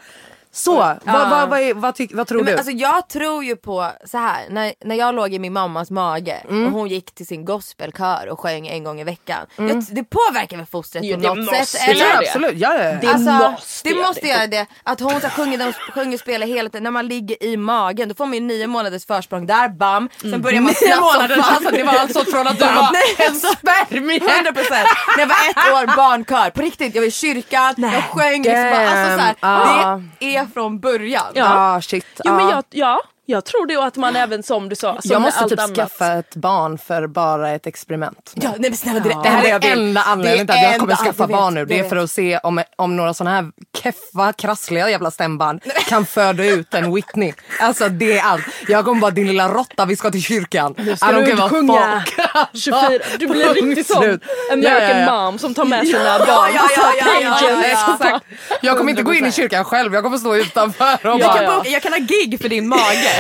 så. 0.53 0.75
Vad, 0.77 0.99
vad, 1.31 1.49
vad, 1.49 1.77
vad, 1.77 1.95
tyck- 1.95 2.15
vad 2.17 2.27
tror 2.27 2.39
Men 2.39 2.47
du? 2.53 2.57
alltså 2.59 2.73
jag 2.73 3.09
tror 3.09 3.45
ju 3.45 3.57
på 3.57 3.91
så 4.05 4.19
här 4.19 4.45
när, 4.51 4.73
när 4.85 4.97
jag 4.97 5.15
låg 5.15 5.35
i 5.35 5.39
min 5.39 5.53
mammas 5.53 5.91
mage 5.91 6.37
Mm. 6.49 6.67
och 6.67 6.73
hon 6.73 6.89
gick 6.89 7.15
till 7.15 7.27
sin 7.27 7.45
gospelkör 7.45 8.29
och 8.29 8.41
sjöng 8.41 8.67
en 8.69 8.85
gång 8.85 9.01
i 9.01 9.05
veckan. 9.05 9.47
Jag, 9.57 9.85
det 9.91 10.05
påverkar 10.05 10.57
väl 10.57 10.67
fostret 10.67 11.05
Jo, 11.05 11.17
på 11.17 11.23
det 11.23 11.29
något 11.29 11.39
måste 11.39 11.65
sätt? 11.67 11.81
ja, 11.87 11.93
Eller? 12.07 12.19
absolut, 12.19 12.53
ja, 12.57 12.75
ja, 12.75 12.85
ja. 12.85 12.97
Det 13.01 13.07
Alltså, 13.07 13.33
måste 13.51 13.89
det 13.89 13.95
måste 13.95 14.27
göra 14.29 14.47
det. 14.47 14.67
Att 14.83 15.01
hon 15.01 15.21
så 15.21 15.29
sjunger, 15.29 15.59
de 15.59 15.73
sjunger 15.95 16.15
och 16.15 16.21
spelar 16.21 16.47
hela 16.47 16.69
tiden. 16.71 16.83
När 16.85 16.91
man 16.91 17.07
ligger 17.09 17.43
i 17.45 17.57
magen 17.57 18.09
då 18.09 18.15
får 18.15 18.27
man 18.27 18.35
ju 18.35 18.41
nio 18.41 18.67
månaders 18.67 19.07
försprång 19.07 19.47
där, 19.47 19.69
bam. 19.69 20.09
Sen 20.21 20.43
börjar 20.43 20.61
man 20.61 20.67
Nio 20.67 20.75
snabbt 20.75 20.95
som 20.97 21.05
månader, 21.05 21.37
alltså, 21.43 21.71
det 21.71 21.83
var 21.83 21.95
alltså 21.95 22.25
från 22.25 22.47
att 22.47 22.59
du 22.59 22.65
var 22.65 22.93
Nej, 22.93 23.27
en 23.29 23.35
spermie. 23.35 24.19
100% 24.43 24.71
När 25.17 25.19
jag 25.19 25.27
var 25.27 25.37
ett 25.51 25.91
år 25.91 25.97
barnkör, 25.97 26.51
på 26.51 26.63
riktigt. 26.63 26.95
Jag 26.95 27.03
var 27.03 27.09
i 27.09 27.11
kyrkan, 27.11 27.75
jag 27.77 28.05
sjöng. 28.05 28.43
Liksom, 28.43 28.73
alltså, 28.73 29.19
så 29.41 29.47
här. 29.47 30.05
Det 30.19 30.37
är 30.37 30.40
från 30.47 30.81
början. 30.81 31.33
Ja, 31.35 31.81
shit. 31.83 32.21
Jo, 32.25 32.33
men 32.33 32.45
ja. 32.45 32.51
jag, 32.51 32.65
ja, 32.71 33.01
jag 33.31 33.45
tror 33.45 33.67
det 33.67 33.77
och 33.77 33.85
att 33.87 33.97
man 33.97 34.17
även 34.17 34.43
som 34.43 34.69
du 34.69 34.77
sa. 34.77 34.93
Som 35.01 35.11
jag 35.11 35.23
måste 35.23 35.41
allt 35.41 35.51
typ 35.51 35.61
annat. 35.61 35.77
skaffa 35.77 36.13
ett 36.13 36.35
barn 36.37 36.79
för 36.79 37.07
bara 37.07 37.51
ett 37.51 37.67
experiment. 37.67 38.33
Ja, 38.35 38.51
nej 38.59 38.71
men 38.71 38.77
snälla 38.77 39.01
det, 39.01 39.09
Det 39.09 39.29
här 39.29 39.49
jag 39.49 39.65
är 39.65 39.71
vill. 39.71 39.89
enda 39.89 40.03
anledningen 40.03 40.47
Det 40.47 40.53
till 40.53 40.65
att 40.67 40.71
jag 40.73 40.81
kommer 40.81 40.95
skaffa 40.97 41.15
jag 41.23 41.27
vet, 41.29 41.37
barn 41.37 41.55
nu. 41.55 41.61
jag 41.61 41.69
Det 41.69 41.79
är 41.79 41.89
för 41.89 41.97
att 41.97 42.11
se 42.11 42.39
om, 42.39 42.63
om 42.77 42.97
några 42.97 43.15
såna 43.15 43.31
här 43.31 43.45
keffa, 43.83 44.33
krassliga 44.33 44.91
jävla 44.91 45.11
stämband 45.11 45.61
kan 45.89 46.07
föda 46.07 46.45
ut 46.45 46.75
en 46.75 46.95
Whitney. 46.95 47.33
Alltså 47.61 47.89
det 47.89 48.19
är 48.19 48.23
allt. 48.25 48.43
Jag 48.69 48.85
kommer 48.85 49.01
bara 49.01 49.11
din 49.11 49.27
lilla 49.27 49.49
råtta, 49.49 49.85
vi 49.85 49.97
ska 49.97 50.11
till 50.11 50.23
kyrkan. 50.23 50.75
I 50.79 50.97
ska 50.97 51.13
du 51.13 51.27
give 51.27 51.43
a 51.43 51.49
sjunga 51.49 52.03
fuck. 52.07 52.19
24, 52.55 52.81
du 53.19 53.27
blir 53.27 53.55
riktigt 53.55 53.87
sån. 53.87 54.05
American 54.53 54.63
Ja, 54.63 54.81
ja, 54.81 54.99
ja. 54.99 55.25
mom 55.25 55.39
som 55.39 55.55
tar 55.55 55.65
med 55.65 55.87
sina 55.87 56.19
barn 56.19 56.29
ja, 56.29 56.49
ja, 56.55 56.93
ja, 56.99 57.07
ja, 57.21 57.63
ja, 57.63 57.99
ja. 58.05 58.21
Jag 58.63 58.77
kommer 58.79 58.91
inte 58.91 59.03
gå 59.03 59.15
in 59.15 59.27
i 59.27 59.33
kyrkan 59.33 59.65
själv, 59.65 59.95
jag 59.95 60.05
kommer 60.05 60.19
stå 60.19 60.37
utanför 60.37 61.07
och 61.07 61.21
Ja, 61.21 61.27
bara 61.27 61.43
ja. 61.43 61.51
Boka- 61.51 61.69
Jag 61.69 61.83
kan 61.83 61.93
ha 61.93 61.99
gig 61.99 62.39
för 62.43 62.49
din 62.49 62.69
mage. 62.69 63.11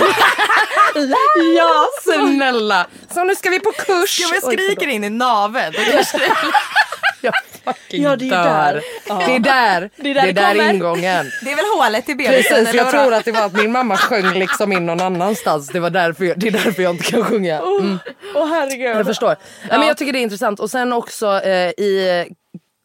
ja 1.56 1.86
snälla. 2.02 2.86
Så 3.14 3.24
nu 3.24 3.34
ska 3.34 3.50
vi 3.50 3.60
på 3.60 3.72
kurs. 3.72 4.20
Ja, 4.20 4.28
jag 4.34 4.52
skriker 4.52 4.86
in 4.88 5.04
i 5.04 5.10
naveln. 5.10 5.74
Jag 7.22 7.34
fucking 7.64 8.02
Ja, 8.02 8.16
det 8.16 8.28
är 8.28 8.30
dör. 8.30 8.74
där. 8.74 8.82
Det 9.26 9.34
är 9.34 9.38
där, 9.40 9.90
det 9.96 10.10
är 10.10 10.16
är 10.16 10.32
där 10.32 10.32
där, 10.32 10.54
det 10.54 10.60
kommer. 10.60 10.74
ingången. 10.74 11.30
Det 11.44 11.52
är 11.52 11.56
väl 11.56 11.64
hålet 11.78 12.06
till 12.06 12.16
bebisen? 12.16 12.34
Precis, 12.34 12.52
eller 12.52 12.74
jag 12.74 12.90
tror 12.90 13.14
att 13.14 13.24
det 13.24 13.32
var 13.32 13.42
att 13.46 13.52
min 13.52 13.72
mamma 13.72 13.96
sjöng 13.96 14.32
liksom 14.32 14.72
in 14.72 14.86
någon 14.86 15.00
annanstans. 15.00 15.68
Det, 15.68 15.80
var 15.80 15.90
därför 15.90 16.24
jag, 16.24 16.38
det 16.38 16.46
är 16.46 16.50
därför 16.50 16.82
jag 16.82 16.90
inte 16.94 17.04
kan 17.10 17.24
sjunga. 17.24 17.58
Mm, 17.58 17.98
Åh 18.34 18.48
herregud. 18.48 18.96
jag 18.96 19.06
förstår. 19.06 19.36
Nej, 19.68 19.78
men 19.78 19.88
jag 19.88 19.96
tycker 19.96 20.12
det 20.12 20.18
är 20.18 20.22
intressant. 20.22 20.60
Och 20.60 20.70
sen 20.70 20.92
också 20.92 21.40
eh, 21.40 21.68
i, 21.70 22.26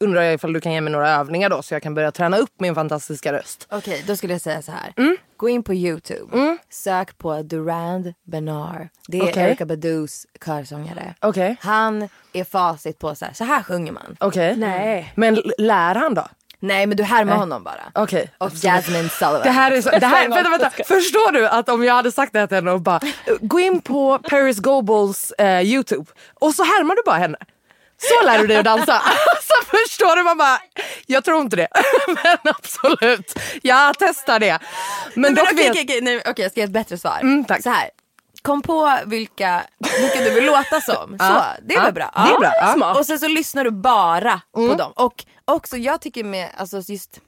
undrar 0.04 0.22
jag 0.22 0.34
ifall 0.34 0.52
du 0.52 0.60
kan 0.60 0.72
ge 0.72 0.80
mig 0.80 0.92
några 0.92 1.10
övningar 1.10 1.48
då 1.50 1.62
så 1.62 1.74
jag 1.74 1.82
kan 1.82 1.94
börja 1.94 2.12
träna 2.12 2.38
upp 2.38 2.52
min 2.60 2.74
fantastiska 2.74 3.32
röst. 3.32 3.66
Okej, 3.70 4.04
då 4.06 4.16
skulle 4.16 4.32
jag 4.34 4.40
säga 4.40 4.62
så 4.62 4.72
här. 4.72 4.92
Mm. 4.96 5.16
Gå 5.38 5.48
in 5.48 5.62
på 5.62 5.74
Youtube. 5.74 6.56
Sök 6.70 7.18
på 7.18 7.42
Durand 7.42 8.14
Bernard. 8.24 8.88
Det 9.08 9.18
är 9.18 9.22
Okej. 9.22 9.42
Erika 9.42 9.66
Badus 9.66 10.26
körsångare. 10.44 11.14
Okej. 11.20 11.56
Han 11.60 12.08
är 12.32 12.44
facit 12.44 12.98
på 12.98 13.14
så 13.14 13.24
här, 13.24 13.32
så 13.32 13.44
här 13.44 13.62
sjunger 13.62 13.92
man. 13.92 14.16
Okej. 14.20 14.56
Nej. 14.56 15.12
Men 15.16 15.42
lär 15.58 15.94
han 15.94 16.14
då? 16.14 16.28
Nej 16.60 16.86
men 16.86 16.96
du 16.96 17.02
härmar 17.02 17.36
honom 17.36 17.64
bara. 17.64 18.02
Okej. 18.02 18.30
Och 18.38 18.50
Jasmine 18.50 19.08
Sullivan. 19.08 19.42
Det 19.42 19.50
här 19.50 19.72
är 19.72 19.82
så, 19.82 19.90
det 19.90 20.06
här, 20.06 20.28
vänta, 20.28 20.50
vänta. 20.50 20.70
Förstår 20.70 21.32
du 21.32 21.48
att 21.48 21.68
om 21.68 21.84
jag 21.84 21.94
hade 21.94 22.12
sagt 22.12 22.32
det 22.32 22.38
här 22.38 22.46
till 22.46 22.54
henne 22.54 22.70
och 22.70 22.80
bara 22.80 23.00
gå 23.40 23.60
in 23.60 23.80
på 23.80 24.18
Paris 24.18 24.58
Gobles 24.58 25.30
eh, 25.30 25.60
Youtube 25.60 26.06
och 26.34 26.54
så 26.54 26.62
härmar 26.62 26.94
du 26.94 27.02
bara 27.06 27.16
henne. 27.18 27.38
Så 27.98 28.26
lär 28.26 28.38
du 28.38 28.46
dig 28.46 28.56
att 28.56 28.64
dansa. 28.64 28.92
Alltså 29.36 29.54
förstår 29.76 30.16
du? 30.16 30.22
Man 30.22 30.38
bara, 30.38 30.58
jag 31.06 31.24
tror 31.24 31.40
inte 31.40 31.56
det. 31.56 31.68
Men 32.06 32.54
absolut, 32.54 33.38
jag 33.62 33.98
testar 33.98 34.38
det. 34.40 34.58
Men, 35.14 35.22
Men 35.22 35.34
dock 35.34 35.44
okej, 35.52 35.56
vet... 35.56 35.70
okej, 35.70 35.84
okej, 35.84 36.00
nej, 36.00 36.22
okej, 36.26 36.42
jag 36.42 36.50
ska 36.50 36.60
ge 36.60 36.64
ett 36.64 36.70
bättre 36.70 36.98
svar. 36.98 37.18
Mm, 37.22 37.44
tack. 37.44 37.62
Så 37.62 37.70
här. 37.70 37.90
Kom 38.42 38.62
på 38.62 38.98
vilka, 39.06 39.62
vilka 40.00 40.20
du 40.20 40.30
vill 40.30 40.44
låta 40.44 40.80
som. 40.80 41.18
Så, 41.18 41.42
det 41.62 41.74
är 41.74 41.78
Ja, 41.78 41.82
väl 41.82 41.92
bra? 41.92 42.10
det 42.14 42.34
är 42.34 42.38
bra, 42.38 42.52
ja. 42.80 42.98
Och 42.98 43.06
sen 43.06 43.18
så 43.18 43.28
lyssnar 43.28 43.64
du 43.64 43.70
bara 43.70 44.40
på 44.54 44.74
dem. 44.74 44.92
Och 44.96 45.24
också 45.44 45.76
jag 45.76 46.00
tycker 46.00 46.24
med 46.24 46.48
alltså 46.56 46.80
just 46.92 47.20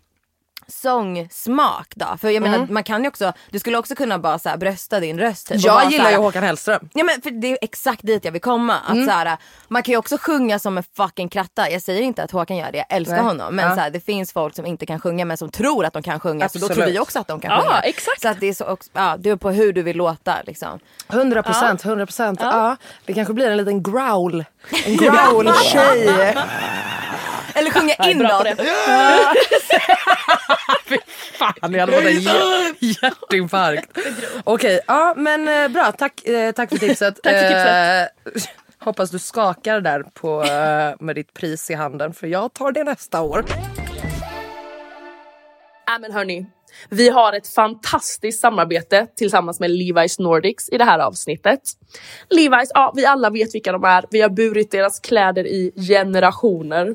sångsmak 0.69 1.93
då. 1.97 2.07
För 2.21 2.31
jag 2.31 2.43
menar 2.43 2.67
man 2.71 2.85
kan 2.85 3.03
ju 3.03 3.09
också, 3.09 3.33
du 3.51 3.59
skulle 3.59 3.79
också 3.79 3.95
kunna 3.95 4.19
bara 4.19 4.39
så 4.39 4.49
här 4.49 4.57
brösta 4.57 5.01
din 5.01 5.19
röst. 5.19 5.49
Typ, 5.49 5.61
Jag 5.61 5.91
gillar 5.93 6.11
ju 6.11 6.17
Håkan 6.17 6.43
Hellström. 6.43 6.89
Ja 6.95 7.05
men 7.05 7.23
för 7.23 7.31
det 7.31 7.53
är 7.53 7.59
exakt 7.63 8.01
dit 8.03 8.25
jag 8.25 8.33
vill 8.33 8.41
komma. 8.41 8.75
Att 8.79 8.95
Mm. 8.95 9.07
så 9.07 9.13
här, 9.13 9.37
man 9.69 9.83
kan 9.83 9.93
ju 9.93 9.99
också 9.99 10.17
sjunga 10.21 10.59
som 10.59 10.79
en 10.79 10.85
fucking 10.97 11.29
kratta. 11.29 11.71
Jag 11.71 11.83
säger 11.83 12.03
inte 12.03 12.23
att 12.23 12.31
Håkan 12.31 12.57
gör 12.57 12.73
det, 12.73 12.79
jag 12.79 12.87
älskar 12.97 13.15
Nej. 13.17 13.25
honom. 13.25 13.55
Men 13.57 13.69
Ja. 13.69 13.75
så 13.75 13.81
här, 13.81 13.91
det 13.91 14.01
finns 14.01 14.33
folk 14.33 14.55
som 14.57 14.67
inte 14.67 14.87
kan 14.87 15.01
sjunga 15.01 15.25
men 15.25 15.37
som 15.37 15.51
tror 15.51 15.85
att 15.85 15.93
de 15.93 16.03
kan 16.03 16.21
sjunga. 16.21 16.49
Så 16.49 16.59
då 16.59 16.67
tror 16.67 16.71
Absolut. 16.77 16.95
vi 16.95 16.99
också 16.99 17.19
att 17.19 17.29
de 17.29 17.41
kan 17.41 17.51
Ja, 17.51 17.61
sjunga. 17.63 17.81
exakt. 17.81 18.23
Så 18.23 18.29
att 18.29 18.41
det 18.41 18.47
är 18.49 18.55
så 18.55 18.65
också, 18.65 18.91
ja, 18.93 19.17
det 19.19 19.31
är 19.31 19.37
på 19.37 19.51
hur 19.51 19.73
du 19.73 19.83
vill 19.83 19.97
låta 19.97 20.35
liksom. 20.47 20.79
100 21.09 21.43
procent, 21.43 21.85
100 21.85 22.07
procent. 22.07 22.39
Ja. 22.43 22.77
Det 23.07 23.15
kanske 23.15 23.35
blir 23.35 23.51
en 23.51 23.57
liten 23.57 23.83
growl. 23.83 24.45
En 24.85 24.97
growl-tjej. 24.97 26.37
Eller 27.59 27.71
sjunga 27.71 27.95
inåt. 28.11 28.45
det. 28.45 28.57
Fan, 31.39 31.73
jag 31.73 31.81
hade 31.81 31.93
fått 31.93 32.05
en 32.05 32.13
hjär- 32.21 32.75
hjärtinfarkt. 32.81 33.99
Okej, 34.45 34.81
ja 34.87 35.15
men 35.17 35.49
eh, 35.49 35.69
bra. 35.69 35.93
Tack, 35.93 36.25
eh, 36.25 36.53
tack 36.53 36.69
för 36.71 36.77
tipset. 36.79 37.15
Tack 37.23 37.33
för 37.33 37.49
tipset. 37.49 38.47
Eh, 38.47 38.85
hoppas 38.85 39.11
du 39.11 39.19
skakar 39.19 39.81
där 39.81 40.03
på, 40.03 40.43
eh, 40.43 40.95
med 41.05 41.15
ditt 41.15 41.35
pris 41.35 41.71
i 41.71 41.75
handen 41.75 42.15
för 42.15 42.27
jag 42.27 42.53
tar 42.55 42.73
det 42.73 42.85
nästa 42.85 43.21
år. 43.21 43.45
Ja, 45.87 45.99
men 46.01 46.13
hörni, 46.13 46.47
Vi 46.89 47.09
har 47.09 47.33
ett 47.33 47.49
fantastiskt 47.49 48.41
samarbete 48.41 49.07
tillsammans 49.17 49.61
med 49.61 49.71
Levi's 49.71 50.23
Nordics 50.23 50.69
i 50.69 50.79
det 50.79 50.85
här 50.85 50.99
avsnittet. 50.99 51.61
Levi's, 52.31 52.71
ja 52.75 52.93
vi 52.97 53.07
alla 53.07 53.31
vet 53.31 53.55
vilka 53.55 53.73
de 53.73 53.85
är. 53.85 54.05
Vi 54.11 54.21
har 54.21 54.29
burit 54.29 54.71
deras 54.71 55.01
kläder 55.01 55.47
i 55.47 55.73
generationer. 55.89 56.95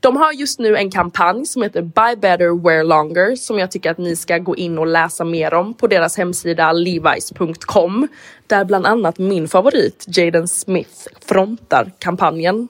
De 0.00 0.16
har 0.16 0.32
just 0.32 0.58
nu 0.58 0.76
en 0.76 0.90
kampanj 0.90 1.46
som 1.46 1.62
heter 1.62 1.82
Buy 1.82 2.16
Better 2.16 2.62
Wear 2.62 2.84
Longer 2.84 3.36
som 3.36 3.58
jag 3.58 3.70
tycker 3.70 3.90
att 3.90 3.98
ni 3.98 4.16
ska 4.16 4.38
gå 4.38 4.56
in 4.56 4.78
och 4.78 4.86
läsa 4.86 5.24
mer 5.24 5.54
om 5.54 5.74
på 5.74 5.86
deras 5.86 6.16
hemsida 6.16 6.72
levis.com 6.72 8.08
där 8.46 8.64
bland 8.64 8.86
annat 8.86 9.18
min 9.18 9.48
favorit 9.48 10.04
Jaden 10.08 10.48
Smith 10.48 11.06
frontar 11.26 11.92
kampanjen. 11.98 12.68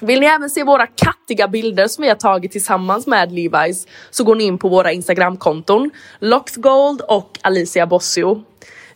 Vill 0.00 0.20
ni 0.20 0.26
även 0.26 0.50
se 0.50 0.64
våra 0.64 0.86
kattiga 0.86 1.48
bilder 1.48 1.88
som 1.88 2.02
vi 2.02 2.08
har 2.08 2.16
tagit 2.16 2.52
tillsammans 2.52 3.06
med 3.06 3.32
Levi's 3.32 3.88
så 4.10 4.24
går 4.24 4.34
ni 4.34 4.44
in 4.44 4.58
på 4.58 4.68
våra 4.68 4.92
Instagramkonton 4.92 5.90
Loxgold 6.18 7.00
och 7.00 7.38
Alicia 7.42 7.86
Bossio. 7.86 8.44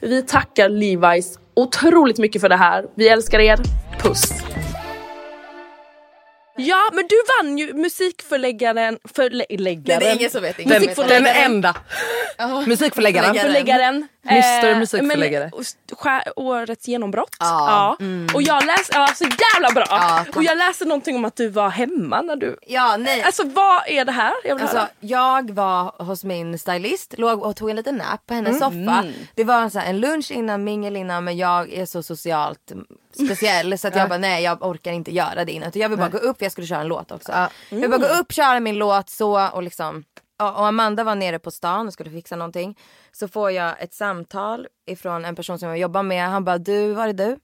Vi 0.01 0.23
tackar 0.23 0.69
Levi's 0.69 1.39
otroligt 1.55 2.19
mycket 2.19 2.41
för 2.41 2.49
det 2.49 2.57
här. 2.57 2.87
Vi 2.95 3.09
älskar 3.09 3.39
er. 3.39 3.59
Puss! 4.03 4.50
Ja, 6.67 6.91
men 6.93 7.07
du 7.09 7.17
vann 7.39 7.59
ju 7.59 7.75
musikförläggaren... 7.75 8.99
Förläggaren. 9.15 10.01
Det 10.01 10.11
är 10.11 10.15
ingen 10.17 10.31
som 10.31 10.43
vet. 10.43 10.57
Den, 10.57 11.09
den 11.09 11.27
enda. 11.27 11.77
Musikförläggaren. 12.67 13.35
Förläggaren. 13.35 14.09
Mr. 14.25 14.79
Musikförläggare. 14.79 15.51
Men, 16.05 16.23
årets 16.37 16.89
genombrott. 16.89 17.37
Ja. 17.39 17.97
Och 18.35 18.43
jag 18.43 18.67
läste, 18.67 18.97
ja 18.97 19.09
så 19.15 19.25
jävla 19.25 19.71
bra! 19.75 19.87
Ja, 19.89 20.25
och 20.35 20.43
jag 20.43 20.59
läste 20.59 20.85
någonting 20.85 21.17
om 21.17 21.25
att 21.25 21.37
du 21.37 21.49
var 21.49 21.69
hemma 21.69 22.23
när 22.23 22.37
du... 22.37 22.57
Ja, 22.67 22.97
nej. 22.97 23.23
Alltså 23.23 23.45
vad 23.45 23.83
är 23.87 24.05
det 24.05 24.13
här? 24.13 24.33
Jag 24.45 24.61
Alltså, 24.61 24.77
höra. 24.77 24.89
jag 25.01 25.51
var 25.51 26.05
hos 26.05 26.25
min 26.25 26.59
stylist, 26.59 27.15
låg 27.19 27.43
och 27.43 27.57
tog 27.57 27.71
en 27.71 27.77
liten 27.77 27.97
nap 27.97 28.27
på 28.27 28.35
hennes 28.35 28.59
soffa. 28.59 29.05
Det 29.35 29.45
var 29.45 29.61
en, 29.63 29.71
så 29.71 29.79
här, 29.79 29.91
en 29.91 30.01
lunch 30.01 30.31
innan, 30.31 30.65
mingel 30.65 30.97
innan 30.97 31.25
men 31.25 31.37
jag 31.37 31.73
är 31.73 31.87
så 31.87 32.03
socialt 32.03 32.73
speciell 33.25 33.79
så 33.79 33.89
att 33.89 33.97
jag 33.97 34.09
bara 34.09 34.19
nej 34.19 34.43
jag 34.45 34.63
orkar 34.63 34.93
inte 34.93 35.15
göra 35.15 35.45
det 35.45 35.53
innan. 35.53 35.71
Jag 35.75 35.89
vill 35.89 35.99
bara 35.99 36.09
gå 36.09 36.19
upp, 36.19 36.43
jag 36.43 36.53
skulle 36.53 36.67
köra 36.67 36.81
en 36.81 36.89
låt 36.89 37.13
också. 37.13 37.33
Jag 37.69 37.79
vill 37.79 37.91
bara 37.91 38.01
gå 38.01 38.07
upp, 38.07 38.33
köra 38.33 38.61
min 38.61 38.77
låt 38.77 39.11
så 39.11 39.49
och 39.49 39.63
liksom 39.63 40.05
ja, 40.41 40.53
och 40.53 40.67
Amanda 40.67 41.05
var 41.05 41.15
nere 41.15 41.39
på 41.39 41.51
stan 41.51 41.87
och 41.87 41.93
skulle 41.93 42.11
fixa 42.11 42.37
någonting. 42.37 42.79
Så 43.13 43.29
får 43.29 43.51
jag 43.51 43.83
ett 43.83 43.95
samtal 43.95 44.67
ifrån 44.87 45.25
en 45.25 45.37
person 45.37 45.59
som 45.59 45.69
jag 45.69 45.79
jobbar 45.79 46.03
med. 46.03 46.29
Han 46.29 46.45
bara 46.45 46.59
du, 46.59 46.93
var 46.93 47.09
är 47.09 47.13
du? 47.13 47.37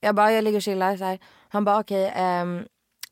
Jag 0.00 0.14
bara 0.14 0.32
jag 0.32 0.44
ligger 0.44 0.58
och 0.58 0.62
chillar 0.62 0.96
så 0.96 1.04
här. 1.04 1.18
Han 1.48 1.64
bara 1.64 1.80
okej 1.80 2.12
ehm, 2.16 2.64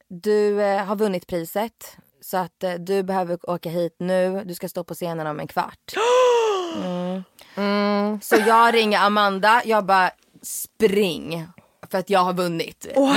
du 0.09 0.63
eh, 0.63 0.85
har 0.85 0.97
vunnit 0.97 1.27
priset 1.27 1.97
så 2.21 2.37
att 2.37 2.65
eh, 2.65 2.75
du 2.75 3.03
behöver 3.03 3.51
åka 3.51 3.71
hit 3.71 3.97
nu. 3.99 4.43
Du 4.45 4.55
ska 4.55 4.69
stå 4.69 4.85
på 4.85 4.95
scenen 4.95 5.27
om 5.27 5.41
en 5.41 5.47
kvart. 5.47 5.95
Mm. 7.57 8.21
Så 8.23 8.37
jag 8.47 8.75
ringer 8.75 8.99
Amanda. 8.99 9.63
Jag 9.65 9.85
bara 9.85 10.11
spring. 10.43 11.47
För 11.91 11.99
att 11.99 12.11
jag 12.11 12.21
har 12.21 12.33
vunnit. 12.33 12.87
Åh, 12.95 13.17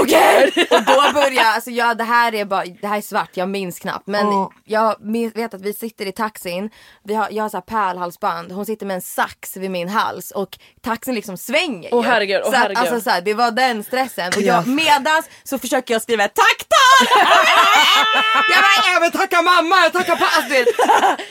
Okej! 0.00 0.52
Och 0.70 0.82
då 0.82 1.12
börjar 1.14 1.44
alltså 1.44 1.70
jag, 1.70 1.98
det 1.98 2.04
här 2.04 2.34
är 2.34 2.44
bara, 2.44 2.64
det 2.80 2.86
här 2.86 2.96
är 2.96 3.00
svart, 3.02 3.30
jag 3.34 3.48
minns 3.48 3.78
knappt. 3.78 4.06
Men 4.06 4.26
jag 4.64 4.96
min- 5.00 5.30
vet 5.30 5.54
att 5.54 5.60
vi 5.60 5.74
sitter 5.74 6.06
i 6.06 6.12
taxin, 6.12 6.70
vi 7.04 7.14
har, 7.14 7.28
jag 7.30 7.44
har 7.44 7.48
så 7.50 7.56
här 7.56 7.62
pärlhalsband, 7.62 8.52
hon 8.52 8.66
sitter 8.66 8.86
med 8.86 8.94
en 8.94 9.02
sax 9.02 9.56
vid 9.56 9.70
min 9.70 9.88
hals 9.88 10.30
och 10.30 10.58
taxin 10.82 11.14
liksom 11.14 11.36
svänger 11.36 11.94
Åh, 11.94 12.04
ju. 12.04 12.10
herregud, 12.10 12.40
åh, 12.44 12.50
så 12.50 12.56
att, 12.56 12.62
herregud. 12.62 12.78
alltså 12.78 13.00
så 13.00 13.10
här, 13.10 13.20
det 13.20 13.34
var 13.34 13.50
den 13.50 13.84
stressen. 13.84 14.28
Och 14.36 14.42
Ja. 14.42 14.54
jag, 14.54 14.66
medans 14.66 15.26
så 15.44 15.58
försöker 15.58 15.94
jag 15.94 16.02
skriva 16.02 16.24
ett 16.24 16.34
tacktal! 16.34 17.24
jag 18.50 18.62
bara, 18.62 18.92
jag 18.94 19.00
vill 19.00 19.12
tacka 19.12 19.42
mamma, 19.42 19.76
jag 19.82 19.92
tackar 19.92 20.16
pappa. 20.16 20.30
Alltså, 20.36 20.54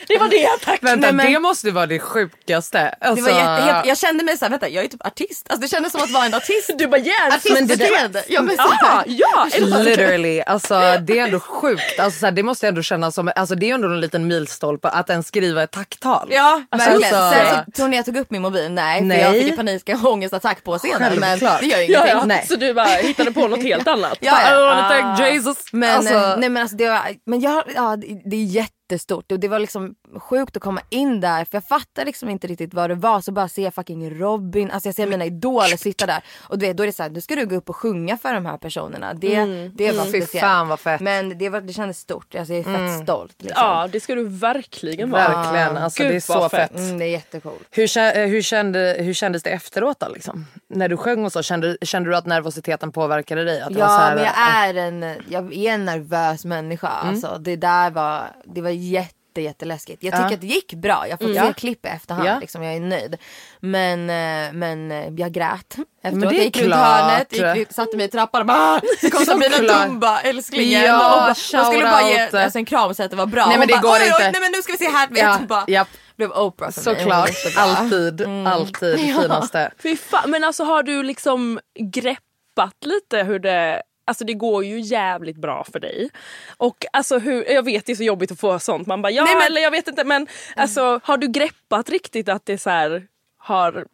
Det 0.07 0.17
var 0.17 0.27
det 0.27 0.49
tack! 0.65 0.83
Vänta, 0.83 1.05
Nej, 1.07 1.13
men- 1.13 1.33
det 1.33 1.39
måste 1.39 1.71
vara 1.71 1.85
det 1.85 1.99
sjukaste. 1.99 2.77
det 3.01 3.07
Alltså, 3.07 3.25
var 3.25 3.39
jätte, 3.39 3.49
helt, 3.73 3.85
jag 3.87 3.97
kände 3.97 4.23
mig 4.23 4.37
såhär, 4.37 4.49
vänta 4.49 4.69
jag 4.69 4.83
är 4.85 4.87
typ 4.87 5.05
artist. 5.05 5.45
Alltså 5.49 5.61
det 5.61 5.67
kändes 5.67 5.91
som 5.91 6.01
att 6.01 6.11
vara 6.11 6.25
en 6.25 6.33
artist. 6.33 6.66
Du 6.75 6.87
bara 6.87 7.01
yes! 7.01 7.45
Men 7.53 7.67
det 7.67 7.75
där- 7.75 8.23
ja, 8.27 8.41
men 8.41 8.55
så 8.57 8.63
Ja, 8.81 9.03
ja! 9.07 9.47
Literally, 9.77 10.41
alltså 10.41 10.73
det 11.01 11.19
är 11.19 11.23
ändå 11.25 11.39
sjukt. 11.39 11.99
Alltså, 11.99 12.19
så 12.19 12.25
här, 12.25 12.31
det 12.31 12.43
måste 12.43 12.65
jag 12.65 12.69
ändå 12.71 12.81
kännas 12.81 13.15
som, 13.15 13.31
alltså 13.35 13.55
det 13.55 13.69
är 13.69 13.73
ändå 13.73 13.87
en 13.87 14.01
liten 14.01 14.27
milstolpe 14.27 14.89
att 14.89 15.09
ens 15.09 15.27
skriva 15.27 15.63
ett 15.63 15.71
tacktal. 15.71 16.27
Ja, 16.31 16.61
Alltså, 16.69 16.89
verkligen. 16.89 17.15
alltså- 17.15 17.39
Sen 17.45 17.65
så 17.65 17.71
tror 17.71 17.87
ni 17.87 17.95
jag 17.97 18.05
tog 18.05 18.17
upp 18.17 18.31
min 18.31 18.41
mobil? 18.41 18.71
Nej, 18.71 19.01
Nej. 19.01 19.17
för 19.17 19.25
jag 19.25 19.33
fick 19.43 19.51
en 19.51 19.57
panisk 19.57 19.89
ångestattack 20.03 20.63
på 20.63 20.77
scenen. 20.77 21.13
Men 21.19 21.21
Självklart. 21.21 21.59
det 21.59 21.65
gör 21.65 21.77
ju 21.79 21.83
Ja, 21.85 21.99
ingenting. 21.99 22.17
ja. 22.19 22.25
Nej. 22.25 22.45
Så 22.47 22.55
du 22.55 22.73
bara 22.73 22.85
hittade 22.87 23.31
på 23.31 23.47
något 23.47 23.63
helt 23.63 23.87
annat? 23.87 24.17
Ja, 24.21 24.39
ja. 24.51 24.59
Wanna 24.65 24.87
Ah. 24.87 24.89
thank 25.15 25.33
Jesus. 25.33 25.57
Men, 25.71 25.95
alltså, 25.95 26.35
nej, 26.37 26.49
men, 26.49 26.61
alltså, 26.61 26.77
det, 26.77 26.89
var, 26.89 26.99
men 27.25 27.39
jag, 27.41 27.63
ja, 27.75 27.95
det, 28.25 28.35
är 28.35 28.43
jättestort 28.87 29.31
och 29.31 29.39
det 29.39 29.47
var 29.47 29.59
liksom 29.59 29.95
sjukt 30.19 30.57
att 30.57 30.63
komma 30.63 30.81
in 30.89 31.21
där 31.21 31.45
för 31.45 31.55
jag 31.55 31.63
fattar 31.63 32.05
liksom 32.05 32.29
inte 32.29 32.47
riktigt 32.47 32.73
vad 32.73 32.89
det 32.89 32.95
var 32.95 33.21
så 33.21 33.31
bara 33.31 33.47
ser 33.47 33.63
jag 33.63 33.73
fucking 33.73 34.19
Robin, 34.19 34.71
alltså 34.71 34.87
jag 34.87 34.95
ser 34.95 35.07
mina 35.07 35.25
idoler 35.25 35.77
sitta 35.77 36.05
där 36.05 36.23
och 36.39 36.59
du 36.59 36.65
vet, 36.65 36.77
då 36.77 36.83
är 36.83 36.87
det 36.87 36.93
så 36.93 37.03
här, 37.03 37.09
nu 37.09 37.21
ska 37.21 37.35
du 37.35 37.45
gå 37.45 37.55
upp 37.55 37.69
och 37.69 37.75
sjunga 37.75 38.17
för 38.17 38.33
de 38.33 38.45
här 38.45 38.57
personerna. 38.57 39.13
Det, 39.13 39.45
det 39.75 39.91
var 39.91 40.03
Fy 40.03 40.09
speciellt. 40.09 40.41
fan 40.41 40.67
vad 40.67 40.79
fett. 40.79 41.01
Men 41.01 41.37
det, 41.37 41.49
var, 41.49 41.61
det 41.61 41.73
kändes 41.73 41.99
stort, 41.99 42.35
alltså 42.35 42.53
jag 42.53 42.67
är 42.67 42.87
fett 42.87 43.03
stolt. 43.03 43.35
Liksom. 43.43 43.63
Ja, 43.65 43.87
det 43.91 43.99
ska 43.99 44.15
du 44.15 44.23
verkligen 44.27 45.11
vara. 45.11 45.27
Verkligen, 45.27 45.77
alltså 45.77 46.03
Gud, 46.03 46.11
det 46.11 46.15
är 46.15 46.19
så 46.19 46.49
fett. 46.49 46.71
fett. 46.71 46.79
Mm, 46.79 46.99
det 46.99 47.05
är 47.05 47.09
jättecoolt. 47.09 47.67
Hur, 47.71 47.97
eh, 47.97 48.27
hur, 48.27 48.41
kände, 48.41 48.95
hur 48.99 49.13
kändes 49.13 49.43
det 49.43 49.49
efteråt 49.49 49.99
då? 49.99 50.07
Liksom? 50.13 50.45
När 50.69 50.89
du 50.89 50.97
sjöng 50.97 51.25
och 51.25 51.31
så, 51.31 51.43
kände, 51.43 51.77
kände 51.81 52.09
du 52.09 52.15
att 52.15 52.25
nervositeten 52.25 52.91
påverkade 52.91 53.43
dig? 53.43 53.61
Att 53.61 53.73
det 53.73 53.79
var 53.79 53.87
så 53.87 53.93
Ja 53.93 53.97
här, 53.97 54.15
men 54.15 54.23
jag 54.23 54.33
eh, 54.33 54.57
är 54.63 54.73
en, 54.87 55.23
jag 55.29 55.53
är 55.53 55.73
en 55.73 55.85
nervös 55.85 56.45
människa. 56.45 56.99
Mm. 57.01 57.09
Alltså, 57.09 57.37
det 57.39 57.55
där 57.55 57.91
var, 57.91 58.23
det 58.45 58.61
var 58.61 58.69
jätte 58.77 59.13
jätteläskigt. 59.41 60.03
Jag 60.03 60.13
tycker 60.13 60.27
Ja. 60.29 60.33
att 60.33 60.41
det 60.41 60.47
gick 60.47 60.73
bra. 60.73 61.05
Jag 61.09 61.19
fått 61.19 61.35
Ja. 61.35 61.47
se 61.47 61.53
klipp 61.53 61.85
i 61.85 61.89
efterhand. 61.89 62.27
Ja. 62.27 62.39
Liksom, 62.39 62.63
jag 62.63 62.75
är 62.75 62.79
nöjd. 62.79 63.17
Men, 63.59 63.99
eh, 64.09 64.53
men 64.53 64.91
eh, 64.91 65.07
jag 65.17 65.31
grät. 65.31 65.75
Efteråt. 66.03 66.21
det 66.21 66.27
är 66.27 66.33
jag 66.33 66.43
gick 66.45 66.57
runt 66.61 66.75
hörnet, 66.75 67.33
gick, 67.33 67.57
ut- 67.57 67.75
satte 67.75 67.97
mig 67.97 68.05
i 68.05 68.09
trappan 68.09 68.41
och 68.41 68.47
bara 68.47 68.81
Så 69.01 69.09
kom 69.09 69.25
Sabina. 69.25 69.85
Tumba, 69.85 70.19
älsklingen. 70.21 70.81
Ja, 70.83 70.95
och 70.95 71.19
bara, 71.19 71.25
hon 71.63 71.71
skulle 71.73 71.83
bara 71.91 72.09
ge 72.09 72.19
alltså, 72.43 72.59
en 72.59 72.65
kram 72.65 72.89
och 72.89 72.95
säga 72.95 73.05
att 73.05 73.11
det 73.11 73.17
var 73.17 73.25
bra. 73.25 73.45
Nej, 73.45 73.57
men 73.57 73.59
Hon 73.59 73.67
det 73.67 73.73
bara, 73.73 73.81
går 73.81 73.89
oj, 73.95 73.99
oj, 74.01 74.25
inte. 74.25 74.31
nej 74.31 74.41
men 74.41 74.51
nu 74.51 74.61
ska 74.61 74.71
vi 74.71 74.77
se 74.77 74.89
här. 74.89 75.07
Vet, 75.07 75.19
Ja, 75.19 75.35
hon 75.39 75.47
bara, 75.47 75.65
japp. 75.67 75.87
blev 76.15 76.31
Oprah 76.31 76.71
för. 76.71 76.85
Hon 76.85 76.95
Såklart, 76.99 77.29
alltid, 77.57 78.27
alltid 78.47 78.91
det 78.97 78.97
finaste. 79.21 79.71
Fy 79.83 79.97
fan, 79.97 80.29
men 80.31 80.43
alltså 80.43 80.63
har 80.63 80.83
du 80.83 81.03
liksom 81.03 81.59
greppat 81.79 82.75
lite 82.85 83.23
hur 83.23 83.39
det 83.39 83.81
Alltså 84.07 84.25
det 84.25 84.33
går 84.33 84.65
ju 84.65 84.79
jävligt 84.79 85.37
bra 85.37 85.63
för 85.71 85.79
dig. 85.79 86.09
Och 86.57 86.85
alltså 86.93 87.19
hur, 87.19 87.51
jag 87.51 87.63
vet 87.65 87.85
det 87.85 87.91
är 87.91 87.95
så 87.95 88.03
jobbigt 88.03 88.31
att 88.31 88.39
få 88.39 88.59
sånt. 88.59 88.87
Man 88.87 89.01
bara 89.01 89.11
ja 89.11 89.23
Nej, 89.23 89.35
men- 89.35 89.43
eller 89.45 89.61
jag 89.61 89.71
vet 89.71 89.87
inte 89.87 90.03
men 90.03 90.27
alltså 90.55 90.99
har 91.03 91.17
du 91.17 91.27
greppat 91.27 91.89
riktigt 91.89 92.29
att 92.29 92.45
det 92.45 92.57
så 92.57 92.69
här 92.69 93.03
har 93.37 93.85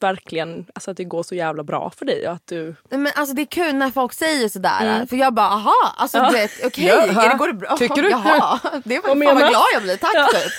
verkligen, 0.00 0.66
alltså 0.74 0.90
att 0.90 0.96
det 0.96 1.04
går 1.04 1.22
så 1.22 1.34
jävla 1.34 1.62
bra 1.64 1.90
för 1.98 2.04
dig 2.04 2.26
att 2.26 2.46
du 2.46 2.74
Men 2.90 3.08
alltså 3.14 3.34
det 3.34 3.42
är 3.42 3.46
kul 3.46 3.74
när 3.74 3.90
folk 3.90 4.12
säger 4.12 4.48
sådär. 4.48 5.06
För 5.06 5.16
jag 5.16 5.34
bara 5.34 5.46
aha, 5.48 5.94
alltså 5.96 6.30
vet 6.32 6.64
okej, 6.64 6.88
är 6.88 7.30
det 7.30 7.36
går 7.38 7.46
det 7.46 7.52
bra? 7.54 7.76
Tycker 7.76 8.02
du? 8.02 8.10
Jaha, 8.10 8.60
det 8.84 8.98
var 8.98 9.08
fan 9.24 9.40
vad 9.40 9.50
glad 9.50 9.62
jag 9.74 9.82
blir, 9.82 9.96
tack 9.96 10.14
Ja. 10.14 10.28
typ. 10.32 10.52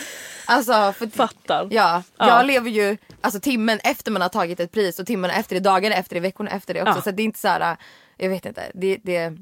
Alltså 0.45 0.93
för 0.97 1.07
fattar. 1.17 1.67
Ja, 1.71 2.03
Ja. 2.17 2.27
jag 2.27 2.45
lever 2.45 2.69
ju 2.69 2.97
alltså 3.21 3.39
timmen 3.39 3.79
efter 3.83 4.11
man 4.11 4.21
har 4.21 4.29
tagit 4.29 4.59
ett 4.59 4.71
pris 4.71 4.99
och 4.99 5.05
timmarna 5.05 5.33
efter 5.33 5.55
det, 5.55 5.59
dagarna 5.61 5.95
efter 5.95 6.15
det, 6.15 6.19
veckorna 6.19 6.51
efter 6.51 6.73
det 6.73 6.81
också. 6.81 6.93
Ja. 6.95 7.01
Så 7.01 7.11
det 7.11 7.21
är 7.21 7.25
inte 7.25 7.39
såhär, 7.39 7.77
jag 8.17 8.29
vet 8.29 8.45
inte, 8.45 8.71
det, 8.73 8.97
det, 9.03 9.33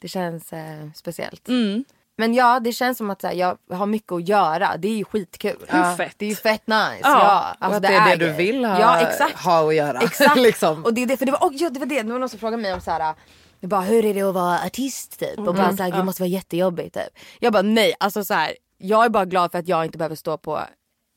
det 0.00 0.08
känns 0.08 0.52
eh, 0.52 0.90
speciellt. 0.94 1.48
Mm. 1.48 1.84
Men 2.16 2.34
ja, 2.34 2.60
det 2.60 2.72
känns 2.72 2.98
som 2.98 3.10
att 3.10 3.22
här, 3.22 3.32
jag 3.32 3.58
har 3.70 3.86
mycket 3.86 4.12
att 4.12 4.28
göra. 4.28 4.76
Det 4.76 4.88
är 4.88 4.96
ju 4.96 5.04
skitkul. 5.04 5.56
Hur 5.68 5.96
fett? 5.96 6.14
Det 6.16 6.24
är 6.24 6.30
ju 6.30 6.36
fett 6.36 6.66
nice. 6.66 6.98
Ja. 7.02 7.08
Ja, 7.10 7.54
Och 7.58 7.64
alltså, 7.64 7.76
att 7.76 7.82
det 7.82 7.88
är 7.94 8.16
det 8.16 8.26
du 8.26 8.32
vill 8.32 8.64
ha, 8.64 8.80
Ja, 8.80 9.00
exakt. 9.00 9.44
ha 9.44 9.68
att 9.68 9.74
göra. 9.74 10.00
Exakt. 10.02 10.36
liksom. 10.36 10.84
Och 10.84 10.94
det, 10.94 11.02
är 11.02 11.06
det, 11.06 11.16
för 11.16 11.26
det, 11.26 11.32
var, 11.32 11.38
oh, 11.38 11.54
ja, 11.54 11.70
det 11.70 11.80
var 11.80 11.86
det, 11.86 12.02
det 12.02 12.12
var 12.12 12.18
någon 12.18 12.28
som 12.28 12.38
frågade 12.38 12.62
mig 12.62 12.74
om 12.74 12.80
så 12.80 12.90
här. 12.90 13.14
Bara, 13.60 13.80
hur 13.80 14.04
är 14.04 14.14
det 14.14 14.22
att 14.22 14.34
vara 14.34 14.58
artist 14.60 15.20
typ? 15.20 15.38
Och 15.38 15.54
bara 15.54 15.76
så 15.76 15.82
här, 15.82 15.92
det 15.92 16.04
måste 16.04 16.22
vara 16.22 16.28
jättejobbigt 16.28 16.94
typ. 16.94 17.18
Jag 17.38 17.52
bara 17.52 17.62
nej, 17.62 17.94
alltså 18.00 18.24
så 18.24 18.34
här, 18.34 18.54
jag 18.78 19.04
är 19.04 19.08
bara 19.08 19.24
glad 19.24 19.52
för 19.52 19.58
att 19.58 19.68
jag 19.68 19.84
inte 19.84 19.98
behöver 19.98 20.16
stå 20.16 20.38
på, 20.38 20.60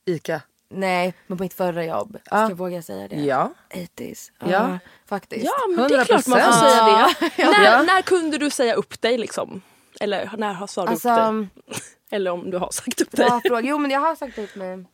Ica. 0.05 0.41
Nej, 0.69 1.13
men 1.27 1.37
på 1.37 1.43
mitt 1.43 1.53
förra 1.53 1.85
jobb. 1.85 2.17
Ska 2.25 2.35
jag 2.37 2.55
våga 2.55 2.81
säga 2.81 3.07
det? 3.07 3.15
Ja. 3.15 3.53
80s. 3.69 4.31
Ja. 4.39 4.47
Ja, 4.51 4.79
faktiskt. 5.05 5.45
Ja 5.45 5.53
men 5.75 5.87
det 5.89 5.95
är 5.95 6.05
klart 6.05 6.27
man 6.27 6.39
får 6.39 6.47
100%. 6.51 6.59
säga 6.59 6.85
det. 6.85 6.91
Ja. 7.43 7.51
När, 7.51 7.63
Ja. 7.65 7.81
när 7.83 8.01
kunde 8.01 8.37
du 8.37 8.49
säga 8.49 8.73
upp 8.73 9.01
dig 9.01 9.17
liksom? 9.17 9.61
Eller 9.99 10.31
när 10.37 10.53
har- 10.53 10.67
sa 10.67 10.85
du 10.85 10.91
Alltså, 10.91 11.09
upp 11.09 11.17
dig? 11.17 11.47
Eller 12.11 12.31
om 12.31 12.51
du 12.51 12.57
har 12.57 12.71
sagt 12.71 13.01
upp 13.01 13.11
dig. 13.11 13.25
bra 13.25 13.41
fråga. 13.45 13.61
Jo 13.69 13.77
men 13.77 13.91
jag 13.91 13.99
har 13.99 14.15
sagt 14.15 14.37
upp 14.37 14.55
mig. 14.55 14.85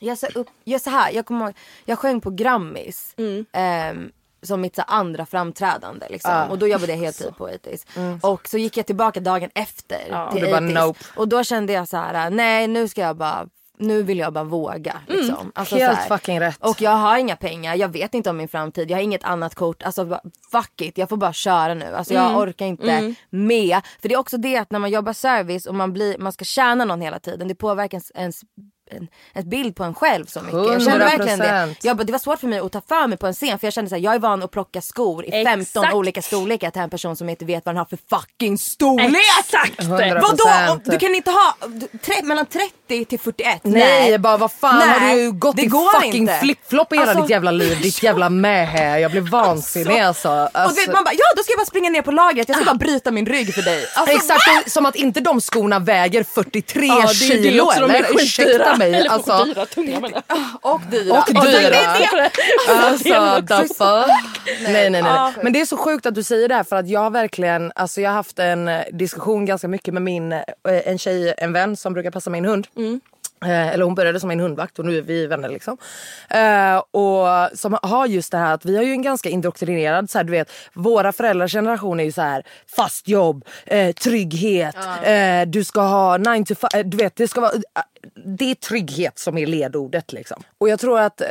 Jag 0.00 0.18
sa 0.18 0.26
upp, 0.26 0.48
jag 0.64 0.80
så 0.80 0.90
här, 0.90 1.10
jag 1.12 1.26
kommer 1.26 1.44
ihåg, 1.46 1.54
jag 1.84 1.98
sjöng 1.98 2.20
på 2.20 2.30
Grammis. 2.30 3.14
ehm, 3.52 4.10
som 4.42 4.60
mitt 4.60 4.76
så, 4.76 4.82
andra 4.82 5.26
framträdande 5.26 6.06
liksom. 6.10 6.50
Och 6.50 6.58
då 6.58 6.66
jobbade 6.68 6.92
jag 6.92 6.98
heltid 6.98 7.36
på 7.36 7.48
80s. 7.48 8.20
Och 8.20 8.48
så 8.48 8.58
gick 8.58 8.76
jag 8.76 8.86
tillbaka 8.86 9.20
dagen 9.20 9.50
efter 9.54 10.00
Ja. 10.10 10.32
till 10.32 10.40
Och 10.42 10.46
du 10.46 10.52
bara, 10.52 10.60
80s. 10.60 10.86
nope. 10.86 11.04
Och 11.16 11.28
då 11.28 11.44
kände 11.44 11.72
jag 11.72 11.88
så 11.88 11.96
här: 11.96 12.30
nej 12.30 12.68
nu 12.68 12.88
ska 12.88 13.00
jag 13.00 13.16
bara 13.16 13.46
nu 13.82 14.02
vill 14.02 14.18
jag 14.18 14.32
bara 14.32 14.44
våga. 14.44 14.96
Liksom. 15.06 15.52
Alltså, 15.54 15.76
Helt 15.76 15.96
så 15.96 16.00
här. 16.02 16.08
fucking 16.08 16.40
rätt. 16.40 16.58
Och 16.60 16.80
jag 16.80 16.90
har 16.90 17.18
inga 17.18 17.36
pengar, 17.36 17.74
jag 17.74 17.88
vet 17.88 18.14
inte 18.14 18.30
om 18.30 18.36
min 18.36 18.48
framtid, 18.48 18.90
jag 18.90 18.96
har 18.96 19.02
inget 19.02 19.24
annat 19.24 19.54
kort. 19.54 19.82
Alltså 19.82 20.04
bara, 20.04 20.20
fuck 20.52 20.80
it, 20.80 20.98
jag 20.98 21.08
får 21.08 21.16
bara 21.16 21.32
köra 21.32 21.74
nu. 21.74 21.94
Alltså 21.94 22.14
jag 22.14 22.38
orkar 22.38 22.66
inte 22.66 23.14
med. 23.30 23.80
För 24.00 24.08
det 24.08 24.14
är 24.14 24.18
också 24.18 24.36
det 24.36 24.56
att 24.56 24.70
när 24.70 24.78
man 24.78 24.90
jobbar 24.90 25.12
service 25.12 25.66
och 25.66 25.74
man, 25.74 25.92
blir, 25.92 26.18
man 26.18 26.32
ska 26.32 26.44
tjäna 26.44 26.84
någon 26.84 27.00
hela 27.00 27.18
tiden, 27.18 27.48
det 27.48 27.54
påverkar 27.54 27.96
ens, 27.96 28.12
ens 28.14 28.40
en, 28.96 29.08
en 29.32 29.48
bild 29.48 29.76
på 29.76 29.84
en 29.84 29.94
själv 29.94 30.26
så 30.26 30.40
mycket. 30.40 30.54
Jag 30.72 30.82
kände 30.82 30.98
verkligen 31.04 31.38
det. 31.38 31.44
100%. 31.46 31.76
Jag 31.82 31.96
bara, 31.96 32.04
det 32.04 32.12
var 32.12 32.18
svårt 32.18 32.40
för 32.40 32.46
mig 32.46 32.58
att 32.58 32.72
ta 32.72 32.80
för 32.88 33.06
mig 33.06 33.18
på 33.18 33.26
en 33.26 33.34
scen 33.34 33.58
för 33.58 33.66
jag 33.66 33.74
kände 33.74 33.88
så 33.88 33.94
här, 33.94 34.02
jag 34.02 34.14
är 34.14 34.18
van 34.18 34.42
att 34.42 34.50
plocka 34.50 34.80
skor 34.80 35.24
i 35.24 35.30
15 35.44 35.60
Exakt. 35.60 35.94
olika 35.94 36.22
storlekar 36.22 36.70
till 36.70 36.82
en 36.82 36.90
person 36.90 37.16
som 37.16 37.28
inte 37.28 37.44
vet 37.44 37.66
vad 37.66 37.74
den 37.74 37.78
har 37.78 37.84
för 37.84 37.98
fucking 38.10 38.58
storlek. 38.58 39.16
Exakt! 39.40 39.80
100%. 39.80 40.20
Vadå? 40.20 40.80
Du 40.84 40.98
kan 40.98 41.14
inte 41.14 41.30
ha 41.30 41.56
tre, 42.04 42.22
mellan 42.22 42.46
30 42.46 43.04
till 43.04 43.20
41? 43.20 43.60
Nej, 43.62 44.18
bara 44.18 44.36
vad 44.36 44.52
fan 44.52 44.78
Nej, 44.78 44.88
har 45.10 45.16
du 45.16 45.32
gått 45.32 45.56
det 45.56 45.62
i 45.62 45.66
går 45.66 46.00
fucking 46.00 46.14
inte. 46.22 46.34
flipflop 46.38 46.92
i 46.92 46.96
hela 46.96 47.08
Alltså- 47.10 47.22
ditt 47.22 47.30
jävla 47.30 47.50
liv? 47.50 47.78
Ditt 47.82 48.02
jävla 48.02 48.30
mähä. 48.30 48.98
Jag 48.98 49.10
blir 49.10 49.20
vansinnig 49.20 50.00
alltså. 50.00 50.28
Och 50.28 50.48
du 50.52 50.58
alltså 50.58 50.80
vet, 50.80 50.92
man 50.94 51.04
bara, 51.04 51.14
ja 51.14 51.24
då 51.36 51.42
ska 51.42 51.52
jag 51.52 51.58
bara 51.58 51.66
springa 51.66 51.90
ner 51.90 52.02
på 52.02 52.10
lagret, 52.10 52.48
jag 52.48 52.56
ska 52.56 52.64
bara 52.64 52.74
bryta 52.76 53.10
min 53.10 53.26
rygg 53.26 53.54
för 53.54 53.62
dig. 53.62 53.86
Alltså, 53.96 54.16
Exakt, 54.16 54.70
som 54.72 54.86
att 54.86 54.96
inte 54.96 55.20
de 55.20 55.40
skorna 55.40 55.78
väger 55.78 56.24
43 56.24 56.86
Ja, 56.86 57.00
det 57.00 57.06
det 57.08 57.14
kilo 57.14 57.62
också, 57.64 57.80
de 57.80 57.90
är 57.90 57.94
eller? 57.94 58.22
Ursäkta 58.22 58.76
mig. 58.90 58.94
Eller 59.00 59.10
Alltså, 59.10 59.44
dyra, 59.44 59.66
tunga 59.66 60.00
menar 60.00 60.22
jag. 60.28 60.38
Och 60.74 60.80
dyra. 60.90 61.18
och 61.18 61.34
dyra. 61.46 61.70
det- 61.70 62.30
Alltså 62.68 63.42
the 63.46 63.74
fuck. 63.74 64.06
Nej 64.62 64.90
nej 64.90 64.90
nej. 64.90 65.02
nej. 65.02 65.32
Men 65.42 65.52
det 65.52 65.60
är 65.60 65.66
så 65.66 65.76
sjukt 65.76 66.06
att 66.06 66.14
du 66.14 66.22
säger 66.22 66.48
det 66.48 66.54
här 66.54 66.64
för 66.64 66.76
att 66.76 66.88
jag 66.88 67.00
har 67.00 67.10
verkligen, 67.10 67.72
alltså 67.74 68.00
jag 68.00 68.10
har 68.10 68.14
haft 68.14 68.38
en 68.38 68.68
eh, 68.68 68.80
diskussion 68.92 69.44
ganska 69.46 69.68
mycket 69.68 69.94
med 69.94 70.02
min, 70.02 70.32
eh, 70.32 70.42
en 70.64 70.98
tjej, 70.98 71.34
en 71.38 71.52
vän 71.52 71.76
som 71.76 71.92
brukar 71.92 72.10
passa 72.10 72.30
min 72.30 72.44
hund. 72.44 72.66
Eh, 72.76 72.82
eller 73.44 73.84
hon 73.84 73.94
började 73.94 74.20
som 74.20 74.28
min 74.28 74.40
hundvakt 74.40 74.78
och 74.78 74.84
nu 74.84 74.98
är 74.98 75.02
vi 75.02 75.26
vänner 75.26 75.48
liksom. 75.48 75.76
Eh, 76.30 76.76
och 76.76 77.58
som 77.58 77.78
har 77.82 78.06
just 78.06 78.32
det 78.32 78.38
här 78.38 78.54
att 78.54 78.64
vi 78.64 78.76
har 78.76 78.82
ju 78.82 78.92
en 78.92 79.02
ganska 79.02 79.28
indoktrinerad, 79.28 80.10
så 80.10 80.18
här, 80.18 80.24
du 80.24 80.30
vet 80.30 80.50
våra 80.72 81.12
föräldrars 81.12 81.52
generation 81.52 82.00
är 82.00 82.04
ju 82.04 82.12
så 82.12 82.22
här 82.22 82.46
fast 82.76 83.08
jobb, 83.08 83.44
eh, 83.66 83.92
trygghet, 83.92 84.76
eh, 85.02 85.42
du 85.46 85.64
ska 85.64 85.80
ha 85.80 86.16
9 86.16 86.44
to 86.44 86.54
5, 86.54 86.90
du 86.90 86.96
vet 86.96 87.16
det 87.16 87.28
ska 87.28 87.40
vara 87.40 87.52
det 88.24 88.50
är 88.50 88.54
trygghet 88.54 89.18
som 89.18 89.38
är 89.38 89.46
ledordet. 89.46 90.12
Liksom. 90.12 90.42
Och 90.58 90.68
jag 90.68 90.80
tror 90.80 91.00
att 91.00 91.20
eh, 91.20 91.26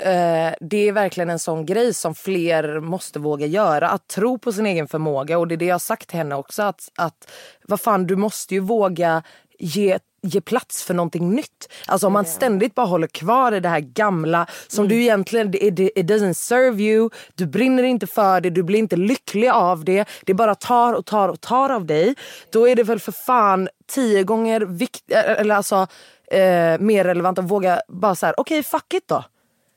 det 0.59 0.87
är 0.87 0.91
verkligen 0.91 1.29
en 1.29 1.39
sån 1.39 1.65
grej 1.65 1.93
som 1.93 2.15
fler 2.15 2.79
måste 2.79 3.19
våga 3.19 3.45
göra. 3.45 3.89
Att 3.89 4.07
tro 4.07 4.37
på 4.37 4.51
sin 4.51 4.65
egen 4.65 4.87
förmåga. 4.87 5.37
Och 5.37 5.47
det 5.47 5.55
är 5.55 5.57
det 5.57 5.65
jag 5.65 5.73
har 5.73 5.79
sagt 5.79 6.09
till 6.09 6.17
henne 6.17 6.35
också. 6.35 6.63
Att, 6.63 6.91
att 6.95 7.31
vad 7.67 7.81
fan, 7.81 8.07
du 8.07 8.15
måste 8.15 8.53
ju 8.53 8.59
våga 8.59 9.23
ge 9.61 9.99
ge 10.23 10.41
plats 10.41 10.83
för 10.83 10.93
någonting 10.93 11.29
nytt. 11.35 11.67
Alltså 11.87 12.07
om 12.07 12.13
man 12.13 12.25
ständigt 12.25 12.75
bara 12.75 12.85
håller 12.85 13.07
kvar 13.07 13.51
i 13.51 13.59
det 13.59 13.69
här 13.69 13.79
gamla 13.79 14.45
som 14.67 14.87
du 14.87 15.01
egentligen, 15.01 15.55
it, 15.55 15.79
it 15.79 15.95
doesn't 16.05 16.33
serve 16.33 16.83
you, 16.83 17.09
du 17.35 17.45
brinner 17.45 17.83
inte 17.83 18.07
för 18.07 18.41
det, 18.41 18.49
du 18.49 18.63
blir 18.63 18.79
inte 18.79 18.95
lycklig 18.95 19.49
av 19.49 19.85
det. 19.85 20.05
Det 20.25 20.33
bara 20.33 20.55
tar 20.55 20.93
och 20.93 21.05
tar 21.05 21.29
och 21.29 21.41
tar 21.41 21.69
av 21.69 21.85
dig. 21.85 22.15
Då 22.51 22.67
är 22.69 22.75
det 22.75 22.83
väl 22.83 22.99
för 22.99 23.11
fan 23.11 23.69
tio 23.91 24.23
gånger 24.23 24.61
vikt, 24.61 25.11
eller 25.11 25.55
alltså, 25.55 25.87
eh, 26.31 26.79
mer 26.79 27.03
relevant 27.03 27.39
att 27.39 27.45
våga 27.45 27.81
bara 27.87 28.15
så 28.15 28.25
här: 28.25 28.35
okej 28.37 28.63
fuck 28.63 28.93
it 28.93 29.07
då. 29.07 29.23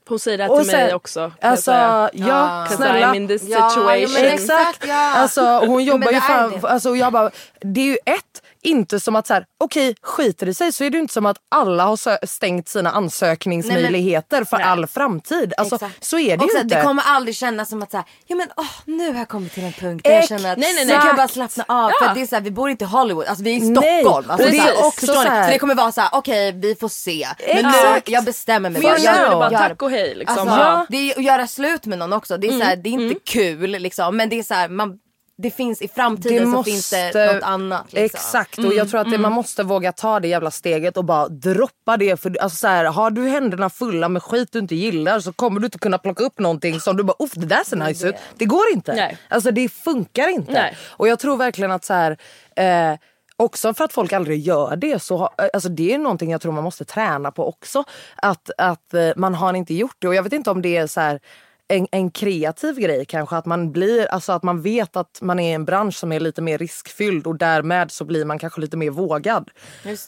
Hon 0.08 0.18
säger 0.18 0.38
det 0.38 0.46
till 0.46 0.56
mig 0.56 0.64
sen- 0.88 0.94
också. 0.94 1.20
kan 1.20 1.32
jag 1.40 1.50
Alltså 1.50 1.70
säga. 1.70 2.10
ja, 2.12 2.64
'Cause 2.68 2.76
snälla. 2.76 3.12
I'm 3.12 3.16
in 3.16 3.28
this 3.28 3.42
Ja, 3.48 3.70
situation. 3.70 4.12
men 4.14 4.24
Exakt. 4.24 4.86
ja. 4.88 5.14
Alltså, 5.16 5.40
hon 5.66 5.84
jobbar 5.84 6.12
ju 6.12 6.20
fan... 6.20 6.50
det. 6.60 6.68
Alltså, 6.68 6.96
jag 6.96 7.12
bara, 7.12 7.30
det 7.60 7.80
är 7.80 7.84
ju 7.84 7.98
ett, 8.06 8.42
inte 8.64 9.00
som 9.00 9.16
att 9.16 9.26
så 9.26 9.34
här, 9.34 9.44
okej 9.64 9.94
skiter 10.02 10.46
det 10.46 10.54
sig 10.54 10.72
så 10.72 10.84
är 10.84 10.90
det 10.90 10.98
inte 10.98 11.12
som 11.14 11.26
att 11.26 11.36
alla 11.54 11.84
har 11.84 12.26
stängt 12.26 12.68
sina 12.68 12.90
ansökningsmöjligheter 12.90 14.44
för 14.44 14.56
Nej. 14.56 14.66
all 14.66 14.86
framtid. 14.86 15.52
Alltså, 15.56 15.74
Exakt. 15.74 16.04
så 16.04 16.18
är 16.18 16.36
det 16.36 16.44
och 16.44 16.50
ju 16.54 16.60
inte. 16.60 16.76
Det 16.76 16.82
kommer 16.82 17.02
aldrig 17.06 17.36
kännas 17.36 17.68
som 17.68 17.82
att 17.82 17.90
så 17.90 17.96
här, 17.96 18.06
ja 18.26 18.36
men 18.36 18.48
åh, 18.56 18.66
nu 18.84 19.12
har 19.12 19.18
jag 19.18 19.28
kommit 19.28 19.52
till 19.52 19.64
en 19.64 19.72
punkt 19.72 20.04
där 20.04 20.10
jag 20.12 20.28
känner 20.28 20.52
att 20.52 20.58
nej, 20.58 20.74
nej, 20.74 20.84
nu 20.84 20.90
kan 20.90 20.98
nej. 21.00 21.06
jag 21.06 21.16
bara 21.16 21.28
slappna 21.28 21.64
av. 21.68 21.90
Ja. 22.00 22.06
För 22.08 22.14
det 22.14 22.20
är 22.22 22.26
så 22.26 22.34
här, 22.34 22.42
vi 22.42 22.50
bor 22.50 22.70
inte 22.70 22.84
i 22.84 22.88
Hollywood, 22.88 23.26
alltså 23.26 23.44
vi 23.44 23.50
är 23.50 23.56
i 23.56 23.70
Nej, 23.70 24.02
Stockholm. 24.02 24.30
Alltså, 24.30 24.48
det 24.50 24.58
är 24.58 24.84
också 24.86 25.06
så 25.06 25.20
här- 25.20 25.44
Så 25.44 25.50
det 25.50 25.58
kommer 25.58 25.74
vara 25.74 25.92
så 25.92 26.00
här, 26.00 26.10
okej 26.12 26.52
vi 26.52 26.74
får 26.74 26.88
se. 26.88 27.28
Men 27.54 27.64
nu, 27.64 28.00
jag 28.06 28.24
bestämmer 28.24 28.70
mig 28.70 28.82
Men 28.82 28.90
bara. 28.90 28.98
Jag 28.98 29.32
bara 29.38 29.52
gör- 29.52 29.58
tack 29.58 29.82
och 29.82 29.90
hej, 29.90 30.14
liksom. 30.14 30.38
Alltså, 30.48 30.56
Ja. 30.56 30.86
Det 30.88 30.96
är 31.12 31.18
att 31.18 31.24
göra 31.24 31.46
slut 31.46 31.86
med 31.86 31.98
någon 31.98 32.12
också. 32.12 32.36
Det 32.38 32.46
är, 32.46 32.52
så 32.58 32.64
här, 32.64 32.76
det 32.76 32.88
är 32.88 32.92
inte 32.92 33.20
kul 33.24 33.70
liksom, 33.70 34.16
men 34.16 34.28
det 34.28 34.38
är 34.38 34.42
så 34.42 34.54
här, 34.54 34.68
man, 34.68 34.98
det 35.36 35.50
finns 35.50 35.82
i 35.82 35.88
framtiden 35.88 36.52
så 36.52 36.64
finns 36.64 36.90
det 36.90 37.32
något 37.32 37.42
annat. 37.42 37.92
Liksom. 37.92 38.04
Exakt 38.04 38.58
och 38.58 38.74
jag 38.74 38.90
tror 38.90 39.00
att 39.00 39.10
det, 39.10 39.18
man 39.18 39.32
måste 39.32 39.62
våga 39.62 39.92
ta 39.92 40.20
det 40.20 40.28
jävla 40.28 40.50
steget 40.50 40.96
och 40.96 41.04
bara 41.04 41.28
droppa 41.28 41.96
det. 41.96 42.20
För 42.20 42.36
alltså 42.40 42.56
så 42.56 42.68
här, 42.68 42.84
Har 42.84 43.10
du 43.10 43.28
händerna 43.28 43.70
fulla 43.70 44.08
med 44.08 44.22
skit 44.22 44.48
du 44.52 44.58
inte 44.58 44.74
gillar 44.74 45.20
så 45.20 45.32
kommer 45.32 45.60
du 45.60 45.66
inte 45.66 45.78
kunna 45.78 45.98
plocka 45.98 46.24
upp 46.24 46.38
någonting 46.38 46.80
som 46.80 46.96
du 46.96 47.02
bara 47.02 47.16
uff 47.18 47.32
det 47.34 47.46
där 47.46 47.64
ser 47.64 47.76
nice 47.76 48.08
ut. 48.08 48.14
Det 48.36 48.44
går 48.44 48.64
inte. 48.72 48.94
Nej. 48.94 49.18
Alltså 49.28 49.50
det 49.50 49.68
funkar 49.68 50.28
inte. 50.28 50.52
Nej. 50.52 50.76
Och 50.90 51.08
jag 51.08 51.18
tror 51.18 51.36
verkligen 51.36 51.70
att 51.70 51.84
så 51.84 51.94
här, 51.94 52.16
eh, 52.56 52.98
Också 53.36 53.74
för 53.74 53.84
att 53.84 53.92
folk 53.92 54.12
aldrig 54.12 54.40
gör 54.40 54.76
det 54.76 55.02
så 55.02 55.16
har, 55.16 55.30
alltså 55.52 55.68
det 55.68 55.94
är 55.94 55.98
någonting 55.98 56.30
jag 56.30 56.40
tror 56.40 56.52
man 56.52 56.64
måste 56.64 56.84
träna 56.84 57.30
på 57.30 57.48
också. 57.48 57.84
Att, 58.16 58.50
att 58.58 58.94
eh, 58.94 59.10
man 59.16 59.34
har 59.34 59.54
inte 59.54 59.74
gjort 59.74 59.96
det 59.98 60.08
och 60.08 60.14
jag 60.14 60.22
vet 60.22 60.32
inte 60.32 60.50
om 60.50 60.62
det 60.62 60.76
är 60.76 60.86
så 60.86 61.00
här 61.00 61.20
en, 61.68 61.86
en 61.90 62.10
kreativ 62.10 62.74
grej 62.74 63.04
kanske. 63.04 63.36
Att 63.36 63.46
man 63.46 63.72
blir, 63.72 64.06
alltså 64.06 64.32
att 64.32 64.42
man 64.42 64.62
vet 64.62 64.96
att 64.96 65.18
man 65.22 65.40
är 65.40 65.50
i 65.50 65.52
en 65.52 65.64
bransch 65.64 65.94
som 65.94 66.12
är 66.12 66.20
lite 66.20 66.42
mer 66.42 66.58
riskfylld 66.58 67.26
och 67.26 67.38
därmed 67.38 67.90
så 67.90 68.04
blir 68.04 68.24
man 68.24 68.38
kanske 68.38 68.60
lite 68.60 68.76
mer 68.76 68.90
vågad. 68.90 69.50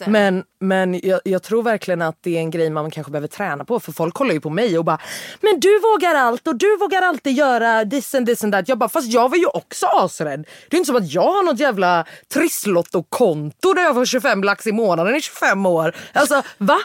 Men, 0.07 0.45
men 0.61 1.01
jag, 1.03 1.21
jag 1.25 1.43
tror 1.43 1.63
verkligen 1.63 2.03
att 2.03 2.19
det 2.21 2.37
är 2.37 2.41
en 2.41 2.51
grej 2.51 2.71
man 2.71 2.91
kanske 2.91 3.11
behöver 3.13 3.29
träna 3.29 3.65
på. 3.65 3.81
För 3.81 3.93
folk 3.93 4.15
kollar 4.15 4.35
ju 4.35 4.41
på 4.41 4.51
mig 4.51 4.79
och 4.79 4.85
bara 4.85 4.99
Men 5.41 5.61
du 5.61 5.81
vågar 5.81 6.15
allt 6.15 6.49
och 6.49 6.57
du 6.57 6.77
vågar 6.77 7.03
alltid 7.03 7.33
göra 7.33 7.85
this 7.85 8.15
and 8.15 8.27
this 8.27 8.45
and 8.45 8.53
that. 8.53 8.69
Jag 8.69 8.79
bara 8.79 8.89
fast 8.89 9.13
jag 9.13 9.29
var 9.29 9.37
ju 9.37 9.47
också 9.47 9.87
asrädd. 9.87 10.47
Det 10.71 10.77
är 10.77 10.79
inte 10.79 10.87
som 10.87 10.97
att 10.97 11.13
jag 11.13 11.33
har 11.33 11.43
något 11.43 11.61
jävla 11.61 12.05
trisslotto-konto 12.35 13.73
där 13.73 13.83
jag 13.83 13.95
får 13.95 14.05
25 14.05 14.45
lax 14.45 14.67
i 14.67 14.73
månaden 14.73 15.17
i 15.17 15.21
25 15.21 15.67
år. 15.67 15.97
Alltså 16.13 16.43
va? 16.59 16.79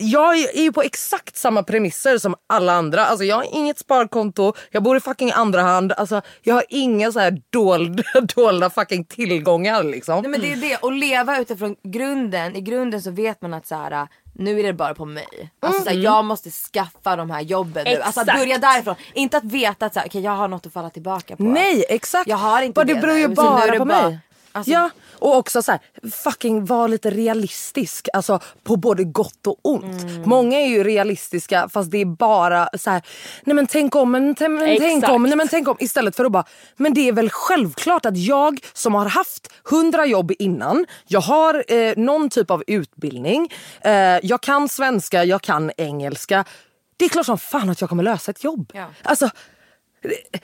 Jag 0.00 0.38
är 0.38 0.62
ju 0.62 0.72
på 0.72 0.82
exakt 0.82 1.36
samma 1.36 1.62
premisser 1.62 2.18
som 2.18 2.34
alla 2.46 2.72
andra. 2.72 3.06
Alltså 3.06 3.24
jag 3.24 3.36
har 3.36 3.46
inget 3.56 3.78
sparkonto, 4.12 4.52
jag 4.70 4.82
bor 4.82 4.96
i 4.96 5.00
fucking 5.00 5.30
andra 5.32 5.62
hand. 5.62 5.92
Alltså 5.92 6.22
jag 6.42 6.54
har 6.54 6.64
inga 6.68 7.12
så 7.12 7.18
här 7.20 7.42
dolda, 7.50 8.02
dolda 8.36 8.70
fucking 8.70 9.04
tillgångar 9.04 9.82
liksom. 9.82 10.22
Nej, 10.22 10.30
men 10.30 10.40
det 10.40 10.52
är 10.52 10.56
det, 10.56 10.76
och 10.76 10.92
leva 10.92 11.38
utifrån 11.38 11.76
grunden. 11.82 12.56
I 12.56 12.60
grunden 12.60 13.02
så 13.02 13.10
vet 13.10 13.42
man 13.42 13.54
att 13.54 13.66
så 13.66 13.74
här, 13.74 14.08
nu 14.32 14.58
är 14.60 14.62
det 14.62 14.72
bara 14.72 14.94
på 14.94 15.04
mig. 15.04 15.50
Alltså, 15.60 15.82
så 15.82 15.88
här, 15.90 15.96
jag 15.96 16.24
måste 16.24 16.50
skaffa 16.50 17.16
de 17.16 17.30
här 17.30 17.40
jobben 17.40 17.84
nu. 17.84 18.00
Alltså 18.00 18.20
att 18.20 18.26
börja 18.26 18.58
därifrån. 18.58 18.94
Inte 19.14 19.36
att 19.36 19.44
veta 19.44 19.86
att 19.86 19.94
så 19.94 20.00
här, 20.00 20.06
okay, 20.06 20.20
jag 20.20 20.32
har 20.32 20.48
något 20.48 20.66
att 20.66 20.72
falla 20.72 20.90
tillbaka 20.90 21.36
på. 21.36 21.42
Nej 21.42 21.84
exakt. 21.88 22.28
Jag 22.28 22.36
har 22.36 22.62
inte 22.62 22.74
Bara 22.74 22.84
det 22.84 22.94
det 22.94 23.00
beror 23.00 23.18
ju 23.18 23.28
bara 23.28 23.66
det 23.66 23.78
på 23.78 23.84
bara- 23.84 24.08
mig. 24.08 24.18
Alltså- 24.52 24.72
ja, 24.72 24.90
och 25.18 25.36
också 25.36 25.62
så 25.62 25.72
här, 25.72 25.80
fucking 26.10 26.64
var 26.64 26.88
lite 26.88 27.10
realistisk. 27.10 28.08
Alltså 28.12 28.40
på 28.62 28.76
både 28.76 29.04
gott 29.04 29.46
och 29.46 29.58
ont. 29.62 30.02
Mm. 30.02 30.22
Många 30.22 30.60
är 30.60 30.66
ju 30.66 30.84
realistiska 30.84 31.68
fast 31.68 31.90
det 31.90 31.98
är 31.98 32.04
bara 32.04 32.68
så 32.78 32.90
här, 32.90 33.02
nej 33.44 33.54
men 33.54 33.66
tänk 33.66 33.96
om, 33.96 34.10
men, 34.10 34.34
tänk 34.34 35.08
om, 35.08 35.22
nej 35.22 35.36
men 35.36 35.48
tänk 35.48 35.68
om. 35.68 35.76
Istället 35.80 36.16
för 36.16 36.24
att 36.24 36.32
bara, 36.32 36.44
men 36.76 36.94
det 36.94 37.08
är 37.08 37.12
väl 37.12 37.30
självklart 37.30 38.06
att 38.06 38.16
jag 38.16 38.60
som 38.72 38.94
har 38.94 39.06
haft 39.06 39.52
hundra 39.64 40.06
jobb 40.06 40.32
innan, 40.38 40.86
jag 41.06 41.20
har 41.20 41.64
eh, 41.68 41.94
någon 41.96 42.30
typ 42.30 42.50
av 42.50 42.62
utbildning, 42.66 43.52
eh, 43.80 43.92
jag 44.22 44.40
kan 44.40 44.68
svenska, 44.68 45.24
jag 45.24 45.42
kan 45.42 45.70
engelska. 45.76 46.44
Det 46.96 47.04
är 47.04 47.08
klart 47.08 47.26
som 47.26 47.38
fan 47.38 47.70
att 47.70 47.80
jag 47.80 47.90
kommer 47.90 48.02
lösa 48.02 48.30
ett 48.30 48.44
jobb. 48.44 48.72
Ja. 48.74 48.86
Alltså, 49.02 49.30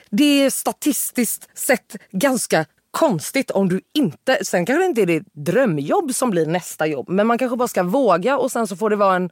det 0.09 0.43
är 0.43 0.49
statistiskt 0.49 1.49
sett 1.53 1.95
ganska 2.11 2.65
konstigt 2.95 3.51
om 3.51 3.69
du 3.69 3.81
inte... 3.93 4.37
Sen 4.41 4.65
kanske 4.65 4.81
det 4.81 4.85
inte 4.85 5.01
är 5.01 5.05
ditt 5.05 5.33
drömjobb 5.33 6.15
som 6.15 6.29
blir 6.29 6.45
nästa 6.45 6.87
jobb. 6.87 7.09
Men 7.09 7.27
man 7.27 7.37
kanske 7.37 7.57
bara 7.57 7.67
ska 7.67 7.83
våga 7.83 8.37
och 8.37 8.51
sen 8.51 8.67
så 8.67 8.75
får 8.75 8.89
det 8.89 8.95
vara 8.95 9.15
en 9.15 9.29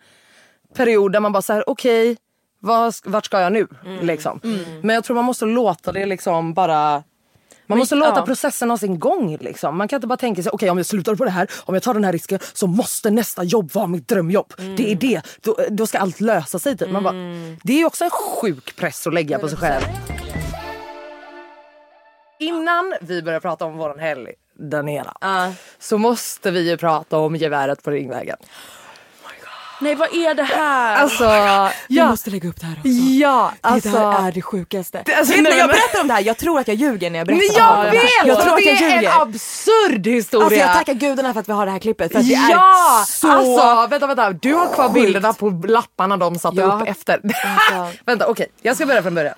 period 0.76 1.12
där 1.12 1.20
man 1.20 1.32
bara 1.32 1.42
säger 1.42 1.70
okej, 1.70 2.18
vad- 2.60 2.96
vart 3.04 3.26
ska 3.26 3.40
jag 3.40 3.54
nu? 3.54 3.68
Liksom. 4.02 4.40
Men 4.82 4.96
jag 4.96 5.04
tror 5.04 5.16
man 5.16 5.26
måste 5.26 5.46
låta 5.46 5.92
det 5.92 6.06
liksom 6.06 6.54
bara... 6.54 7.04
Man 7.68 7.78
måste 7.78 7.96
låta 7.96 8.20
ja. 8.20 8.26
processen 8.26 8.70
ha 8.70 8.78
sin 8.78 9.00
gång. 9.00 9.38
Liksom. 9.38 9.78
Man 9.78 9.88
kan 9.88 9.98
inte 9.98 10.08
bara 10.08 10.18
tänka 10.18 10.44
sig 10.44 10.52
okej 10.52 10.70
om 10.70 10.78
jag 10.78 10.86
slutar 10.86 11.16
på 11.16 11.26
det 11.26 11.32
här, 11.32 11.48
om 11.66 11.74
jag 11.74 11.84
tar 11.84 11.94
den 11.94 12.04
här 12.04 12.12
risken 12.12 12.40
så 12.54 12.68
måste 12.68 13.12
nästa 13.12 13.44
jobb 13.44 13.74
vara 13.74 13.88
mitt 13.88 14.08
drömjobb. 14.08 14.54
Det 14.78 14.92
är 14.92 14.96
det. 14.96 15.22
Då, 15.42 15.58
då 15.70 15.88
ska 15.88 15.98
allt 15.98 16.22
lösa 16.22 16.60
sig. 16.60 16.78
Typ. 16.78 16.92
Man 16.92 17.04
bara, 17.04 17.16
det 17.64 17.82
är 17.82 17.86
också 17.86 18.04
en 18.04 18.10
sjuk 18.10 18.76
press 18.76 19.08
att 19.08 19.14
lägga 19.14 19.40
på 19.40 19.50
sig 19.50 19.58
själv. 19.58 19.84
Innan 22.48 22.94
vi 23.02 23.22
börjar 23.22 23.40
prata 23.40 23.66
om 23.66 23.78
våran 23.78 24.00
helg 24.00 24.32
där 24.60 24.84
nere 24.84 25.12
så 25.80 25.98
måste 25.98 26.52
vi 26.52 26.70
ju 26.70 26.78
prata 26.78 27.18
om 27.18 27.36
geväret 27.36 27.84
på 27.84 27.92
Ringvägen. 27.92 28.38
Nej 29.82 29.96
vad 29.96 30.16
är 30.16 30.34
det 30.34 30.44
här? 30.44 30.96
Alltså, 30.98 31.24
Vi 31.90 31.96
ja. 31.98 32.08
måste 32.08 32.30
lägga 32.30 32.50
upp 32.50 32.60
det 32.60 32.66
här 32.66 32.76
också. 32.80 32.90
Ja, 32.90 33.52
Det 33.62 33.68
alltså. 33.68 33.90
där 33.92 34.28
är 34.28 34.32
det 34.32 34.42
sjukaste. 34.42 35.04
alltså, 35.18 35.34
Vet 35.34 35.44
nej, 35.44 35.58
jag 35.58 35.70
berättar 35.70 36.02
om 36.02 36.08
det 36.08 36.14
här, 36.14 36.22
jag 36.22 36.38
tror 36.38 36.60
att 36.60 36.68
jag 36.68 36.76
ljuger 36.78 37.10
när 37.10 37.20
jag 37.20 37.28
berättar 37.28 37.46
Men 37.48 37.56
jag 37.58 37.78
om 37.80 37.86
det 37.86 37.92
vet! 37.92 38.02
här. 38.22 38.28
Jag 38.28 38.42
tror 38.42 38.54
att 38.54 38.58
det 38.60 38.64
jag 38.64 38.82
är 38.82 38.96
ljuger. 38.96 39.10
en 39.16 39.22
absurd 39.22 40.08
historia. 40.08 40.46
Alltså 40.46 40.60
jag 40.60 40.74
tackar 40.74 40.94
gudarna 40.94 41.34
för 41.34 41.40
att 41.40 41.50
vi 41.50 41.54
har 41.54 41.66
det 41.66 41.72
här 41.72 41.80
klippet 41.80 42.12
för 42.12 42.20
att 42.20 42.28
det 42.28 42.34
ja! 42.34 43.02
är 43.02 43.06
så... 43.06 43.32
Alltså 43.32 43.88
vänta, 43.90 44.08
vänta. 44.08 44.32
Du 44.32 44.54
har 44.54 44.74
kvar 44.74 44.90
bilderna 44.90 45.34
på 45.34 45.50
lapparna 45.68 46.18
de 46.18 46.36
satte 46.40 46.58
Ja. 46.62 46.66
upp 46.82 46.88
efter. 46.90 47.22
Alltså. 47.24 47.98
vänta 48.06 48.28
okej, 48.28 48.48
jag 48.62 48.76
ska 48.76 48.86
börja 48.86 49.02
från 49.04 49.16
början. 49.16 49.36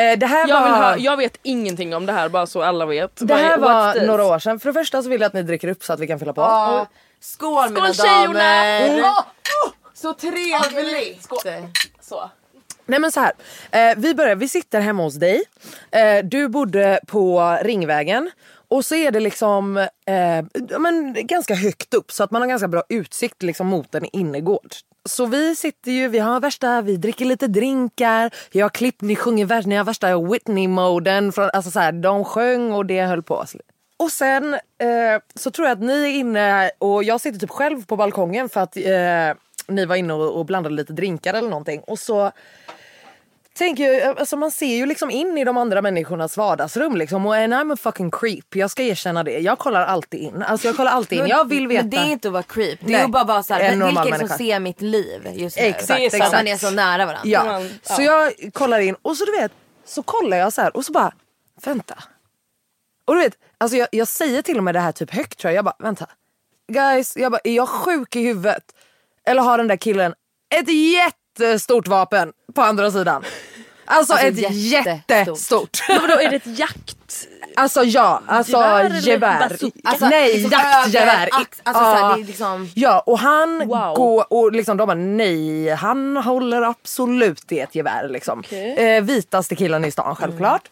Eh, 0.00 0.18
det 0.18 0.26
här 0.26 0.48
jag, 0.48 0.62
vill 0.62 0.72
var, 0.72 0.78
höra, 0.78 0.98
jag 0.98 1.16
vet 1.16 1.38
ingenting 1.42 1.94
om 1.94 2.06
det 2.06 2.12
här 2.12 2.28
bara 2.28 2.46
så 2.46 2.62
alla 2.62 2.86
vet. 2.86 3.10
det 3.14 3.34
här 3.34 3.58
var 3.58 3.92
this? 3.92 4.02
några 4.02 4.24
år 4.24 4.38
sedan. 4.38 4.60
För 4.60 4.68
det 4.68 4.72
första 4.72 5.02
så 5.02 5.08
vill 5.08 5.20
jag 5.20 5.26
att 5.26 5.34
ni 5.34 5.42
dricker 5.42 5.68
upp 5.68 5.84
så 5.84 5.92
att 5.92 6.00
vi 6.00 6.06
kan 6.06 6.18
fylla 6.18 6.32
på. 6.32 6.40
Ja. 6.40 6.86
Skål 7.20 7.70
mina 7.70 7.94
Skål, 7.94 8.06
tjejorna! 8.06 8.38
damer! 8.38 9.14
Så 9.94 10.14
trevligt! 10.14 11.28
Så. 12.00 12.30
Nej 12.86 13.00
men 13.00 13.12
så 13.12 13.20
här. 13.20 13.32
Eh, 13.70 13.96
vi 13.96 14.14
börjar, 14.14 14.34
vi 14.36 14.48
sitter 14.48 14.80
hemma 14.80 15.02
hos 15.02 15.14
dig. 15.14 15.42
Eh, 15.90 16.24
du 16.24 16.48
bodde 16.48 17.00
på 17.06 17.58
Ringvägen. 17.62 18.30
Och 18.68 18.84
så 18.84 18.94
är 18.94 19.10
det 19.10 19.20
liksom 19.20 19.76
eh, 19.76 20.78
men, 20.78 21.14
ganska 21.26 21.54
högt 21.54 21.94
upp 21.94 22.12
så 22.12 22.24
att 22.24 22.30
man 22.30 22.42
har 22.42 22.48
ganska 22.48 22.68
bra 22.68 22.82
utsikt 22.88 23.42
liksom, 23.42 23.66
mot 23.66 23.94
en 23.94 24.04
innergård. 24.04 24.74
Så 25.08 25.26
vi 25.26 25.56
sitter 25.56 25.92
ju, 25.92 26.08
vi 26.08 26.18
har 26.18 26.40
värsta, 26.40 26.82
vi 26.82 26.96
dricker 26.96 27.24
lite 27.24 27.46
drinkar, 27.46 28.30
jag 28.52 28.64
har 28.64 28.70
klippt, 28.70 29.02
ni 29.02 29.16
sjunger 29.16 29.44
värsta, 29.44 29.68
ni 29.68 29.76
har 29.76 29.84
värsta 29.84 30.16
Whitney-moden. 30.16 31.32
Alltså 31.52 31.70
så 31.70 31.80
här, 31.80 31.92
de 31.92 32.24
sjöng 32.24 32.72
och 32.72 32.86
det 32.86 33.02
höll 33.02 33.22
på. 33.22 33.44
Och 33.96 34.12
sen 34.12 34.54
eh, 34.54 35.20
så 35.34 35.50
tror 35.50 35.68
jag 35.68 35.76
att 35.76 35.82
ni 35.82 36.02
är 36.02 36.18
inne 36.18 36.70
och 36.78 37.04
jag 37.04 37.20
sitter 37.20 37.38
typ 37.38 37.50
själv 37.50 37.86
på 37.86 37.96
balkongen 37.96 38.48
för 38.48 38.60
att 38.60 38.76
eh, 38.76 39.36
ni 39.68 39.86
var 39.86 39.96
inne 39.96 40.12
och, 40.12 40.38
och 40.38 40.46
blandade 40.46 40.74
lite 40.74 40.92
drinkar 40.92 41.34
eller 41.34 41.48
någonting. 41.48 41.80
Och 41.80 41.98
så 41.98 42.32
tänker 43.54 43.92
jag, 43.92 44.18
alltså 44.18 44.36
man 44.36 44.50
ser 44.50 44.76
ju 44.76 44.86
liksom 44.86 45.10
in 45.10 45.38
i 45.38 45.44
de 45.44 45.56
andra 45.56 45.82
människornas 45.82 46.36
vardagsrum 46.36 46.96
liksom 46.96 47.26
och 47.26 47.34
and 47.36 47.54
I'm 47.54 47.72
a 47.72 47.76
fucking 47.76 48.10
creep. 48.10 48.56
Jag 48.56 48.70
ska 48.70 48.82
erkänna 48.82 49.24
det. 49.24 49.38
Jag 49.38 49.58
kollar 49.58 49.80
alltid 49.86 50.20
in. 50.20 50.42
Alltså 50.42 50.66
jag 50.66 50.76
kollar 50.76 50.90
alltid 50.92 51.18
in. 51.18 51.26
Jag 51.26 51.48
vill 51.48 51.68
veta. 51.68 51.82
Men 51.82 51.90
det 51.90 51.96
är 51.96 52.10
inte 52.12 52.28
att 52.28 52.32
vara 52.32 52.42
creep, 52.42 52.78
det 52.80 52.86
Nej. 52.92 53.00
är 53.00 53.04
att 53.04 53.10
bara 53.10 53.24
vara 53.24 53.42
såhär, 53.42 53.70
vilka 53.70 53.86
det 53.86 53.94
som 53.94 54.10
människa. 54.10 54.36
ser 54.38 54.60
mitt 54.60 54.80
liv 54.80 55.26
just 55.34 55.56
nu? 55.56 55.62
Exakt, 55.62 55.88
det 55.88 56.06
är 56.06 56.10
så 56.10 56.16
exakt. 56.16 56.32
man 56.32 56.46
är 56.48 56.56
så 56.56 56.70
nära 56.70 57.06
varandra. 57.06 57.28
Ja. 57.30 57.44
Man- 57.44 57.68
Så 57.82 58.02
ja. 58.02 58.30
jag 58.42 58.54
kollar 58.54 58.78
in 58.80 58.96
och 59.02 59.16
så 59.16 59.24
du 59.24 59.32
vet, 59.32 59.52
så 59.84 60.02
kollar 60.02 60.36
jag 60.36 60.52
så 60.52 60.62
här 60.62 60.76
och 60.76 60.84
så 60.84 60.92
bara, 60.92 61.12
vänta. 61.64 61.94
Och 63.04 63.14
du 63.14 63.20
vet, 63.20 63.34
alltså 63.58 63.76
jag, 63.76 63.88
jag 63.92 64.08
säger 64.08 64.42
till 64.42 64.58
och 64.58 64.64
med 64.64 64.74
det 64.74 64.80
här 64.80 64.92
typ 64.92 65.10
högt 65.14 65.38
tror 65.38 65.50
jag. 65.52 65.56
Jag 65.58 65.64
bara, 65.64 65.76
vänta. 65.78 66.06
Guys, 66.72 67.16
jag 67.16 67.32
bara, 67.32 67.40
är 67.44 67.52
jag 67.54 67.68
sjuk 67.68 68.16
i 68.16 68.20
huvudet? 68.22 68.62
Eller 69.26 69.42
har 69.42 69.58
den 69.58 69.68
där 69.68 69.76
killen 69.76 70.14
ett 70.54 70.68
jättestort 71.40 71.88
vapen 71.88 72.32
på 72.54 72.62
andra 72.62 72.90
sidan? 72.90 73.24
Alltså, 73.84 74.12
Alltså, 74.12 74.26
ett 74.26 74.38
jättestort. 74.56 75.10
jättestort. 75.10 75.78
Men 75.88 76.00
vadå 76.02 76.14
är 76.20 76.30
det 76.30 76.36
ett 76.36 76.58
jakt? 76.58 77.26
Alltså 77.56 77.84
ja, 77.84 78.22
alltså 78.26 78.56
Gevär? 79.00 79.40
Alltså, 79.84 80.06
Nej, 80.08 80.34
liksom 80.34 80.50
jaktgevär. 80.52 81.28
alltså, 81.32 81.52
Ja. 81.64 81.72
såhär, 81.72 82.14
det 82.16 82.22
är 82.22 82.24
liksom... 82.24 82.70
Ja 82.74 83.00
och 83.06 83.18
han 83.18 83.58
Wow. 83.68 83.94
går 83.96 84.32
och 84.32 84.52
liksom 84.52 84.76
de 84.76 84.86
bara 84.86 84.94
nej 84.94 85.68
han 85.74 86.16
håller 86.16 86.62
absolut 86.62 87.52
i 87.52 87.58
ett 87.60 87.74
gevär 87.74 88.08
liksom. 88.08 88.38
Okej. 88.38 88.74
Eh, 88.96 89.02
vitaste 89.02 89.56
killen 89.56 89.84
i 89.84 89.90
stan 89.90 90.16
självklart. 90.16 90.62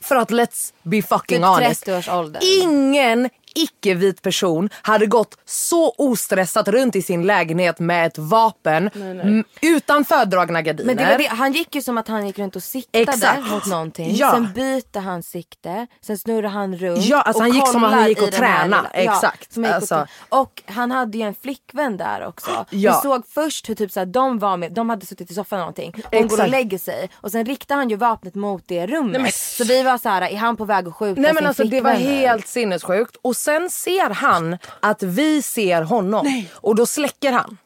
För 0.00 0.16
att 0.16 0.30
let's 0.30 0.72
be 0.82 1.02
fucking 1.02 1.38
Typ 1.38 1.46
honest. 1.46 1.84
30 1.84 1.98
års 1.98 2.08
ålder. 2.08 2.40
Ingen 2.62 3.30
icke-vit 3.54 4.22
person 4.22 4.70
hade 4.82 5.06
gått 5.06 5.38
så 5.44 5.94
ostressat 5.98 6.68
runt 6.68 6.96
i 6.96 7.02
sin 7.02 7.22
lägenhet 7.26 7.78
med 7.78 8.06
ett 8.06 8.18
vapen 8.18 8.90
m- 8.94 9.44
utan 9.60 10.04
fördragna 10.04 10.62
gardiner. 10.62 10.86
Men 10.94 10.96
det 10.96 11.10
var 11.12 11.18
det, 11.18 11.26
han 11.26 11.52
gick 11.52 11.74
ju 11.74 11.82
som 11.82 11.98
att 11.98 12.08
han 12.08 12.26
gick 12.26 12.38
runt 12.38 12.56
och 12.56 12.62
siktade 12.62 13.02
Exakt. 13.02 13.50
mot 13.50 13.66
någonting. 13.66 14.16
Ja. 14.16 14.30
Sen 14.32 14.48
byter 14.54 15.00
han 15.00 15.22
sikte, 15.22 15.86
sen 16.00 16.18
snurrar 16.18 16.48
han 16.48 16.76
runt. 16.76 17.04
Ja, 17.04 17.20
alltså 17.22 17.38
och 17.38 17.42
han 17.48 17.52
gick 17.54 17.68
som 17.68 17.84
att 17.84 17.92
han 17.92 18.08
gick 18.08 18.22
och 18.22 18.28
i 18.28 18.30
den 18.30 18.42
här 18.42 18.58
träna. 18.62 18.76
lilla- 18.94 19.12
Exakt. 19.14 19.52
som 19.52 19.64
gick 19.64 19.72
Alltså. 19.72 20.06
och, 20.28 20.38
och 20.40 20.62
han 20.66 20.90
hade 20.90 21.18
ju 21.18 21.24
en 21.24 21.34
flickvän 21.34 21.96
där 21.96 22.26
också. 22.26 22.66
Ja. 22.70 22.92
Vi 23.02 23.08
såg 23.08 23.26
först 23.28 23.68
hur 23.68 23.74
typ 23.74 23.92
så 23.92 24.00
här, 24.00 24.06
de 24.06 24.38
var 24.38 24.56
med, 24.56 24.72
de 24.72 24.90
hade 24.90 25.06
suttit 25.06 25.30
i 25.30 25.34
soffan 25.34 25.56
eller 25.56 25.62
någonting. 25.64 25.92
Hon 25.94 26.02
går 26.10 26.18
och 26.18 26.32
Exakt. 26.32 26.50
lägger 26.50 26.78
sig 26.78 27.10
och 27.14 27.30
sen 27.32 27.44
riktar 27.46 27.76
han 27.76 27.90
ju 27.90 27.96
vapnet 27.96 28.34
mot 28.34 28.62
det 28.66 28.86
rummet. 28.86 29.34
så 29.34 29.64
vi 29.64 29.82
var 29.82 29.98
så 29.98 30.08
här, 30.08 30.22
är 30.22 30.36
han 30.36 30.56
på 30.56 30.64
väg 30.64 30.88
att 30.88 30.94
skjuta 30.94 31.20
Nej 31.20 31.32
men 31.32 31.40
sin 31.40 31.46
alltså 31.46 31.64
det 31.64 31.80
var 31.80 31.94
flickvän 31.94 32.16
helt 32.18 32.48
sinnessjukt. 32.48 33.16
Och 33.22 33.36
sen 33.38 33.70
ser 33.70 34.10
han 34.10 34.58
att 34.80 35.02
vi 35.02 35.42
ser 35.42 35.82
honom. 35.82 36.44
Och 36.54 36.74
då 36.74 36.86
släcker 36.86 37.32
han. 37.32 37.58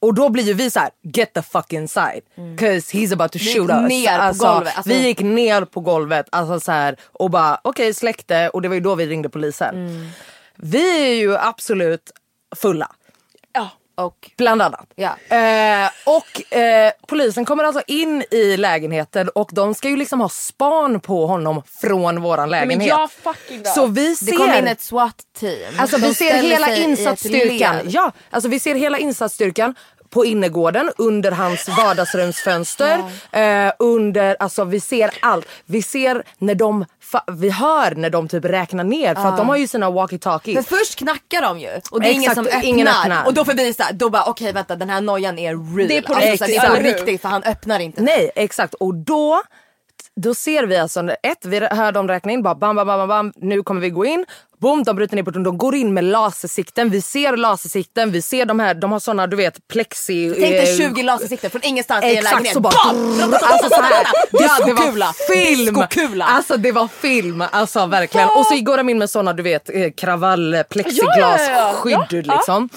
Och 0.00 0.14
då 0.14 0.28
blir 0.28 0.44
ju 0.44 0.52
vi 0.54 0.70
så 0.70 0.80
här: 0.80 0.90
get 1.02 1.32
the 1.34 1.42
fuck 1.42 1.72
inside. 1.72 2.20
Cause 2.58 2.96
he's 2.96 3.12
about 3.12 3.32
to 3.32 3.38
shoot 3.38 3.70
us. 3.70 3.88
ner 3.88 4.16
på 4.16 4.22
alltså, 4.22 4.46
golvet, 4.46 4.76
alltså- 4.76 4.92
Vi 4.92 5.06
gick 5.06 5.20
ner 5.20 5.64
på 5.64 5.80
golvet 5.80 6.26
alltså 6.30 6.60
så 6.60 6.72
här, 6.72 6.96
och 7.12 7.30
bara 7.30 7.60
okej 7.64 7.94
släckte 7.94 8.48
och 8.48 8.62
det 8.62 8.68
var 8.68 8.74
ju 8.74 8.80
då 8.80 8.94
vi 8.94 9.06
ringde 9.06 9.28
polisen. 9.28 9.74
Mm. 9.74 10.08
Vi 10.56 11.10
är 11.10 11.14
ju 11.14 11.36
absolut 11.36 12.10
fulla. 12.56 12.90
Och 13.94 14.30
Bland 14.36 14.62
annat. 14.62 14.86
Ja. 14.94 15.16
Eh, 15.36 15.90
och 16.04 16.54
eh, 16.56 16.92
polisen 17.06 17.44
kommer 17.44 17.64
alltså 17.64 17.82
in 17.86 18.24
i 18.30 18.56
lägenheten 18.56 19.28
och 19.28 19.50
de 19.52 19.74
ska 19.74 19.88
ju 19.88 19.96
liksom 19.96 20.20
ha 20.20 20.28
span 20.28 21.00
på 21.00 21.26
honom 21.26 21.62
från 21.80 22.22
våran 22.22 22.50
lägenhet. 22.50 22.78
Men 22.78 22.86
jag 22.86 23.10
fucking. 23.10 23.64
Så 23.64 23.86
vi 23.86 24.16
ser... 24.16 24.26
det 24.26 24.32
kom 24.32 24.54
in 24.54 24.66
ett 24.66 24.80
SWAT-team. 24.80 25.74
Alltså 25.78 25.96
vi 25.96 26.14
ser 26.14 26.42
hela 26.42 26.76
insatsstyrkan. 26.76 27.76
Ja, 27.84 28.12
alltså 28.30 28.48
vi 28.48 28.60
ser 28.60 28.74
hela 28.74 28.98
insatsstyrkan 28.98 29.74
på 30.12 30.24
innergården 30.24 30.90
under 30.98 31.30
hans 31.30 31.68
vardagsrumsfönster. 31.68 32.98
eh, 33.32 33.72
under, 33.78 34.36
alltså 34.40 34.64
vi 34.64 34.80
ser 34.80 35.10
allt. 35.20 35.46
Vi 35.66 35.82
ser 35.82 36.22
när 36.38 36.54
de, 36.54 36.84
vi 37.32 37.50
hör 37.50 37.94
när 37.94 38.10
de 38.10 38.28
typ 38.28 38.44
räknar 38.44 38.84
ner 38.84 39.14
för 39.14 39.26
att 39.26 39.36
de 39.36 39.48
har 39.48 39.56
ju 39.56 39.66
sina 39.66 39.90
walkie-talkies. 39.90 40.54
För 40.62 40.76
först 40.76 40.98
knackar 40.98 41.42
de 41.42 41.60
ju 41.60 41.68
och 41.90 42.00
det 42.00 42.08
är 42.08 42.12
ingen 42.12 42.22
Exakt, 42.22 42.34
som 42.34 42.46
öppnar. 42.46 42.64
ingen 42.64 42.88
öppnar. 42.88 43.26
Och 43.26 43.34
då 43.34 43.44
får 43.44 43.52
vi 43.52 43.74
såhär, 43.74 43.92
då 43.92 44.10
bara 44.10 44.24
okej 44.24 44.52
vänta 44.52 44.76
den 44.76 44.90
här 44.90 45.00
nojan 45.00 45.38
är 45.38 45.76
real. 45.76 45.88
Det 45.88 45.96
är 45.96 46.02
på 46.02 46.14
alltså, 46.14 46.30
riktigt. 46.30 46.46
det 46.46 46.56
är 46.56 46.68
på 46.68 46.76
Exakt. 46.76 46.98
riktigt 46.98 47.22
för 47.22 47.28
han 47.28 47.42
öppnar 47.42 47.80
inte. 47.80 48.02
Nej 48.02 48.30
exakt 48.34 48.74
och 48.74 48.94
då 48.94 49.42
då 50.20 50.34
ser 50.34 50.66
vi 50.66 50.76
alltså, 50.76 51.00
ett, 51.22 51.44
vi 51.44 51.60
hör 51.60 51.92
dem 51.92 52.08
räkna 52.08 52.32
in, 52.32 52.42
bara 52.42 52.54
bam, 52.54 52.76
bam, 52.76 52.86
bam, 52.86 53.08
bam, 53.08 53.32
nu 53.36 53.62
kommer 53.62 53.80
vi 53.80 53.90
gå 53.90 54.04
in. 54.04 54.26
Boom, 54.60 54.82
de 54.82 54.96
bryter 54.96 55.16
ner 55.16 55.22
porten, 55.22 55.42
de 55.42 55.58
går 55.58 55.74
in 55.74 55.94
med 55.94 56.04
lasersikten, 56.04 56.90
vi 56.90 57.00
ser 57.00 57.36
lasersikten, 57.36 58.10
vi 58.10 58.22
ser 58.22 58.46
de 58.46 58.60
här, 58.60 58.74
de 58.74 58.92
har 58.92 59.00
såna 59.00 59.26
du 59.26 59.36
vet 59.36 59.68
plexi... 59.68 60.34
Tänk 60.40 60.50
dig 60.50 60.80
eh, 60.80 60.88
20 60.88 61.02
lasersikten 61.02 61.50
från 61.50 61.62
ingenstans 61.64 62.04
i 62.04 62.16
en 62.16 62.24
lägenhet. 62.24 62.52
så 62.52 62.60
bara... 62.60 62.72
Alltså 63.42 63.68
så 63.68 63.82
här, 63.82 64.06
ja, 64.32 64.58
det 64.66 64.72
var 64.72 65.34
film! 65.34 65.74
Diskokula. 65.74 66.24
Alltså 66.24 66.56
det 66.56 66.72
var 66.72 66.88
film, 66.88 67.44
alltså 67.50 67.86
verkligen. 67.86 68.28
Och 68.28 68.46
så 68.46 68.60
går 68.60 68.76
de 68.76 68.88
in 68.88 68.98
med 68.98 69.10
såna 69.10 69.32
du 69.32 69.42
vet 69.42 69.70
eh, 69.74 69.90
kravall, 69.90 70.54
ja. 70.68 71.74
Ja. 71.84 72.06
liksom. 72.10 72.68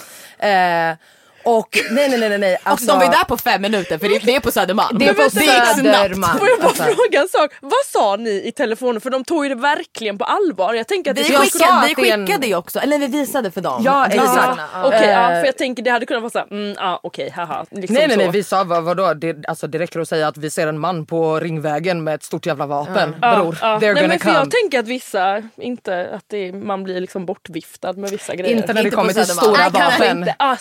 Och 1.46 1.78
nej 1.91 2.10
nej 2.10 2.20
nej 2.20 2.30
nej, 2.30 2.38
nej. 2.38 2.56
Och 2.56 2.62
Alltså, 2.72 2.86
de 2.88 3.02
ju 3.02 3.08
där 3.12 3.24
på 3.24 3.38
fem 3.38 3.62
minuter 3.62 3.98
för 3.98 4.10
det, 4.10 4.20
det 4.20 4.36
är 4.36 4.39
på 4.39 4.52
Södermalm. 4.52 5.00
Det 5.00 5.08
är 5.08 5.14
på. 5.14 5.30
Södermalm. 5.30 6.38
Får 6.39 6.48
jag 6.50 6.60
bara 6.60 6.68
Alltså. 6.68 6.84
fråga 6.84 7.22
en 7.22 7.28
sak? 7.30 7.52
Vad 7.62 7.86
sa 7.93 8.16
ni 8.16 8.48
i 8.48 8.52
telefonen? 8.52 9.02
För 9.02 9.10
de 9.10 9.24
tog 9.24 9.46
ju 9.46 9.50
det 9.50 9.62
verkligen 9.62 10.18
på 10.18 10.24
allvar. 10.26 10.74
Jag 10.74 10.88
tänker 10.88 11.12
att 11.12 11.18
Vi 11.18 11.24
skickade, 11.24 11.93
vi 11.98 12.10
är 12.10 12.14
en- 12.14 12.28
skickade 12.28 12.48
ju 12.48 12.56
också, 12.56 12.80
eller 12.80 12.98
vi 13.00 13.08
visade 13.08 13.52
för 13.52 13.62
dem. 13.62 13.82
Ja, 13.86 14.06
exakt. 14.08 14.60
Ja. 14.74 14.84
Okej, 14.88 15.10
ja, 15.10 15.32
Eh, 15.32 15.39
för 15.39 15.46
jag 15.46 15.58
tänker 15.58 15.84
det 15.84 15.89
hade 15.89 16.06
kunnat 16.06 16.24
vara 16.24 16.30
såhär, 16.32 16.48
mm, 16.52 16.76
ah, 16.80 17.00
okej, 17.04 17.30
haha. 17.36 17.66
Liksom 17.72 17.93
Nej 17.93 18.08
nej 18.08 18.18
nej 18.18 18.26
så. 18.26 18.32
vi 18.32 18.43
sa 18.43 18.64
vad, 18.64 18.84
vadå 18.84 19.14
det, 19.14 19.46
alltså, 19.48 19.68
det 19.68 19.80
räcker 19.80 20.00
att 20.00 20.10
säga 20.10 20.28
att 20.28 20.38
vi 20.38 20.50
ser 20.50 20.68
en 20.68 20.80
man 20.80 21.06
på 21.06 21.39
Ringvägen 21.39 22.04
med 22.04 22.16
ett 22.16 22.24
stort 22.24 22.46
jävla 22.46 22.66
vapen. 22.66 23.16
Ja, 23.22 23.36
Bror, 23.36 23.58
ja. 23.62 23.68
they're 23.68 23.80
Nej, 23.82 23.93
gonna 23.93 24.08
men 24.08 24.20
för 24.20 24.26
come. 24.26 24.38
Jag 24.39 24.52
tänker 24.52 24.80
att 24.80 24.88
vissa, 24.88 25.41
inte 25.58 26.10
att 26.16 26.24
det, 26.28 26.52
man 26.54 26.84
blir 26.84 27.02
liksom 27.02 27.26
bortviftad 27.26 27.93
med 27.93 28.10
vissa 28.10 28.36
grejer. 28.36 28.56
Inte 28.58 28.74
när 28.74 28.84
det 28.84 28.89
kommer 28.89 29.14
till 29.14 29.26
stora 29.26 29.70
vapen. 29.70 30.18
inte. 30.20 30.36
Ah, 30.39 30.56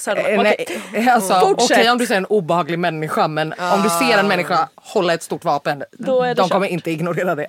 Okej. 0.89 1.09
alltså, 1.15 1.35
Fortsätt. 1.41 1.71
Okej 1.71 1.91
om 1.91 1.99
du 1.99 2.07
ser 2.07 2.17
en 2.17 2.27
obehaglig 2.27 2.79
människa 2.79 3.29
men 3.29 3.53
om 3.53 3.83
du 3.83 3.89
ser 3.89 4.19
en 4.19 4.29
människa 4.29 4.69
hålla 4.75 5.15
ett 5.15 5.23
stort 5.23 5.45
vapen, 5.45 5.85
de 5.99 6.35
kört. 6.37 6.51
kommer 6.51 6.67
inte 6.67 6.91
ignorera 6.91 7.35
det. 7.35 7.47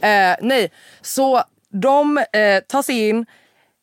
Eh, 0.00 0.36
nej, 0.40 0.70
så 1.02 1.42
de 1.72 2.18
eh, 2.18 2.60
tar 2.68 2.82
sig 2.82 3.08
in. 3.08 3.26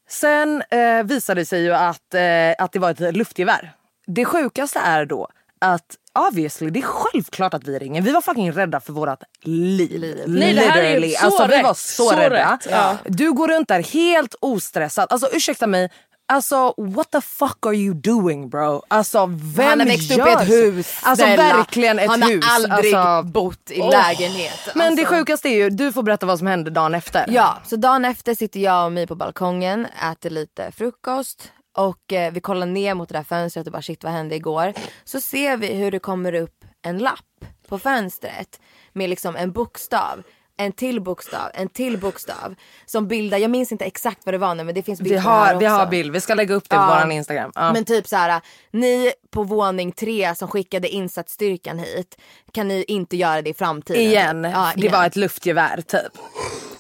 Sen 0.10 0.64
eh, 0.70 1.04
visar 1.04 1.36
det 1.36 1.46
sig 1.46 1.64
ju 1.64 1.74
att, 1.74 2.14
eh, 2.14 2.64
att 2.64 2.72
det 2.72 2.80
var 2.80 2.92
ett 2.92 3.16
luftgevär. 3.16 3.72
Det 4.08 4.26
sjukaste 4.26 4.80
är 4.80 5.06
då 5.06 5.28
att 5.62 5.96
obviously, 6.20 6.70
det 6.70 6.80
är 6.80 6.84
självklart 6.84 7.54
att 7.54 7.68
vi 7.68 7.80
ringer. 7.80 8.02
Vi 8.02 8.12
var 8.12 8.22
fucking 8.22 8.52
rädda 8.52 8.80
för 8.80 8.94
vårat 8.94 9.24
liv. 9.44 10.24
Nej, 10.28 10.54
det 10.54 10.62
här 10.62 10.82
är 10.84 11.10
så 11.10 11.26
alltså, 11.26 11.48
Vi 11.48 11.62
var 11.62 11.70
rätt, 11.70 11.78
så, 11.78 12.10
så 12.10 12.16
rädda. 12.16 12.54
rätt, 12.54 12.68
ja. 12.72 12.98
Du 13.06 13.34
går 13.34 13.48
runt 13.48 13.68
där 13.68 13.84
helt 13.94 14.36
ostressad. 14.40 15.08
Alltså 15.10 15.30
ursäkta 15.34 15.68
mig. 15.68 15.90
Alltså 16.32 16.74
what 16.78 17.12
the 17.12 17.22
fuck 17.22 17.66
are 17.66 17.76
you 17.76 17.94
doing 17.94 18.50
bro? 18.50 18.84
Alltså 18.88 19.26
vem 19.26 19.68
han 19.68 19.80
har 19.80 19.88
växt 19.88 20.12
upp 20.12 20.18
i 20.28 20.32
ett 20.32 20.50
hus. 20.50 21.00
Alltså 21.04 21.26
verkligen 21.26 22.00
ett 22.00 22.10
han 22.10 22.22
hus. 22.22 22.46
har 22.46 22.56
aldrig 22.56 22.96
alltså, 22.96 23.32
bott 23.32 23.72
i 23.72 23.78
lägenhet. 23.82 24.60
men 24.76 24.96
det 24.96 25.02
Alltså. 25.02 25.16
sjukaste 25.16 25.50
är 25.50 25.56
ju, 25.56 25.70
du 25.70 25.92
får 25.92 26.04
berätta 26.04 26.26
vad 26.26 26.38
som 26.38 26.48
hände 26.48 26.70
dagen 26.72 26.96
efter. 26.96 27.26
Ja, 27.30 27.58
så 27.66 27.76
dagen 27.76 28.06
efter 28.06 28.36
sitter 28.36 28.60
jag 28.60 28.86
och 28.86 28.92
My 28.92 29.08
på 29.08 29.16
balkongen, 29.16 29.88
äter 30.12 30.30
lite 30.30 30.72
frukost 30.72 31.52
Och 31.78 32.14
eh, 32.14 32.32
vi 32.32 32.40
kollar 32.40 32.66
ner 32.68 32.94
mot 32.94 33.10
det 33.10 33.18
där 33.18 33.24
fönstret 33.24 33.66
och 33.68 33.74
bara 33.74 33.82
shit 33.82 34.04
vad 34.04 34.14
hände 34.14 34.36
igår. 34.36 34.74
Så 35.04 35.22
ser 35.22 35.58
vi 35.58 35.74
hur 35.74 35.92
det 35.92 36.00
kommer 36.00 36.34
upp 36.34 36.66
en 36.82 36.98
lapp 36.98 37.46
på 37.68 37.80
fönstret 37.80 38.60
med 38.94 39.10
liksom 39.10 39.36
en 39.36 39.52
bokstav. 39.52 40.24
En 40.62 40.72
till 40.72 41.02
bokstav, 41.02 41.50
en 41.54 41.68
till 41.70 41.98
bokstav. 41.98 42.56
Som 42.86 43.08
bildar, 43.08 43.38
jag 43.38 43.52
minns 43.52 43.72
inte 43.72 43.86
exakt 43.86 44.26
vad 44.26 44.34
det 44.34 44.38
var 44.38 44.56
nu 44.56 44.64
men 44.64 44.76
det 44.76 44.84
finns 44.84 45.02
bild 45.02 45.12
Vi 45.16 45.22
på 45.22 45.30
det 45.30 45.34
här 45.34 45.54
har, 45.54 45.60
vi 45.60 45.66
också. 45.68 45.76
har 45.76 45.86
bild, 45.88 46.12
vi 46.14 46.22
ska 46.22 46.34
lägga 46.34 46.56
upp 46.56 46.70
det 46.70 46.76
på 46.76 46.82
Ja. 46.82 46.88
våran 46.88 47.12
Instagram. 47.12 47.52
Ja. 47.56 47.74
Men 47.74 47.86
typ 47.86 48.08
så 48.08 48.16
här, 48.16 48.42
ni 48.72 49.12
på 49.32 49.44
våning 49.44 49.92
tre 49.92 50.36
som 50.36 50.48
skickade 50.48 50.88
insatsstyrkan 50.90 51.80
hit, 51.80 52.18
kan 52.54 52.68
ni 52.68 52.84
inte 52.88 53.18
göra 53.18 53.42
det 53.42 53.50
i 53.50 53.54
framtiden? 53.54 54.02
igen, 54.02 54.44
Ja, 54.44 54.72
det 54.76 54.82
igen. 54.82 54.92
var 54.94 55.06
ett 55.06 55.16
luftgevär 55.16 55.82
typ. 55.88 56.12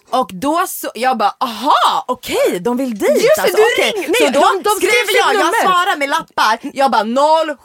Och 0.09 0.29
då 0.33 0.65
så, 0.67 0.91
jag 0.95 1.17
bara 1.17 1.35
aha 1.39 2.05
okej 2.07 2.59
de 2.59 2.77
vill 2.77 2.97
dit 2.97 3.09
Just 3.23 3.39
alltså, 3.39 3.57
du 3.57 3.63
okej. 3.77 3.91
ring- 3.95 4.15
Så 4.15 4.23
nej, 4.23 4.31
då 4.31 4.39
de- 4.39 4.63
de 4.63 4.69
skriver 4.69 5.17
jag, 5.17 5.27
jag 5.35 5.39
nummer. 5.39 5.61
svarar 5.61 5.97
med 5.97 6.09
lappar. 6.09 6.59
Jag 6.73 6.91
bara 6.91 7.03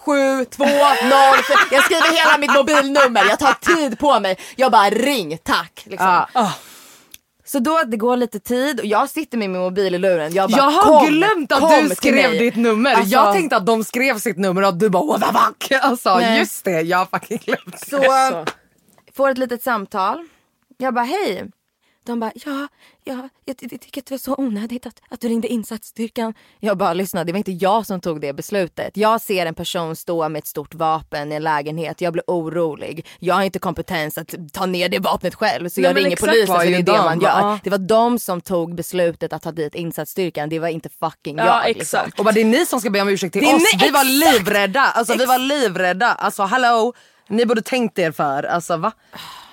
07205. 0.05 1.59
Jag 1.71 1.85
skriver 1.85 2.17
hela 2.19 2.39
mitt 2.39 2.53
mobilnummer, 2.55 3.25
jag 3.29 3.39
tar 3.39 3.75
tid 3.77 3.99
på 3.99 4.21
mig. 4.21 4.39
Jag 4.57 4.73
bara 4.73 4.91
ring 4.91 5.39
tack. 5.43 5.83
Liksom. 5.85 6.25
Ja. 6.35 6.53
Så 7.47 7.59
då 7.59 7.83
det 7.87 7.97
går 7.97 8.17
lite 8.17 8.41
tid 8.41 8.81
och 8.81 8.87
jag 8.87 9.11
sitter 9.11 9.39
med 9.39 9.51
min 9.51 9.61
mobil 9.61 9.95
i 9.95 9.99
luren. 9.99 10.33
Jag, 10.35 10.51
bara, 10.51 10.57
Jag 10.59 10.71
har 10.71 11.01
kom, 11.01 11.07
glömt 11.07 11.53
att 11.53 11.83
du 11.89 11.95
skrev 11.95 12.31
ditt 12.31 12.57
nummer. 12.57 12.95
Alltså, 12.95 13.11
Jag 13.13 13.35
tänkte 13.35 13.57
att 13.57 13.67
de 13.67 13.85
skrev 13.85 14.19
sitt 14.19 14.39
nummer 14.39 14.63
och 14.65 14.75
du 14.75 14.91
bara 14.91 15.05
what 15.07 15.21
the 15.21 15.39
fuck. 15.39 15.81
Alltså 15.83 16.19
Nej. 16.19 16.39
just 16.39 16.65
det, 16.65 16.81
jag 16.81 16.99
har 16.99 17.07
fucking 17.07 17.39
glömt. 17.45 17.79
Så 17.89 18.03
får 19.17 19.31
ett 19.31 19.39
litet 19.39 19.63
samtal. 19.63 20.29
Jag 20.79 20.95
bara 20.95 21.05
hej. 21.05 21.51
De 22.07 22.21
bara 22.21 22.33
ja, 22.35 22.69
ja 23.05 23.29
jag, 23.45 23.57
ty- 23.59 23.69
tycker 23.69 24.01
att 24.01 24.07
det 24.07 24.11
var 24.11 24.19
så 24.19 24.35
onödigt 24.39 24.87
att, 24.87 25.01
att 25.09 25.21
du 25.21 25.29
ringde 25.29 25.49
insatsstyrkan. 25.49 26.35
Jag 26.61 26.77
bara 26.79 26.93
lyssna 26.93 27.25
det 27.25 27.33
var 27.33 27.39
inte 27.39 27.53
jag 27.53 27.87
som 27.87 28.01
tog 28.01 28.21
det 28.21 28.33
beslutet. 28.33 28.97
Jag 28.97 29.21
ser 29.21 29.47
en 29.47 29.55
person 29.55 29.97
stå 29.97 30.29
med 30.29 30.39
ett 30.39 30.47
stort 30.47 30.75
vapen 30.75 31.33
i 31.33 31.35
en 31.35 31.43
lägenhet. 31.43 32.01
Jag 32.01 32.13
blir 32.13 32.25
orolig. 32.27 33.07
Jag 33.19 33.35
har 33.35 33.43
inte 33.43 33.59
kompetens 33.59 34.19
att 34.19 34.35
ta 34.53 34.67
ner 34.67 34.89
det 34.89 34.99
vapnet 34.99 35.35
själv 35.35 35.69
så 35.69 35.81
Nej, 35.81 35.91
jag 35.91 35.97
ringer 36.05 36.17
polisen 36.17 36.47
för 36.57 36.65
det 36.67 36.75
är 36.75 36.77
det 36.77 36.83
de, 36.83 37.05
man 37.05 37.21
gör. 37.21 37.29
ja. 37.29 37.59
Det 37.65 37.71
var 37.71 37.79
de 37.79 38.19
som 38.19 38.41
tog 38.41 38.75
beslutet 38.75 39.33
att 39.33 39.43
ta 39.43 39.53
dit 39.53 39.75
insatsstyrkan. 39.75 40.49
Det 40.49 40.59
var 40.59 40.69
inte 40.69 40.89
fucking 40.89 41.39
Ja, 41.39 41.45
jag. 41.47 41.69
exakt. 41.71 42.07
Liksom. 42.07 42.19
Och 42.21 42.25
bara, 42.25 42.33
det 42.33 42.41
är 42.41 42.45
ni 42.45 42.67
som 42.67 42.81
ska 42.81 42.91
be 42.91 43.01
om 43.01 43.09
ursäkt 43.09 43.33
till 43.33 43.45
oss. 43.45 43.53
ni- 43.73 43.85
Vi 43.87 43.91
var 43.91 44.05
livrädda. 44.05 44.81
Alltså 44.81 45.15
vi 45.19 45.27
var 45.27 45.39
livrädda. 45.39 46.07
Alltså 46.13 46.43
hallå, 46.43 46.93
ni 47.29 47.47
borde 47.47 47.63
tänkt 47.63 47.99
er 47.99 48.13
för. 48.13 48.43
Alltså 48.43 48.77
va? 48.77 48.93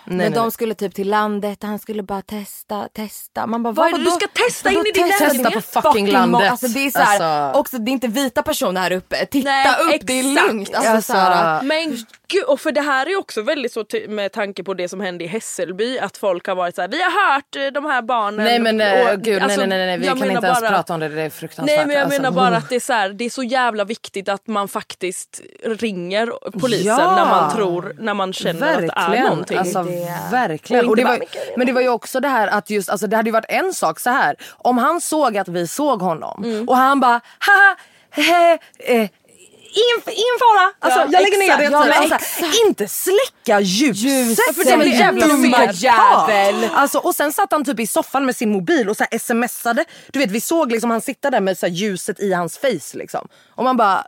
Nej, 0.05 0.17
Men 0.17 0.17
nej, 0.17 0.29
de 0.31 0.41
nej. 0.41 0.51
skulle 0.51 0.73
typ 0.75 0.95
till 0.95 1.09
landet, 1.09 1.63
han 1.63 1.79
skulle 1.79 2.03
bara 2.03 2.21
testa, 2.21 2.87
testa. 2.93 3.47
Man 3.47 3.63
bara, 3.63 3.73
Vad 3.73 3.87
är 3.87 3.97
det 3.97 4.03
du 4.03 4.11
ska 4.11 4.27
testa 4.27 4.71
in 4.71 4.79
i 4.79 4.91
din 4.93 5.07
testa? 5.07 5.27
lägenhet? 5.27 5.53
Testa 5.53 5.81
på 5.81 5.89
fucking 5.89 6.07
landet. 6.07 6.51
Alltså 6.51 6.67
det 6.67 6.79
är 6.85 6.91
så 6.91 6.99
här, 6.99 7.19
Alltså- 7.43 7.59
också 7.59 7.77
det 7.77 7.91
är 7.91 7.93
inte 7.93 8.07
vita 8.07 8.43
personer 8.43 8.81
här 8.81 8.91
uppe. 8.91 9.25
Titta 9.25 9.49
Nej, 9.49 9.95
upp, 9.95 10.01
det 10.07 10.13
är 10.19 10.31
exakt. 10.31 10.47
lugnt. 10.47 10.75
Alltså, 10.75 10.91
Alltså, 10.91 11.11
så 11.13 11.17
här, 11.17 11.61
Men 11.61 12.05
gud, 12.33 12.43
och 12.43 12.59
för 12.59 12.71
det 12.71 12.81
här 12.81 13.05
är 13.09 13.15
också 13.19 13.41
väldigt 13.41 13.71
så 13.73 13.85
med 14.07 14.31
tanke 14.31 14.63
på 14.63 14.73
det 14.73 14.89
som 14.89 15.01
hände 15.01 15.23
i 15.23 15.27
Hässelby 15.27 15.99
att 15.99 16.17
folk 16.17 16.47
har 16.47 16.55
varit 16.55 16.75
så 16.75 16.81
här: 16.81 16.87
vi 16.87 17.01
har 17.01 17.33
hört 17.33 17.55
eh, 17.55 17.65
de 17.67 17.85
här 17.85 18.01
barnen. 18.01 18.45
Nej 18.45 18.59
men 18.59 18.81
eh, 18.81 19.13
Och- 19.13 19.19
gud 19.21 19.43
alltså, 19.43 19.59
nej, 19.59 19.67
nej 19.69 19.77
nej 19.77 19.87
nej 19.87 19.97
vi 19.97 20.05
kan 20.19 20.31
inte 20.31 20.47
ens 20.47 20.61
bara- 20.61 20.69
prata 20.69 20.93
om 20.93 20.99
det, 20.99 21.09
det 21.09 21.21
är 21.21 21.29
fruktansvärt. 21.29 21.77
Nej 21.77 21.85
men 21.87 21.95
jag 21.95 22.03
alltså. 22.05 22.21
menar 22.21 22.35
bara 22.35 22.57
att 22.57 22.69
det 22.69 22.75
är, 22.75 22.79
så 22.79 22.93
här, 22.93 23.09
det 23.09 23.25
är 23.25 23.29
så 23.29 23.43
jävla 23.43 23.83
viktigt 23.83 24.29
att 24.29 24.47
man 24.47 24.67
faktiskt 24.67 25.41
ringer 25.65 26.29
polisen 26.59 26.85
Ja. 26.85 27.15
när 27.15 27.25
man 27.25 27.51
tror, 27.55 27.95
när 27.99 28.13
man 28.13 28.33
känner 28.33 28.89
att 28.95 29.11
det 29.11 29.17
är 29.17 29.23
någonting. 29.23 29.57
Alltså, 29.57 29.85
verkligen. 30.31 30.89
Och 30.89 30.95
det, 30.95 31.03
var, 31.03 31.09
bara, 31.11 31.17
"Men 31.17 31.27
gud, 31.31 31.57
men 31.57 31.67
det 31.67 31.73
var 31.73 31.81
ju 31.81 31.89
också 31.89 32.19
det 32.19 32.27
här 32.27 32.47
att 32.47 32.69
just, 32.69 32.89
alltså, 32.89 33.07
det 33.07 33.15
hade 33.15 33.27
ju 33.29 33.33
varit 33.33 33.45
en 33.49 33.73
sak 33.73 33.99
så 33.99 34.09
här. 34.09 34.35
Om 34.57 34.77
han 34.77 35.01
såg 35.01 35.37
att 35.37 35.47
vi 35.47 35.67
såg 35.67 36.01
honom 36.01 36.43
Mm. 36.43 36.69
och 36.69 36.77
han 36.77 36.99
bara 36.99 37.21
haha, 37.39 37.75
he, 38.11 38.57
eh, 38.79 39.09
ingen, 39.81 40.17
ingen 40.17 40.37
fara, 40.39 40.65
alltså, 40.79 40.99
Ja, 40.99 41.07
jag 41.11 41.21
lägger 41.21 41.41
exakt. 41.41 41.59
ner 41.59 41.69
det. 41.69 41.87
Ja, 41.87 41.93
alltså, 41.93 42.45
inte 42.67 42.87
släcka 42.87 43.59
ljuset. 43.59 44.03
Ljuset, 44.03 44.55
för 44.55 44.63
det 44.65 44.77
blir 44.77 44.93
jävla 44.99 45.71
jävel. 45.73 46.69
Alltså, 46.73 46.97
och 46.97 47.15
sen 47.15 47.31
satt 47.33 47.51
han 47.51 47.65
typ 47.65 47.79
i 47.79 47.87
soffan 47.87 48.25
med 48.25 48.35
sin 48.35 48.51
mobil 48.51 48.89
och 48.89 48.97
så 48.97 49.05
här 49.11 49.19
smsade. 49.19 49.85
Du 50.11 50.19
vet 50.19 50.31
vi 50.31 50.41
såg 50.41 50.71
liksom 50.71 50.91
han 50.91 51.01
sitta 51.01 51.29
där 51.29 51.41
med 51.41 51.57
så 51.57 51.67
ljuset 51.67 52.19
i 52.19 52.33
hans 52.33 52.57
face 52.57 52.97
liksom. 52.97 53.27
Och 53.55 53.63
man 53.63 53.77
bara, 53.77 54.05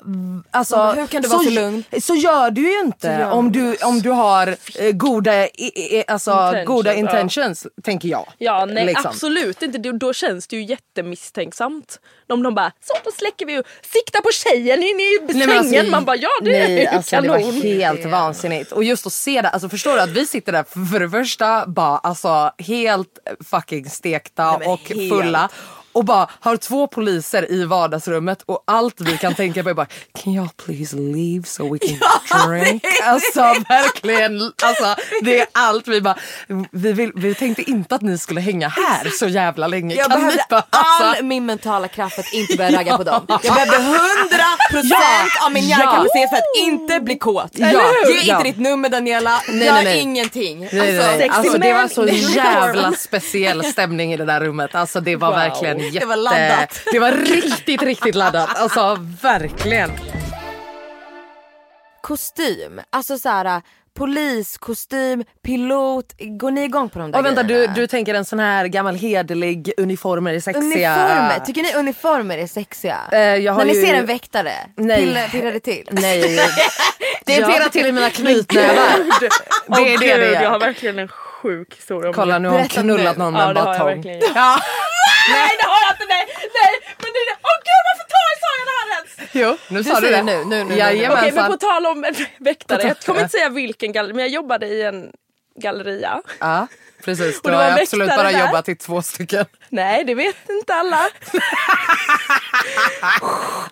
alltså, 0.51 0.77
Men 0.77 0.97
hur 0.97 1.07
kan 1.07 1.21
du 1.21 1.27
vara 1.27 1.43
så 1.43 1.49
lugn? 1.49 1.83
Så 2.01 2.15
gör 2.15 2.51
du 2.51 2.61
ju 2.73 2.79
inte 2.79 3.25
om 3.25 3.51
du, 3.51 3.75
om 3.75 4.01
du 4.01 4.09
har 4.09 4.55
eh, 4.79 4.91
goda, 4.91 5.45
i, 5.47 5.49
i, 5.97 6.03
alltså, 6.07 6.31
Intentions, 6.31 6.67
goda 6.67 6.93
ja. 6.93 6.99
intentions 6.99 7.67
tänker 7.83 8.09
jag. 8.09 8.27
Ja 8.37 8.65
nej 8.65 8.85
Liksom. 8.85 9.05
absolut 9.05 9.61
inte, 9.61 9.77
då, 9.77 9.91
då 9.91 10.13
känns 10.13 10.47
det 10.47 10.55
ju 10.55 10.63
jättemisstänksamt. 10.63 11.99
De, 12.27 12.43
de 12.43 12.55
bara 12.55 12.71
så 12.87 12.93
då 13.03 13.11
släcker 13.11 13.45
vi 13.45 13.59
och 13.59 13.63
sikta 13.93 14.21
på 14.21 14.29
tjejen 14.31 14.83
in 14.83 14.99
i 14.99 15.19
Nej, 15.33 15.47
men 15.47 15.54
sängen. 15.63 15.79
alltså, 15.79 15.91
Man 15.91 16.05
bara 16.05 16.15
ja 16.15 16.29
det 16.41 16.51
nej, 16.51 16.85
är 16.85 16.89
alltså, 16.95 17.15
det 17.21 17.27
kanon. 17.27 17.43
var 17.43 17.51
helt 17.63 18.05
vansinnigt. 18.05 18.71
Och 18.71 18.83
just 18.83 19.05
att 19.05 19.13
se 19.13 19.41
det, 19.41 19.49
alltså 19.49 19.69
förstår 19.69 19.93
du 19.95 20.01
att 20.01 20.09
vi 20.09 20.25
sitter 20.25 20.51
där 20.51 20.63
för, 20.91 20.99
det 20.99 21.09
första 21.09 21.67
bara 21.67 21.97
alltså 21.97 22.51
helt 22.57 23.19
fucking 23.45 23.89
stekta 23.89 24.57
men 24.59 24.67
och 24.69 24.79
helt. 24.89 25.51
Och 25.95 26.05
bara 26.05 26.27
har 26.39 26.57
två 26.57 26.87
poliser 26.87 27.51
i 27.51 27.65
vardagsrummet 27.65 28.41
och 28.45 28.63
allt 28.67 29.01
vi 29.01 29.17
kan 29.17 29.33
tänka 29.35 29.63
på 29.63 29.69
är 29.69 29.73
bara 29.73 29.85
Can 30.23 30.33
y'all 30.33 30.49
please 30.65 30.95
leave 30.95 31.43
so 31.45 31.73
we 31.73 31.79
can 31.79 32.47
drink? 32.49 32.83
Alltså 33.03 33.39
verkligen, 33.69 34.41
alltså, 34.63 34.95
det 35.21 35.39
är 35.39 35.47
allt 35.51 35.87
vi 35.87 36.01
bara 36.01 36.15
vi, 36.71 36.93
vill, 36.93 37.11
vi 37.15 37.35
tänkte 37.35 37.61
inte 37.69 37.95
att 37.95 38.01
ni 38.01 38.17
skulle 38.17 38.41
hänga 38.41 38.67
här 38.67 39.09
så 39.19 39.27
jävla 39.27 39.67
länge. 39.67 39.95
Jag 39.95 40.09
kan 40.11 40.19
behövde 40.19 40.43
bara, 40.49 40.63
all 40.69 41.03
alltså, 41.07 41.23
min 41.23 41.45
mentala 41.45 41.87
kraft 41.87 42.19
att 42.19 42.33
inte 42.33 42.57
börja 42.57 42.77
ragga 42.79 42.97
på 42.97 43.03
dem. 43.03 43.25
Jag 43.27 43.41
behövde 43.55 43.77
100% 43.77 45.45
av 45.45 45.51
min 45.51 45.67
Ja. 45.69 45.77
hjärnkapacitet 45.77 46.29
för 46.29 46.37
att 46.37 46.43
inte 46.57 46.99
bli 46.99 47.17
kåt. 47.17 47.49
Ja, 47.53 47.67
Ge 48.07 48.13
inte 48.13 48.25
ja. 48.25 48.43
ditt 48.43 48.57
nummer 48.57 48.89
Daniela, 48.89 49.41
Nej, 49.49 49.65
gör 49.65 49.73
nej, 49.73 49.83
nej. 49.83 49.99
ingenting. 49.99 50.59
Nej, 50.59 50.69
nej, 50.73 50.93
nej. 50.93 51.17
sexy 51.19 51.29
Alltså, 51.39 51.57
det 51.57 51.73
var 51.73 51.87
så 51.87 52.07
jävla 52.07 52.91
speciell 52.91 53.63
stämning 53.63 54.13
i 54.13 54.17
det 54.17 54.25
där 54.25 54.39
rummet. 54.41 54.75
Alltså, 54.75 54.99
det 55.01 55.15
var 55.15 55.27
Wow. 55.27 55.35
verkligen 55.35 55.84
jätte... 55.85 55.99
Det 55.99 56.05
var 56.05 56.15
laddat. 56.17 56.81
Det 56.91 56.99
var 56.99 57.11
riktigt, 57.11 57.81
riktigt 57.81 58.15
laddat. 58.15 58.57
Alltså 58.57 58.97
verkligen. 59.21 59.91
Kostym, 62.01 62.81
alltså 62.89 63.17
så 63.17 63.29
här 63.29 63.61
poliskostym, 63.97 65.23
pilot. 65.43 66.05
Går 66.19 66.51
ni 66.51 66.63
igång 66.63 66.89
på 66.89 66.99
de 66.99 67.11
där 67.11 67.19
Och 67.19 67.25
vänta, 67.25 67.43
du, 67.43 67.67
du 67.67 67.87
tänker 67.87 68.13
en 68.13 68.25
sån 68.25 68.39
här 68.39 68.65
gammal 68.67 68.95
hederlig 68.95 69.71
uniformer 69.77 70.33
är 70.33 70.39
sexiga. 70.39 70.63
Uniformer, 70.95 71.39
tycker 71.45 71.61
ni 71.63 71.73
uniformer 71.73 72.37
är 72.37 72.47
sexiga? 72.47 72.97
Eh, 73.11 73.19
jag 73.19 73.53
har 73.53 73.65
När 73.65 73.73
ni 73.73 73.79
ju- 73.79 73.85
ser 73.85 73.93
en 73.93 74.05
väktare, 74.05 74.51
Nej. 74.75 75.29
Pirrar 75.31 75.51
det 75.53 75.59
till? 75.59 75.87
Nej. 75.91 76.21
Det 77.25 77.35
pirrar 77.35 77.69
till 77.69 77.85
i 77.85 77.91
mina 77.91 78.09
knytnävar. 78.09 78.75
Det 79.67 79.93
är 79.93 79.99
det 79.99 80.17
det 80.17 80.31
jag 80.43 80.49
har 80.49 80.55
är. 80.55 80.59
verkligen 80.59 80.99
en 80.99 81.09
sjuk 81.45 81.75
historia 81.75 82.07
om 82.09 82.13
Kolla 82.15 82.33
det. 82.33 82.39
nu 82.39 82.47
har 82.49 82.57
hon 82.59 82.67
knullat 82.67 83.17
nu. 83.17 83.23
någon 83.23 83.33
med 83.33 83.47
en 83.47 83.53
batong. 83.53 84.01
Nej 85.35 85.51
det 85.59 85.65
har 85.71 85.79
jag 85.85 85.91
inte, 85.95 86.05
nej! 86.15 86.23
Nej! 86.59 86.73
Men 87.01 87.09
det 87.15 87.19
är 87.19 87.35
Åh 87.49 87.57
gud 87.69 87.81
varför 87.89 88.05
tar 88.13 88.23
jag, 88.29 88.37
sa 88.43 88.49
jag 88.59 88.65
det 88.69 88.75
här 88.79 88.87
ens? 88.97 89.11
Jo, 89.33 89.49
nu 89.75 89.79
sa 89.83 89.99
du 89.99 90.09
det. 90.09 90.23
nu, 90.23 90.43
nu, 90.45 90.63
nu. 90.63 90.73
Okej 91.11 91.31
men 91.31 91.51
på 91.51 91.57
tal 91.57 91.85
om 91.85 92.05
väktare, 92.37 92.81
jag 92.87 92.99
kommer 92.99 93.19
inte 93.21 93.31
säga 93.31 93.49
vilken 93.49 93.91
galleri 93.91 94.13
men 94.13 94.21
jag 94.25 94.29
jobbade 94.33 94.65
i 94.67 94.81
en 94.83 95.11
galleria. 95.55 96.21
Ja, 96.39 96.67
precis. 97.05 97.41
Du 97.41 97.51
har 97.51 97.79
absolut 97.81 98.07
bara 98.09 98.31
där. 98.31 98.39
jobbat 98.39 98.69
i 98.69 98.75
två 98.75 99.01
stycken. 99.01 99.45
Nej 99.69 100.03
det 100.03 100.15
vet 100.15 100.49
inte 100.49 100.73
alla. 100.73 100.99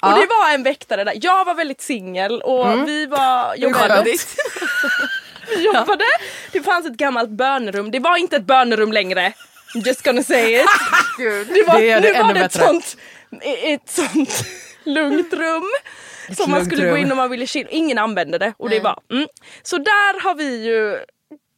och 0.02 0.20
det 0.20 0.28
var 0.28 0.54
en 0.54 0.64
väktare 0.64 1.04
där. 1.04 1.14
Jag 1.22 1.46
var 1.46 1.56
väldigt 1.56 1.82
singel 1.82 2.42
och 2.42 2.88
vi 2.88 3.06
var 3.06 3.56
jobbade. 3.56 4.06
Vi 5.50 5.66
jobbade. 5.74 6.06
Det 6.52 6.62
fanns 6.62 6.86
ett 6.86 6.98
gammalt 6.98 7.30
bönerum. 7.30 7.92
Det 7.92 8.00
var 8.00 8.18
inte 8.18 8.36
ett 8.36 8.46
bönerum 8.46 8.92
längre. 8.92 9.34
I'm 9.76 9.88
just 9.88 10.04
gonna 10.04 10.24
say 10.24 10.56
it. 10.56 10.66
det 11.54 11.64
var, 11.68 11.80
Det 11.80 11.90
är 11.90 12.02
det 12.02 12.14
nu 12.14 12.24
var 12.24 12.34
det 12.34 12.40
ett 12.40 12.52
sånt, 12.52 12.98
ett 13.64 13.90
sånt 13.90 14.46
lugnt 14.84 15.34
rum. 15.34 15.72
som 16.38 16.52
man 16.52 16.66
skulle 16.66 16.86
gå 16.86 16.92
rum. 16.96 16.98
in 16.98 17.12
om 17.12 17.18
man 17.18 17.30
ville 17.30 17.48
chill. 17.48 17.68
Ingen 17.70 17.98
använde 17.98 18.38
det. 18.38 18.54
Och 18.58 18.70
det 18.70 18.80
var, 18.80 19.00
mm. 19.12 19.28
Så 19.64 19.78
där 19.78 20.24
har 20.24 20.36
vi 20.36 20.66
ju 20.66 21.00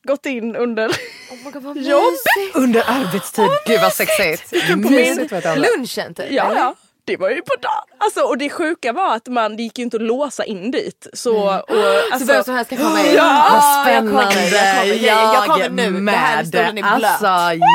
gått 0.07 0.25
in 0.25 0.55
under 0.55 0.89
Oh 0.89 1.51
God, 1.51 1.77
jobb. 1.77 2.13
Under 2.53 2.83
arbetstid. 2.88 3.49
Gud 3.67 3.81
vad 3.81 3.93
sexigt. 3.93 4.51
Mysigt 4.75 5.31
vet 5.31 5.43
jag. 5.43 5.57
Lunchen 5.57 6.13
typ? 6.13 6.31
Ja, 6.31 6.53
ja. 6.55 6.75
Det 7.07 7.17
var 7.17 7.29
ju 7.29 7.41
på 7.41 7.55
dagen. 7.61 7.83
Alltså, 7.97 8.21
och 8.21 8.37
det 8.37 8.49
sjuka 8.49 8.93
var 8.93 9.15
att 9.15 9.27
man, 9.27 9.55
det 9.57 9.63
gick 9.63 9.77
ju 9.77 9.83
inte 9.83 9.97
att 9.97 10.03
låsa 10.03 10.43
in 10.45 10.71
dit. 10.71 11.07
Så, 11.13 11.35
och, 11.59 11.65
Så 11.69 12.01
alltså, 12.11 12.27
vem 12.27 12.43
som 12.43 12.55
helst 12.55 12.69
kan 12.69 12.77
komma 12.77 12.99
in? 13.01 13.13
Ja, 13.15 13.83
Vad 13.85 13.93
jag 13.93 13.99
kommer, 13.99 14.31
spännande. 14.31 14.49
jag 14.57 14.75
kommer, 14.75 14.93
jag, 15.07 15.35
jag 15.35 15.45
kommer 15.45 15.69
nu. 15.69 15.91
Det 16.05 16.11
här 16.11 16.35
med. 16.37 16.47
stolen 16.47 16.77
är 16.77 16.95
blöt. 16.97 17.11
Alltså 17.11 17.25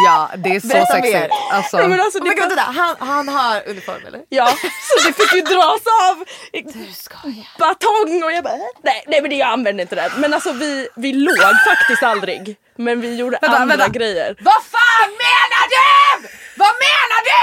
ja, 0.06 0.30
det 0.36 0.56
är 0.56 0.60
så 0.60 0.66
Berätta 0.68 0.86
sexigt. 0.92 1.14
mer. 1.14 1.28
Alltså, 1.52 1.76
Nej, 1.76 1.88
men 1.88 2.00
alltså, 2.00 2.18
Oh 2.18 2.24
det 2.24 2.30
God, 2.34 2.48
vänta, 2.48 2.62
han, 2.62 2.96
han 2.98 3.28
har 3.28 3.68
uniform 3.68 4.06
eller? 4.06 4.20
ja, 4.28 4.46
så 4.88 5.08
det 5.08 5.12
fick 5.12 5.32
ju 5.34 5.40
dras 5.40 5.80
av 6.08 6.24
Du 6.52 6.92
skojar. 6.92 7.48
batong 7.58 8.22
och 8.24 8.32
jag 8.32 8.44
bara 8.44 8.56
nej, 8.84 9.04
nej 9.06 9.20
men 9.22 9.30
det, 9.30 9.36
jag 9.36 9.48
använde 9.48 9.82
inte 9.82 9.94
det. 9.94 10.12
Men 10.16 10.34
alltså 10.34 10.52
vi, 10.52 10.88
vi 10.96 11.12
låg 11.12 11.36
faktiskt 11.68 12.02
aldrig. 12.02 12.56
Men 12.76 13.00
vi 13.00 13.16
gjorde 13.16 13.38
Vänta, 13.42 13.56
andra 13.58 13.76
vänta. 13.76 13.92
grejer. 13.98 14.36
Vad 14.40 14.54
fan 14.54 15.10
menar 15.10 15.64
du? 15.70 16.28
Vad 16.64 16.74
menar 16.86 17.20
du? 17.30 17.40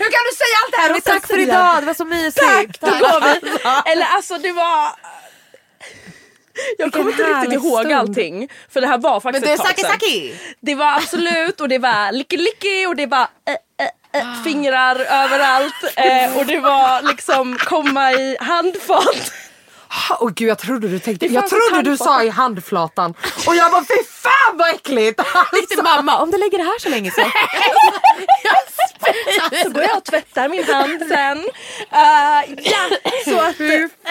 Hur 0.00 0.10
kan 0.14 0.22
du 0.28 0.32
säga 0.42 0.56
allt 0.62 0.72
det 0.72 0.80
här? 0.82 0.90
Men 0.92 1.00
tack 1.00 1.26
för 1.26 1.38
idag, 1.38 1.82
det 1.82 1.86
var 1.86 1.94
så 1.94 2.04
mysigt. 2.04 2.80
Då 2.80 2.86
går 2.86 3.20
vi. 3.20 3.90
Eller 3.92 4.06
alltså 4.06 4.38
det 4.38 4.52
var... 4.52 4.90
Jag 6.78 6.92
kommer 6.92 7.10
inte 7.10 7.22
riktigt 7.22 7.52
ihåg 7.52 7.80
stund. 7.80 7.94
allting. 7.94 8.48
För 8.72 8.80
det 8.80 8.86
här 8.86 8.98
var 8.98 9.12
Men 9.12 9.20
faktiskt 9.20 9.44
du 9.44 9.50
är 9.50 9.54
ett 9.54 9.60
tag 9.60 9.68
Saki. 9.68 9.82
Saki. 9.82 10.34
Det 10.60 10.74
var 10.74 10.94
absolut 10.94 11.60
och 11.60 11.68
det 11.68 11.78
var 11.78 12.12
licky 12.12 12.36
licky 12.36 12.86
och 12.86 12.96
det 12.96 13.06
var 13.06 13.26
eh, 13.48 14.20
eh, 14.20 14.42
fingrar 14.44 14.96
överallt. 14.96 15.82
Och 16.36 16.46
det 16.46 16.60
var 16.60 17.02
liksom 17.02 17.58
komma 17.58 18.12
i 18.12 18.36
handfat. 18.40 19.32
Åh 20.20 20.30
gud 20.34 20.48
jag 20.48 20.58
trodde 20.58 20.88
du 20.88 20.98
tänkte, 20.98 21.26
jag 21.26 21.48
trodde 21.48 21.82
du 21.90 21.96
sa 21.96 22.22
i 22.22 22.28
handflatan 22.28 23.14
och 23.46 23.56
jag 23.56 23.70
bara 23.72 23.84
fy 23.84 24.04
fan 24.04 24.56
vad 24.56 24.74
äckligt! 24.74 25.20
Gick 25.52 25.68
till 25.68 25.82
mamma, 25.82 26.18
om 26.18 26.30
du 26.30 26.38
lägger 26.38 26.58
det 26.58 26.64
här 26.64 26.78
så 26.78 26.88
länge 26.88 27.10
så. 27.10 27.20
Så 29.62 29.70
går 29.70 29.82
jag 29.82 29.96
och 29.96 30.04
tvättar 30.04 30.48
min 30.48 30.64
hand 30.64 31.02
sen. 31.08 31.38
Eh, 31.92 32.54
ja, 32.64 32.88
så 33.24 33.40
att... 33.40 33.56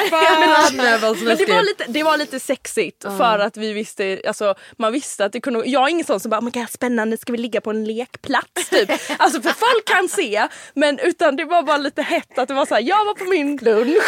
Fan, 0.09 0.77
det 0.77 0.97
var 0.97 1.15
så 1.15 1.23
Men 1.23 1.37
det 1.37 1.45
var 1.45 1.61
lite, 1.61 1.85
det 1.87 2.03
var 2.03 2.17
lite 2.17 2.39
sexigt 2.39 3.03
för 3.03 3.39
att 3.39 3.57
vi 3.57 3.73
visste, 3.73 4.21
alltså 4.27 4.55
man 4.77 4.91
visste 4.93 5.25
att 5.25 5.31
det 5.31 5.39
kunde, 5.41 5.65
jag 5.65 5.83
är 5.83 5.87
ingen 5.89 6.05
sån 6.05 6.19
som 6.19 6.29
bara, 6.29 6.41
men 6.41 6.51
gud 6.51 6.69
spännande 6.69 7.17
ska 7.17 7.31
vi 7.31 7.37
ligga 7.37 7.61
på 7.61 7.69
en 7.69 7.85
lekplats 7.85 8.69
typ. 8.69 8.91
Alltså 9.17 9.41
för 9.41 9.49
folk 9.49 9.85
kan 9.85 10.09
se 10.09 10.47
men 10.73 10.99
utan 10.99 11.35
det 11.35 11.45
var 11.45 11.63
bara 11.63 11.77
lite 11.77 12.01
hett 12.01 12.37
att 12.37 12.47
det 12.47 12.53
var 12.53 12.65
så 12.65 12.75
här, 12.75 12.81
jag 12.81 13.05
var 13.05 13.13
på 13.13 13.23
min 13.23 13.57
lunch 13.57 14.03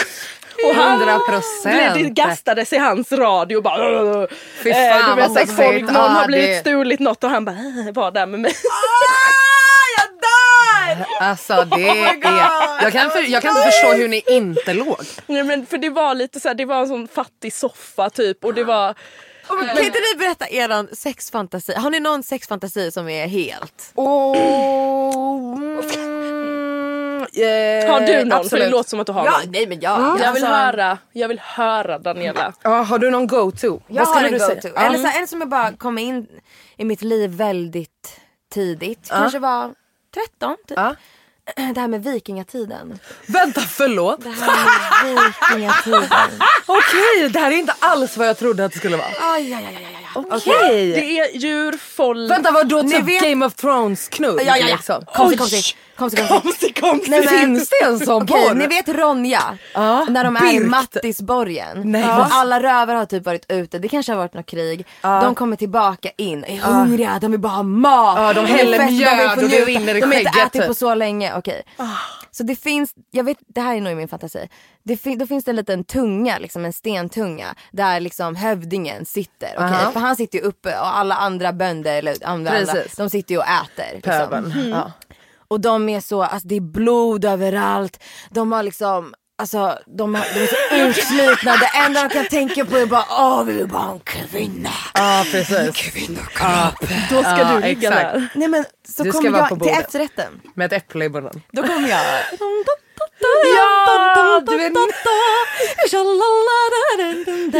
och 0.65 0.75
han 0.75 1.01
100%. 1.01 1.41
blev, 1.63 1.93
det 1.93 2.09
gastades 2.09 2.73
i 2.73 2.77
hans 2.77 3.11
radio 3.11 3.57
och 3.57 3.63
bara 3.63 4.27
Fy 4.63 4.69
eh, 4.69 4.75
fan, 4.75 5.15
du 5.15 5.21
vet, 5.21 5.29
vad 5.29 5.37
att 5.37 5.47
folk, 5.49 5.57
sexigt. 5.57 5.85
någon 5.85 5.93
Ja, 5.95 6.01
har 6.01 6.27
blivit 6.27 6.49
det- 6.49 6.59
stulit 6.59 6.99
något 6.99 7.23
och 7.23 7.29
han 7.29 7.45
bara 7.45 7.55
äh, 7.55 7.93
var 7.93 8.11
där 8.11 8.25
med 8.25 8.39
mig. 8.39 8.53
Alltså 11.19 11.53
det 11.75 11.87
är, 11.89 12.05
jag 12.83 12.93
kan, 12.93 13.11
för, 13.11 13.31
jag 13.31 13.41
kan 13.41 13.57
inte 13.57 13.71
förstå 13.71 13.91
hur 13.93 14.07
ni 14.07 14.23
inte 14.27 14.73
låg. 14.73 14.99
Nej, 15.27 15.43
men 15.43 15.65
för 15.65 15.77
det 15.77 15.89
var 15.89 16.15
lite 16.15 16.39
så 16.39 16.47
här, 16.47 16.55
det 16.55 16.65
var 16.65 16.79
en 16.81 16.87
sån 16.87 17.07
fattig 17.07 17.53
soffa 17.53 18.09
typ 18.09 18.45
och 18.45 18.53
det 18.53 18.63
var 18.63 18.93
Kan 19.47 19.59
inte 19.85 19.99
ni 19.99 20.17
berätta 20.19 20.47
eran 20.47 20.87
sexfantasi? 20.93 21.73
Har 21.73 21.89
ni 21.89 21.99
någon 21.99 22.23
sexfantasi 22.23 22.91
som 22.91 23.09
är 23.09 23.27
helt? 23.27 23.91
Oh, 23.95 25.57
mm, 25.57 25.83
eh, 27.41 27.91
Har 27.91 27.99
du 28.01 28.13
någon? 28.13 28.19
För 28.23 28.25
det 28.25 28.35
absolut. 28.35 28.71
låter 28.71 28.89
som 28.89 28.99
att 28.99 29.07
du 29.07 29.13
har 29.13 29.25
Ja, 29.25 29.31
någon. 29.31 29.51
nej 29.51 29.67
men 29.67 29.79
jag. 29.79 30.01
Jag 30.01 30.13
vill 30.13 30.23
alltså, 30.25 30.45
höra, 30.45 30.97
jag 31.13 31.27
vill 31.27 31.39
höra 31.39 31.99
Daniela. 31.99 32.53
Ja, 32.63 32.69
har 32.81 32.99
du 32.99 33.09
någon 33.11 33.27
go-to? 33.27 33.79
Jag 33.87 34.05
har 34.05 34.23
en 34.23 34.31
go-to. 34.37 34.67
Eller 34.77 34.97
så 34.97 35.19
en 35.19 35.27
som 35.27 35.39
jag 35.39 35.49
bara 35.49 35.71
kom 35.73 35.97
in 35.97 36.27
i 36.77 36.85
mitt 36.85 37.01
liv 37.01 37.29
väldigt 37.29 38.19
tidigt. 38.53 39.09
Kanske 39.09 39.39
var 39.39 39.73
13 40.13 40.55
typ. 40.67 40.77
Ja. 40.77 40.95
Det 41.73 41.79
här 41.81 41.87
med 41.87 42.03
vikingatiden. 42.03 42.99
Vänta 43.25 43.61
förlåt. 43.61 44.23
Det 44.23 44.29
här 44.29 45.13
med 45.13 45.23
vikingatiden. 45.23 46.03
Okej 46.65 47.29
det 47.29 47.39
här 47.39 47.51
är 47.51 47.55
inte 47.55 47.73
alls 47.79 48.17
vad 48.17 48.27
jag 48.27 48.37
trodde 48.37 48.65
att 48.65 48.71
det 48.71 48.77
skulle 48.77 48.97
vara. 48.97 49.07
Aj, 49.33 49.53
aj, 49.53 49.65
aj, 49.65 49.75
aj. 49.75 50.25
Okej. 50.29 50.91
Det 50.91 51.19
är 51.19 51.37
djur, 51.37 51.77
folk... 51.77 52.31
Vänta 52.31 52.51
vad 52.51 52.67
då 52.67 52.81
Ni 52.81 52.91
typ 52.91 53.03
vet- 53.07 53.23
Game 53.23 53.45
of 53.45 53.53
Thrones 53.55 54.07
knull? 54.07 54.35
Ja, 54.37 54.43
ja, 54.43 54.57
ja. 54.57 54.75
Liksom. 54.75 55.05
Konstigt, 55.13 55.39
konstigt. 55.39 55.75
Konstigt, 55.99 56.27
konstigt. 56.27 56.43
Konstigt, 56.43 56.81
konstigt. 56.81 57.09
Nej, 57.11 57.25
men- 57.25 57.39
Finns 57.39 57.69
det 57.69 57.85
en 57.85 57.99
sån 57.99 58.23
Okej, 58.23 58.47
porr? 58.47 58.55
ni 58.55 58.67
vet 58.67 58.89
Ronja? 58.89 59.41
Ja, 59.73 60.05
När 60.09 60.23
de 60.23 60.35
är 60.35 60.53
i 60.53 60.59
Birkt. 60.59 60.69
Mattisborgen. 60.69 61.81
Nej, 61.91 62.03
och 62.03 62.09
vad- 62.09 62.27
alla 62.31 62.63
rövar 62.63 62.95
har 62.95 63.05
typ 63.05 63.25
varit 63.25 63.45
ute. 63.51 63.79
Det 63.79 63.87
kanske 63.87 64.11
har 64.11 64.17
varit 64.17 64.33
något 64.33 64.45
krig. 64.45 64.85
De 65.01 65.35
kommer 65.35 65.55
tillbaka 65.55 66.09
in, 66.17 66.43
är 66.43 66.57
hungriga, 66.57 67.17
de 67.21 67.31
vill 67.31 67.39
bara 67.39 67.53
ha 67.53 67.63
mat. 67.63 68.17
Ja, 68.19 68.33
de 68.33 68.45
häller 68.45 68.77
få 69.35 69.41
och 69.43 69.49
det 69.49 69.65
rinner 69.65 69.95
i 69.95 69.99
De 69.99 70.05
har 70.07 70.13
inte 70.13 70.29
skägget, 70.31 70.47
ätit 70.55 70.61
på 70.61 70.67
typ. 70.73 70.77
så 70.77 70.93
länge. 70.95 71.33
Okej. 71.37 71.61
Så 72.31 72.43
det 72.43 72.55
finns, 72.55 72.91
jag 73.11 73.23
vet, 73.23 73.37
det 73.47 73.61
här 73.61 73.75
är 73.75 73.81
nog 73.81 73.91
i 73.91 73.95
min 73.95 74.07
fantasi. 74.07 74.49
Det 74.83 74.97
fin, 74.97 75.17
då 75.17 75.27
finns 75.27 75.43
det 75.45 75.51
en 75.51 75.55
liten 75.55 75.83
tunga, 75.83 76.37
liksom 76.39 76.65
en 76.65 76.73
stentunga. 76.73 77.45
Där 77.71 77.99
liksom 77.99 78.35
hövdingen 78.35 79.05
sitter. 79.05 79.49
okej? 79.55 79.65
Aha. 79.67 79.91
För 79.91 79.99
han 79.99 80.15
sitter 80.15 80.39
ju 80.39 80.43
uppe 80.45 80.79
och 80.79 80.97
alla 80.97 81.15
andra 81.15 81.53
bönder, 81.53 81.95
eller 81.97 82.11
andra, 82.25 82.51
andra 82.51 82.73
Precis. 82.73 82.95
de 82.97 83.09
sitter 83.09 83.31
ju 83.35 83.37
och 83.37 83.45
äter. 83.47 83.95
Liksom. 83.95 84.11
Pöbeln. 84.11 84.69
Ja. 84.69 84.91
Och 85.49 85.61
de 85.61 85.89
är 85.89 85.99
så, 85.99 86.23
alltså 86.23 86.47
det 86.47 86.55
är 86.55 86.61
blod 86.61 87.25
överallt. 87.25 88.03
De 88.29 88.51
har 88.51 88.63
liksom, 88.63 89.13
alltså 89.41 89.79
de, 89.97 90.15
har, 90.15 90.25
de 90.33 90.39
är 90.43 90.47
så 90.47 90.75
utslitna. 90.75 91.51
Det 91.57 91.71
enda 91.85 92.03
de 92.07 92.09
kan 92.09 92.25
tänka 92.25 92.65
på 92.65 92.77
är 92.77 92.85
bara, 92.85 93.05
åh 93.09 93.43
vi 93.43 93.53
vill 93.53 93.67
bara 93.67 93.81
ha 93.81 93.91
en 93.93 93.99
kvinna. 93.99 94.69
ja 94.93 95.25
precis. 95.31 96.07
Då 97.09 97.21
ska 97.23 97.39
Ja, 97.39 97.53
du 97.53 97.59
ligga 97.67 97.89
exakt. 97.89 98.13
där. 98.13 98.27
Nej 98.35 98.47
men 98.47 98.65
så 98.89 99.03
Du 99.03 99.11
ska 99.11 99.29
vara 99.31 99.37
jag 99.41 99.49
på 99.49 99.55
till 99.55 99.59
bordet. 99.59 99.79
efterrätten. 99.85 100.41
Med 100.53 100.65
ett 100.65 100.73
äpple 100.83 101.05
i 101.05 101.09
munnen. 101.09 101.41
Då 101.51 101.61
kommer 101.63 101.89
jag. 101.89 102.01
Ja, 103.55 104.41
du 104.47 104.57
vet, 104.57 104.73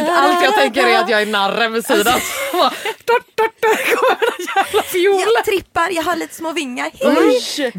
allt 0.10 0.44
jag 0.44 0.54
tänker 0.56 0.88
är 0.88 1.00
att 1.00 1.10
jag 1.10 1.22
är 1.22 1.26
narren 1.26 1.74
vid 1.74 1.86
sidan. 1.86 2.20
Fiol. 4.86 5.22
Jag 5.36 5.46
trippar, 5.46 5.90
jag 5.90 6.04
har 6.04 6.16
lite 6.16 6.36
små 6.36 6.52
vingar. 6.52 6.92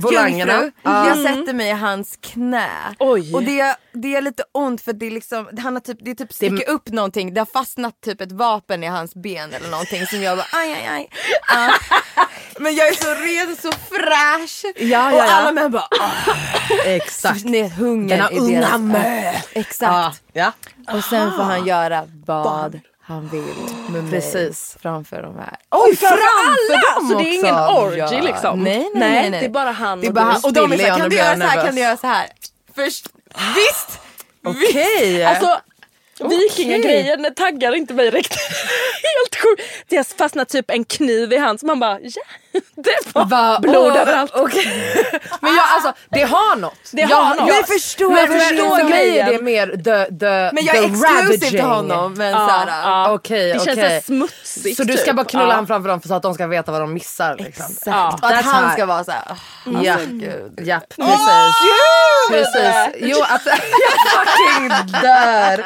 Volangerna. 0.00 0.52
Jungfru. 0.52 0.72
Ja. 0.82 1.08
Jag 1.08 1.16
sätter 1.18 1.52
mig 1.52 1.68
i 1.68 1.72
hans 1.72 2.18
knä. 2.22 2.68
Oj. 2.98 3.34
Och 3.34 3.42
det, 3.42 3.76
det 3.92 4.16
är 4.16 4.22
lite 4.22 4.44
ont 4.52 4.82
för 4.82 4.92
det 4.92 5.06
är 5.06 5.10
liksom, 5.10 5.48
han 5.62 5.72
har 5.74 5.80
typ, 5.80 5.98
det 6.00 6.10
är 6.10 6.14
typ 6.14 6.32
sticker 6.32 6.68
upp 6.70 6.88
någonting. 6.88 7.34
Det 7.34 7.40
har 7.40 7.46
fastnat 7.46 7.94
typ 8.04 8.20
ett 8.20 8.32
vapen 8.32 8.84
i 8.84 8.86
hans 8.86 9.14
ben 9.14 9.54
eller 9.54 9.68
någonting 9.70 10.06
som 10.06 10.22
jag 10.22 10.36
bara 10.38 10.46
aj 10.52 10.72
aj 10.72 10.86
aj. 10.88 11.10
Ja. 11.48 11.70
Men 12.60 12.74
jag 12.74 12.88
är 12.88 12.94
så 12.94 13.08
ren, 13.08 13.56
så 13.56 13.72
fräsch. 13.72 14.64
Ja, 14.76 14.84
ja, 14.86 15.12
Och 15.12 15.18
ja. 15.18 15.32
alla 15.32 15.52
män 15.52 15.70
bara 15.70 15.88
ah. 16.00 16.32
Exakt. 16.86 17.44
Nej, 17.44 17.68
hunger 17.68 18.16
Denna 18.16 18.30
i 18.30 18.38
unga 18.38 18.60
deras 18.60 18.80
mö. 18.80 19.32
Exakt. 19.52 20.22
Ja. 20.32 20.52
Och 20.92 21.04
sen 21.04 21.32
får 21.32 21.42
han 21.42 21.66
göra 21.66 22.04
vad 22.26 22.80
han 23.00 23.28
vill 23.28 23.54
med 23.88 24.04
mig 24.04 24.12
Precis. 24.12 24.76
framför 24.82 25.22
de 25.22 25.38
här. 25.38 25.56
Oj, 25.70 25.96
Framför 25.96 26.16
alla! 26.16 26.82
alla! 26.96 27.08
Så 27.08 27.18
det 27.18 27.28
är 27.28 27.34
ingen 27.34 27.54
orgy 27.54 28.20
liksom? 28.20 28.60
Nej, 28.62 28.90
nej, 28.94 29.12
nej, 29.12 29.30
nej. 29.30 29.40
Det 29.40 29.46
är 29.46 29.50
bara 29.50 29.70
han 29.70 30.06
och 30.06 30.14
bara 30.14 30.24
han. 30.24 30.40
Och 30.44 30.52
de 30.52 30.72
är 30.72 30.76
såhär, 30.76 30.98
kan 30.98 31.10
du 31.10 31.16
göra 31.16 31.36
så 31.36 31.42
här, 31.42 31.64
kan 31.64 31.74
du 31.74 31.80
göra 31.80 31.96
så 31.96 32.06
här? 32.06 32.28
Först, 32.74 33.08
visst! 33.56 34.00
Okej. 34.44 35.24
Alltså 35.24 35.60
vikingagrejen 36.28 37.34
taggar 37.34 37.74
inte 37.74 37.94
mig 37.94 38.10
riktigt. 38.10 38.38
Helt 39.02 39.42
sjukt. 39.42 39.62
Det 39.88 39.96
har 39.96 40.04
fastnat 40.18 40.48
typ 40.48 40.70
en 40.70 40.84
kniv 40.84 41.32
i 41.32 41.36
hans. 41.38 41.62
Man 41.62 41.80
bara 41.80 41.98
ja, 42.00 42.60
det 42.76 42.96
var 43.14 43.24
Va? 43.24 43.58
blod 43.62 43.76
Åh, 43.92 44.00
överallt. 44.00 44.32
okej. 44.34 44.66
Men 45.40 45.54
jag, 45.54 45.64
alltså, 45.68 45.92
det 46.10 46.22
har 46.22 46.56
något. 46.56 46.74
Det 46.92 47.00
jag, 47.02 47.16
har 47.16 47.34
något. 47.34 47.48
Jag, 47.48 47.56
Vi 47.56 47.62
förstår 47.78 48.10
men 48.10 48.26
förstår 48.40 48.76
det 48.76 48.82
är. 48.82 48.88
grejen. 48.88 49.26
Det 49.28 49.34
är 49.34 49.42
mer 49.42 49.66
the, 49.66 50.18
the, 50.18 50.50
Men 50.54 50.64
jag 50.64 50.76
är 50.76 50.80
the 50.80 50.86
exclusive 50.86 51.50
till 51.50 51.60
honom. 51.60 52.14
Men 52.14 52.30
Ja, 52.30 52.36
såhär, 52.66 52.82
ja. 52.82 53.12
Okej, 53.12 53.52
Det 53.52 53.64
känns 53.64 53.78
här 53.78 54.00
smutsigt. 54.00 54.76
Så 54.76 54.84
du 54.84 54.96
ska 54.96 55.04
typ. 55.06 55.16
bara 55.16 55.24
knulla 55.26 55.46
Ja. 55.48 55.52
han 55.54 55.66
framför 55.66 55.88
dem 55.88 56.00
för 56.00 56.08
så 56.08 56.14
att 56.14 56.22
de 56.22 56.34
ska 56.34 56.46
veta 56.46 56.72
vad 56.72 56.80
de 56.80 56.94
missar. 56.94 57.36
Liksom. 57.38 57.66
Exakt. 57.66 57.86
Ja. 57.86 58.18
Och 58.22 58.30
att 58.30 58.44
han 58.44 58.72
ska 58.72 58.86
vara 58.86 59.04
såhär, 59.04 59.22
oh, 59.66 59.84
Ja. 59.84 59.92
alltså 59.92 60.08
gud. 60.10 60.52
Ja, 60.66 60.80
precis. 60.96 62.52
precis. 62.54 62.74
Jo, 63.00 63.16
att 63.22 63.46
jag 63.46 63.58
fucking 64.12 64.92
dör. 65.02 65.64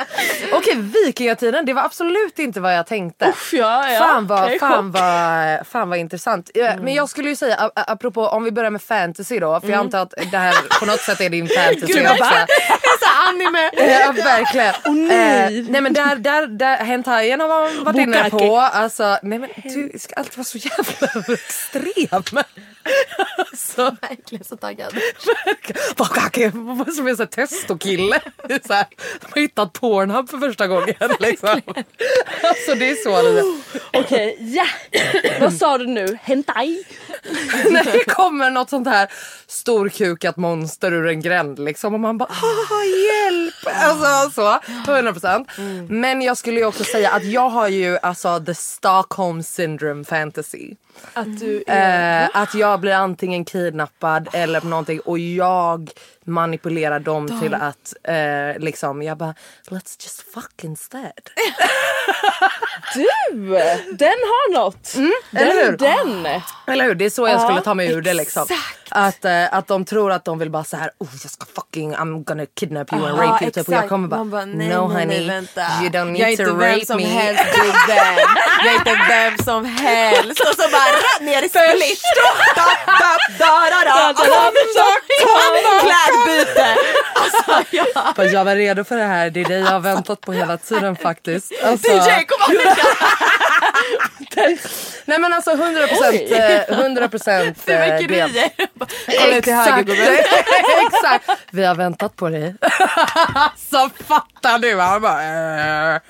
Okej, 0.53 0.75
vikingatiden, 0.77 1.67
det 1.67 1.73
var 1.73 1.83
absolut 1.83 2.39
inte 2.39 2.61
vad 2.61 2.75
jag 2.77 2.87
tänkte. 2.87 3.29
Uff, 3.29 3.51
ja, 3.53 3.91
ja. 3.91 3.99
Fan 3.99 4.27
vad, 4.27 4.53
är 4.53 4.59
fan, 4.59 4.91
vad, 4.91 5.67
fan 5.67 5.89
vad 5.89 5.99
intressant. 5.99 6.51
Ja, 6.55 6.73
Men 6.81 6.95
jag 6.95 7.09
skulle 7.09 7.29
ju 7.29 7.37
säga, 7.37 7.71
apropå 7.75 8.27
om 8.29 8.45
vi 8.45 8.51
börjar 8.53 8.71
med 8.71 8.83
fantasy 8.83 9.39
då, 9.39 9.61
för 9.61 9.69
jag 9.69 9.79
antar 9.79 9.99
att 9.99 10.15
det 10.31 10.39
här 10.39 10.55
på 10.81 10.87
något 10.87 11.01
sätt 11.01 11.21
är 11.21 11.31
din 11.31 11.49
fantasy 11.49 11.93
Gud, 11.93 12.07
också. 12.11 12.25
va? 12.25 12.47
Så 13.01 13.29
anime. 13.29 13.71
Ja 14.05 14.13
verkligen. 14.13 14.75
nej. 15.09 15.59
Eh, 15.59 15.65
nej 15.69 15.81
men 15.81 15.93
där, 15.93 16.17
där, 16.17 16.47
där 16.47 16.77
hentajen 16.77 17.41
har 17.41 17.49
man 17.49 17.85
varit 17.85 17.97
inne 17.97 18.07
Bukake. 18.25 18.31
på. 18.31 18.59
Alltså, 18.59 19.19
nej 19.23 19.39
men 19.39 19.51
du 19.63 19.99
ska 19.99 20.15
alltid 20.15 20.37
vara 20.37 20.45
så 20.45 20.59
jävla 20.59 21.35
extrem. 21.35 22.45
Alltså, 23.37 23.97
Verkligen 24.01 24.45
så 24.45 24.57
taggad. 24.57 24.93
Som 26.97 27.07
är 27.07 27.15
här 27.23 27.27
testokille. 27.27 28.21
Det 28.49 28.55
är 28.55 28.61
så 28.67 28.73
här, 28.73 28.87
De 29.21 29.27
har 29.31 29.41
hittat 29.41 29.73
Pornhub 29.73 30.31
för 30.31 30.39
första 30.39 30.67
gången. 30.67 30.95
Liksom. 31.21 31.61
alltså 32.43 32.75
det 32.79 32.91
är 32.91 32.95
så 32.95 33.23
lite. 33.23 33.81
Okej, 33.93 34.37
ja. 34.41 34.67
Vad 35.41 35.55
sa 35.55 35.79
du 35.79 35.87
nu? 35.87 36.19
Hentai? 36.23 36.85
När 37.71 37.93
det 37.93 38.05
kommer 38.05 38.51
något 38.51 38.71
sånt 38.71 38.89
här 38.89 39.09
storkukat 39.47 40.37
monster 40.37 40.93
ur 40.93 41.09
en 41.09 41.21
gränd 41.21 41.59
liksom 41.59 41.95
och 41.95 42.01
man 42.01 42.19
bara 42.19 42.29
ah, 42.29 42.85
hjälp. 42.85 43.55
Alltså 43.65 44.31
så, 44.31 44.61
100%. 44.87 45.47
Men 45.89 46.23
jag 46.23 46.37
skulle 46.37 46.61
ju 46.61 46.67
också 46.67 46.85
säga 46.85 47.11
att 47.11 47.25
jag 47.25 47.49
har 47.49 47.69
ju 47.69 47.99
alltså 48.03 48.41
the 48.41 48.55
Stockholm 48.55 49.43
syndrome 49.43 50.05
fantasy. 50.05 50.75
Att 51.13 51.41
du 51.41 51.63
Eh, 51.67 52.29
att 52.35 52.55
jag 52.55 52.81
blir 52.81 52.93
antingen 52.93 53.45
kidnappad 53.45 54.29
eller 54.33 54.61
någonting 54.61 55.01
och 55.01 55.19
jag 55.19 55.91
manipulerar 56.25 56.99
dem 57.01 57.41
till 57.41 57.55
att 57.55 57.95
eh, 58.03 58.59
liksom 58.63 59.03
jag 59.03 59.19
bara 59.19 59.35
let's 59.69 59.97
just 60.03 60.33
fuck 60.35 60.65
instead. 60.65 61.13
Du! 62.95 63.49
Den 63.93 64.09
har 64.09 64.53
något. 64.55 64.95
eller 65.33 65.65
hur? 65.65 65.77
den, 65.77 66.23
den. 66.23 66.41
Eller 66.67 66.85
hur? 66.85 66.95
Det 66.95 67.05
är 67.05 67.11
så 67.11 67.29
jag 67.29 67.41
skulle 67.43 67.61
ta 67.61 67.75
mig 67.75 67.93
ur 67.93 68.03
det 68.03 68.15
liksom. 68.15 68.43
Exakt. 68.43 68.84
Att, 68.91 69.25
eh, 69.25 69.55
att 69.55 69.67
de 69.67 69.85
tror 69.85 70.13
att 70.13 70.25
de 70.25 70.39
vill 70.39 70.51
bara 70.51 70.65
så 70.65 70.77
här, 70.77 70.91
oh 70.99 71.09
jag 71.23 71.31
ska 71.31 71.47
fucking, 71.55 71.95
I'm 71.97 72.25
gonna 72.25 72.47
kidnap 72.61 72.93
you 72.93 73.07
and 73.09 73.19
rape 73.19 73.45
you 73.45 73.51
typ. 73.53 73.69
Och 73.69 73.75
jag 73.75 73.89
kommer 73.89 74.09
bara, 74.09 74.17
Man 74.17 74.31
bara, 74.31 74.45
nej, 74.45 74.69
no 74.69 74.89
nej, 74.89 75.07
nej, 75.07 75.17
honey, 75.17 75.29
vänta. 75.29 75.61
you 75.81 75.91
don't 75.91 76.05
need 76.05 76.21
jag 76.23 76.33
är 76.33 76.37
to 76.37 76.43
inte 76.43 76.53
rape 76.53 76.67
vem 76.77 76.81
som 76.87 76.97
me. 76.97 77.05
helst 77.05 77.45
gubben. 77.55 78.15
Jag 78.65 78.75
är 78.75 78.79
inte 78.79 78.97
vem 79.09 79.39
som 79.45 79.65
helst. 79.65 80.41
Och 80.41 80.55
så 80.63 80.69
bara 80.71 81.27
ner 81.27 81.43
i 81.43 81.49
split. 81.49 82.03
Klädbyte. 85.81 86.77
Alltså, 87.15 87.63
ja. 87.71 88.13
Fast 88.17 88.33
jag 88.33 88.45
var 88.45 88.55
redo 88.57 88.85
för 88.85 88.97
det 88.97 89.05
här, 89.05 89.31
det 89.31 89.41
är 89.41 89.45
det 89.45 89.59
jag 89.59 89.67
har 89.67 89.81
väntat 89.81 90.21
på 90.21 90.33
hela 90.33 90.57
tiden 90.57 90.97
faktiskt. 90.97 91.53
Alltså, 91.65 91.93
DJ 91.93 92.25
kom 92.25 92.53
ihåg 92.55 92.63
nej 95.05 95.19
men 95.19 95.33
alltså 95.33 95.51
100 95.51 95.87
procent, 95.87 96.31
eh, 96.31 96.79
100 96.79 97.09
procent 97.09 97.59
Hur 97.67 97.75
Kolla 98.79 99.41
till 99.41 99.55
höger 99.55 99.95
Exakt. 100.87 101.31
Vi 101.51 101.65
har 101.65 101.75
väntat 101.75 102.17
på 102.17 102.29
dig. 102.29 102.55
Så 103.57 103.89
fattar 103.89 104.59
du. 104.59 104.81
Han 104.81 105.03
bara, 105.03 105.23
eh, 105.95 106.01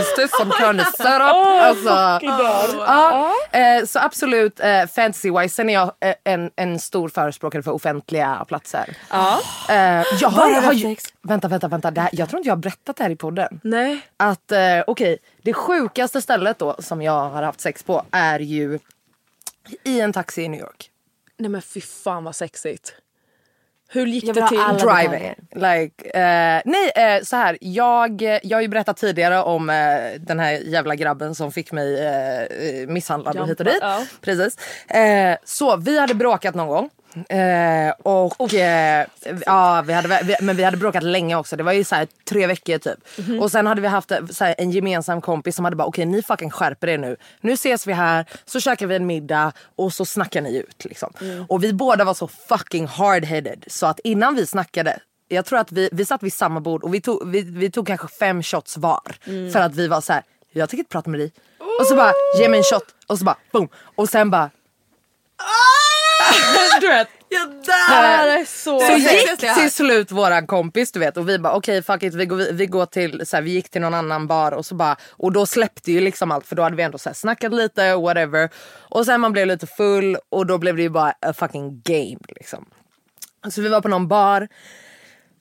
is 0.00 0.14
this 0.16 0.30
some 0.38 0.52
kind 0.58 0.80
of 0.80 0.86
setup? 0.96 1.20
alltså, 1.20 2.18
ja, 2.22 3.32
eh, 3.52 3.84
så 3.84 3.98
absolut 3.98 4.60
eh, 4.60 4.86
fantasy 4.86 5.30
wise. 5.30 5.54
Sen 5.54 5.70
är 5.70 5.74
jag 5.74 5.92
eh, 6.00 6.14
en, 6.24 6.50
en 6.56 6.78
stor 6.78 7.08
förespråkare 7.08 7.62
för 7.62 7.70
offentliga 7.70 8.44
platser. 8.48 8.96
Ja. 9.10 9.40
Eh, 9.68 10.04
jag 10.20 10.28
har, 10.28 10.60
har 10.60 10.74
sex? 10.74 11.04
vänta, 11.22 11.48
vänta, 11.48 11.68
vänta. 11.68 11.90
Det 11.90 12.00
här, 12.00 12.10
jag 12.12 12.28
tror 12.28 12.38
inte 12.38 12.48
jag 12.48 12.56
har 12.56 12.62
berättat 12.62 12.96
det 12.96 13.02
här 13.02 13.10
i 13.10 13.16
podden. 13.16 13.60
Nej. 13.62 14.00
Att 14.16 14.52
eh, 14.52 14.58
okej, 14.86 15.18
det 15.42 15.52
sjukaste 15.52 16.22
stället 16.22 16.58
då 16.58 16.76
som 16.78 17.02
jag 17.02 17.28
har 17.28 17.42
haft 17.42 17.60
sex 17.60 17.82
på 17.82 18.04
är 18.10 18.40
ju 18.40 18.78
i 19.84 20.00
en 20.00 20.12
taxi 20.12 20.42
i 20.42 20.48
New 20.48 20.60
York. 20.60 20.90
Nej 21.38 21.50
men 21.50 21.62
fy 21.62 21.80
fan 21.80 22.24
vad 22.24 22.36
sexigt. 22.36 22.94
Hur 23.90 24.06
gick 24.06 24.34
det 24.34 24.48
till? 24.48 24.58
Driving. 24.58 25.34
Like, 25.54 26.10
eh, 26.10 26.62
nej, 26.64 26.90
eh, 26.96 27.22
så 27.22 27.36
här. 27.36 27.58
Jag, 27.60 28.22
jag 28.42 28.56
har 28.56 28.62
ju 28.62 28.68
berättat 28.68 28.96
tidigare 28.96 29.42
om 29.42 29.70
eh, 29.70 29.76
den 30.20 30.40
här 30.40 30.52
jävla 30.52 30.94
grabben 30.94 31.34
som 31.34 31.52
fick 31.52 31.72
mig 31.72 32.06
eh, 32.06 32.88
misshandlad 32.88 33.38
och 33.38 33.48
hit 33.48 33.60
och 33.60 33.66
dit. 33.66 33.78
Ja. 33.80 34.06
Precis. 34.20 34.56
Eh, 34.88 35.36
så 35.44 35.76
vi 35.76 35.98
hade 35.98 36.14
bråkat 36.14 36.54
någon 36.54 36.68
gång. 36.68 36.90
Eh, 37.28 37.92
och 38.02 38.54
eh, 38.54 39.06
ja, 39.46 39.82
vi 39.86 39.92
hade, 39.92 40.20
vi, 40.24 40.36
men 40.40 40.56
vi 40.56 40.64
hade 40.64 40.76
bråkat 40.76 41.02
länge 41.02 41.36
också. 41.36 41.56
Det 41.56 41.62
var 41.62 41.72
ju 41.72 41.84
så 41.84 41.94
här 41.94 42.08
tre 42.24 42.46
veckor 42.46 42.78
typ. 42.78 42.98
Mhm. 43.18 43.40
Och 43.40 43.50
sen 43.50 43.66
hade 43.66 43.80
vi 43.80 43.88
haft 43.88 44.10
eh, 44.10 44.18
här, 44.40 44.54
en 44.58 44.70
gemensam 44.70 45.20
kompis 45.20 45.56
som 45.56 45.64
hade 45.64 45.76
bara 45.76 45.88
okej 45.88 46.06
ni 46.06 46.22
fucking 46.22 46.50
skärper 46.50 46.88
er 46.88 46.98
nu. 46.98 47.16
Nu 47.40 47.52
ses 47.52 47.86
vi 47.86 47.92
här, 47.92 48.26
så 48.44 48.60
käkar 48.60 48.86
vi 48.86 48.96
en 48.96 49.06
middag 49.06 49.52
och 49.76 49.92
så 49.92 50.04
snackar 50.04 50.40
ni 50.40 50.56
ut 50.56 50.84
liksom. 50.84 51.12
Mm. 51.20 51.44
Och 51.48 51.64
vi 51.64 51.72
båda 51.72 52.04
var 52.04 52.14
så 52.14 52.28
fucking 52.28 52.86
hard-headed 52.86 53.64
så 53.66 53.86
att 53.86 53.98
innan 53.98 54.34
vi 54.34 54.46
snackade 54.46 54.98
jag 55.28 55.44
tror 55.44 55.58
att 55.58 55.72
vi, 55.72 55.88
vi 55.92 56.04
satt 56.04 56.22
vid 56.22 56.32
samma 56.32 56.60
bord 56.60 56.82
och 56.82 56.94
vi 56.94 57.00
tog, 57.00 57.28
vi, 57.28 57.42
vi 57.42 57.70
tog 57.70 57.86
kanske 57.86 58.08
fem 58.08 58.42
shots 58.42 58.76
var. 58.76 59.16
Mm. 59.24 59.52
För 59.52 59.60
att 59.60 59.74
vi 59.74 59.88
var 59.88 60.00
så 60.00 60.12
här, 60.12 60.22
jag 60.52 60.68
tänker 60.68 60.80
inte 60.80 60.90
prata 60.90 61.10
med 61.10 61.20
dig. 61.20 61.32
Och 61.80 61.86
så 61.86 61.96
bara, 61.96 62.12
ge 62.38 62.48
mig 62.48 62.58
en 62.58 62.64
shot. 62.64 62.84
Och 63.06 63.18
så 63.18 63.24
bara, 63.24 63.36
boom. 63.52 63.68
Och 63.94 64.08
sen 64.08 64.30
bara, 64.30 64.50
du 66.80 66.88
vet. 66.88 67.08
Jag 67.28 67.48
Det 67.50 67.54
dör. 67.54 67.72
här 67.88 68.40
är 68.40 68.44
så... 68.44 68.80
Så 68.80 68.92
gick 68.92 69.56
till 69.58 69.70
slut 69.70 70.10
våran 70.10 70.46
kompis 70.46 70.92
du 70.92 71.00
vet 71.00 71.16
och 71.16 71.28
vi 71.28 71.38
bara 71.38 71.52
okej 71.54 71.82
fuck 71.82 72.02
it 72.02 72.14
vi 72.14 72.26
går, 72.26 72.52
vi 72.52 72.66
går 72.66 72.86
till 72.86 73.26
så 73.26 73.36
här, 73.36 73.42
vi 73.42 73.50
gick 73.50 73.70
till 73.70 73.80
någon 73.80 73.94
annan 73.94 74.26
bar 74.26 74.52
och 74.52 74.66
så 74.66 74.74
bara 74.74 74.96
och 75.10 75.32
då 75.32 75.46
släppte 75.46 75.92
ju 75.92 76.00
liksom 76.00 76.30
allt 76.32 76.46
för 76.46 76.56
då 76.56 76.62
hade 76.62 76.76
vi 76.76 76.82
ändå 76.82 76.98
så 76.98 77.08
här, 77.08 77.14
snackat 77.14 77.52
lite 77.52 77.96
whatever 77.96 78.50
och 78.78 79.06
sen 79.06 79.20
man 79.20 79.32
blev 79.32 79.46
lite 79.46 79.66
full 79.66 80.16
och 80.28 80.46
då 80.46 80.58
blev 80.58 80.76
det 80.76 80.82
ju 80.82 80.88
bara 80.90 81.10
a 81.20 81.32
fucking 81.32 81.82
game 81.84 82.20
liksom. 82.28 82.64
Så 83.50 83.62
vi 83.62 83.68
var 83.68 83.80
på 83.80 83.88
någon 83.88 84.08
bar 84.08 84.48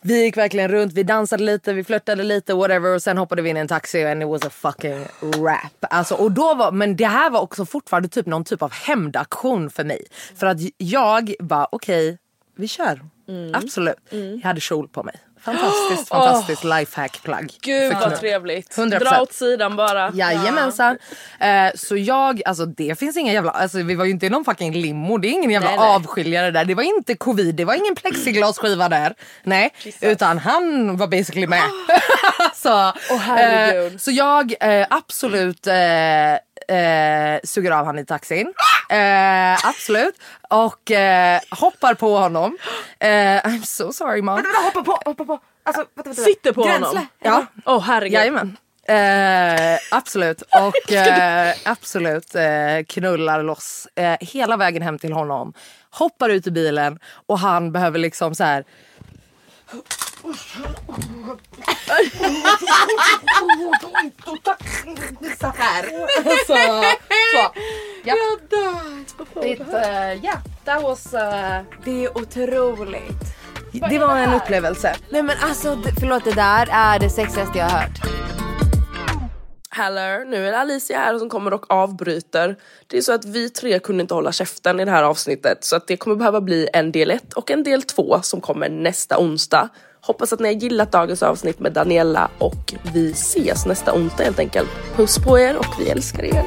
vi 0.01 0.23
gick 0.23 0.37
verkligen 0.37 0.71
runt, 0.71 0.93
vi 0.93 1.03
dansade 1.03 1.43
lite, 1.43 1.73
vi 1.73 1.83
flörtade 1.83 2.23
lite 2.23 2.53
whatever 2.53 2.95
och 2.95 3.03
sen 3.03 3.17
hoppade 3.17 3.41
vi 3.41 3.49
in 3.49 3.57
i 3.57 3.59
en 3.59 3.67
taxi 3.67 4.03
and 4.05 4.23
it 4.23 4.29
was 4.29 4.45
a 4.45 4.49
fucking 4.49 5.05
rap. 5.21 5.71
Alltså, 5.81 6.15
och 6.15 6.31
då 6.31 6.53
var, 6.53 6.71
men 6.71 6.95
det 6.95 7.07
här 7.07 7.29
var 7.29 7.41
också 7.41 7.65
fortfarande 7.65 8.09
typ 8.09 8.25
någon 8.25 8.43
typ 8.43 8.61
av 8.61 8.71
hämndaktion 8.71 9.69
för 9.69 9.83
mig. 9.83 10.05
För 10.35 10.47
att 10.47 10.57
jag 10.77 11.33
bara 11.39 11.67
okej, 11.71 12.17
vi 12.55 12.67
kör. 12.67 13.01
Absolut. 13.53 13.95
Jag 14.09 14.39
hade 14.43 14.61
kjol 14.61 14.87
på 14.87 15.03
mig. 15.03 15.15
Fantastiskt, 15.41 16.07
fantastiskt 16.09 16.63
lifehack-plagg. 16.63 17.51
Gud 17.61 17.93
vad 17.93 18.19
trevligt. 18.19 18.77
100%. 18.77 18.99
Dra 18.99 19.21
åt 19.21 19.33
sidan 19.33 19.75
bara. 19.75 20.11
Jajamensan. 20.13 20.97
Eh, 21.39 21.71
så 21.75 21.97
jag, 21.97 22.41
alltså 22.45 22.65
det 22.65 22.99
finns 22.99 23.17
inga 23.17 23.33
jävla, 23.33 23.51
alltså 23.51 23.77
vi 23.77 23.95
var 23.95 24.05
ju 24.05 24.11
inte 24.11 24.25
i 24.25 24.29
någon 24.29 24.45
fucking 24.45 24.73
limo, 24.73 25.17
det 25.17 25.27
är 25.27 25.31
ingen 25.31 25.51
jävla 25.51 25.69
Nej, 25.69 25.79
nej. 25.79 25.95
avskiljare 25.95 26.51
där. 26.51 26.65
Det 26.65 26.75
var 26.75 26.83
inte 26.83 27.15
covid, 27.15 27.55
det 27.55 27.65
var 27.65 27.73
ingen 27.73 27.95
plexiglasskiva 27.95 28.89
där. 28.89 29.13
Nej, 29.43 29.73
utan 30.01 30.38
han 30.38 30.97
var 30.97 31.07
basically 31.07 31.47
med. 31.47 31.63
så, 32.55 32.93
herregud. 33.19 33.93
eh, 33.93 33.97
så 33.97 34.11
jag 34.11 34.53
eh, 34.59 34.88
absolut 34.89 35.67
eh, 36.68 37.39
suger 37.43 37.72
av 37.72 37.86
han 37.86 37.99
i 37.99 38.05
taxin. 38.05 38.53
Eh, 38.89 39.65
absolut. 39.68 40.15
Och 40.49 40.91
eh, 40.91 41.39
hoppar 41.51 41.93
på 41.93 42.18
honom. 42.18 42.57
Eh, 42.99 43.09
I'm 43.09 43.61
so 43.65 43.91
sorry 43.91 44.22
mom. 44.22 44.43
Hoppa 44.65 44.84
på, 44.84 44.99
hoppa 45.05 45.26
på. 45.26 45.39
Alltså, 45.63 45.86
vänta, 45.95 46.09
vänta. 46.09 46.22
Sitter 46.22 46.51
på 46.53 46.63
Gränsle. 46.63 46.88
honom. 46.88 47.07
Ja, 47.20 47.45
Åh 47.65 47.82
herregud. 47.84 48.13
Jajamän. 48.13 48.57
Eh, 48.88 49.80
absolut. 49.91 50.41
Och 50.41 50.91
eh, 50.93 51.53
absolut 51.65 52.36
eh, 52.36 52.84
knullar 52.88 53.43
loss 53.43 53.88
eh, 53.95 54.18
hela 54.20 54.57
vägen 54.57 54.82
hem 54.82 54.99
till 54.99 55.13
honom. 55.13 55.53
Hoppar 55.91 56.30
ut 56.30 56.47
i 56.47 56.51
bilen 56.51 56.99
och 57.28 57.39
han 57.39 57.72
behöver 57.72 57.99
liksom 57.99 58.36
så 58.36 58.43
här. 58.43 58.63
Så 65.39 65.47
här. 65.47 65.84
Så, 66.45 66.55
så. 67.34 67.53
Ja. 68.03 68.15
It, 69.43 69.59
uh, 69.59 70.24
yeah, 70.24 70.38
that 70.65 70.84
was, 70.84 71.13
uh, 71.13 71.20
Det 71.86 72.05
är 72.05 72.18
otroligt. 72.18 73.36
det 73.89 73.99
var 73.99 74.18
en 74.18 74.34
upplevelse. 74.34 74.95
Nej 75.09 75.24
men 75.24 75.36
alltså 75.41 75.78
förlåt 75.99 76.24
det 76.24 76.36
där 76.36 76.68
är 76.72 76.99
det 76.99 77.09
sexigaste 77.09 77.57
jag 77.57 77.65
har 77.65 77.80
hört. 77.80 77.99
Hello, 79.70 80.24
nu 80.30 80.47
är 80.47 80.51
det 80.51 80.59
Alicia 80.59 80.97
här 80.97 81.18
som 81.18 81.30
kommer 81.30 81.53
och 81.53 81.72
avbryter. 81.72 82.55
Det 82.88 82.97
är 82.97 83.01
så 83.01 83.13
att 83.13 83.26
vi 83.26 83.49
tre 83.49 83.80
kunde 83.80 84.01
inte 84.01 84.13
hålla 84.13 84.32
käften 84.32 84.80
i 84.80 84.86
det 84.86 84.91
här 84.91 85.03
avsnittet 85.03 85.63
så 85.63 85.76
att 85.76 85.88
det 85.88 85.97
kommer 85.97 86.15
behöva 86.15 86.41
bli 86.41 86.70
en 86.74 86.91
del 86.91 87.11
ett 87.11 87.34
och 87.34 87.51
en 87.51 87.63
del 87.63 87.84
två 87.84 88.20
som 88.22 88.41
kommer 88.41 88.70
nästa 88.70 89.20
onsdag. 89.20 89.70
Hoppas 90.08 90.34
att 90.34 90.39
ni 90.39 90.47
har 90.47 90.62
gillat 90.62 90.91
dagens 90.91 91.24
avsnitt 91.24 91.60
med 91.60 91.74
Daniela 91.74 92.32
och 92.38 92.74
vi 92.93 93.12
ses 93.12 93.66
nästa 93.66 93.93
onsdag 93.93 94.24
helt 94.24 94.39
enkelt. 94.39 94.70
Puss 94.95 95.20
på 95.20 95.39
er 95.39 95.58
och 95.58 95.66
vi 95.80 95.89
älskar 95.89 96.24
er. 96.24 96.45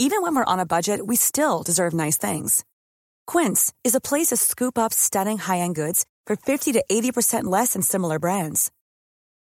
Even 0.00 0.22
when 0.22 0.34
we're 0.34 0.52
on 0.52 0.60
a 0.60 0.66
budget, 0.66 1.00
we 1.06 1.16
still 1.16 1.62
deserve 1.66 1.92
nice 1.92 2.18
things. 2.18 2.64
Quince 3.32 3.72
is 3.84 3.94
a 3.94 4.00
place 4.00 4.28
to 4.28 4.36
scoop 4.36 4.78
up 4.78 4.92
stunning 4.92 5.38
high-end 5.38 5.74
goods 5.74 6.04
for 6.26 6.36
50 6.36 6.72
to 6.72 6.84
80% 6.90 7.44
less 7.44 7.72
than 7.72 7.82
similar 7.82 8.18
brands. 8.18 8.70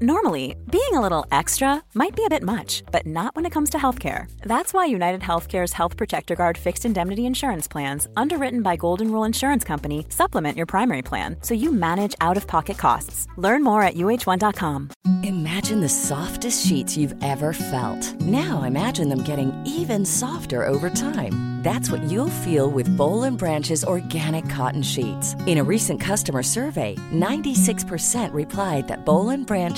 Normally, 0.00 0.54
being 0.70 0.94
a 0.94 1.00
little 1.00 1.26
extra 1.32 1.82
might 1.92 2.14
be 2.14 2.24
a 2.24 2.28
bit 2.28 2.44
much, 2.44 2.84
but 2.92 3.04
not 3.04 3.34
when 3.34 3.44
it 3.46 3.50
comes 3.50 3.70
to 3.70 3.78
healthcare. 3.78 4.30
That's 4.42 4.72
why 4.72 4.86
United 4.86 5.22
Healthcare's 5.22 5.72
Health 5.72 5.96
Protector 5.96 6.36
Guard 6.36 6.56
fixed 6.56 6.84
indemnity 6.84 7.26
insurance 7.26 7.66
plans, 7.66 8.06
underwritten 8.16 8.62
by 8.62 8.76
Golden 8.76 9.10
Rule 9.10 9.24
Insurance 9.24 9.64
Company, 9.64 10.06
supplement 10.08 10.56
your 10.56 10.66
primary 10.66 11.02
plan 11.02 11.36
so 11.40 11.52
you 11.54 11.72
manage 11.72 12.14
out 12.20 12.36
of 12.36 12.46
pocket 12.46 12.78
costs. 12.78 13.26
Learn 13.36 13.64
more 13.64 13.82
at 13.82 13.96
uh1.com. 13.96 14.90
Imagine 15.24 15.80
the 15.80 15.88
softest 15.88 16.64
sheets 16.64 16.96
you've 16.96 17.16
ever 17.24 17.52
felt. 17.52 18.20
Now 18.20 18.62
imagine 18.62 19.08
them 19.08 19.22
getting 19.22 19.52
even 19.66 20.04
softer 20.04 20.64
over 20.66 20.90
time. 20.90 21.58
That's 21.62 21.90
what 21.90 22.02
you'll 22.04 22.42
feel 22.46 22.70
with 22.70 22.94
Bowl 22.96 23.24
and 23.24 23.36
Branch's 23.36 23.84
organic 23.84 24.48
cotton 24.48 24.82
sheets. 24.82 25.34
In 25.46 25.58
a 25.58 25.64
recent 25.64 26.00
customer 26.00 26.42
survey, 26.44 26.94
96% 27.12 28.32
replied 28.32 28.86
that 28.86 29.04
Bowl 29.04 29.30
and 29.30 29.44
Branch 29.44 29.77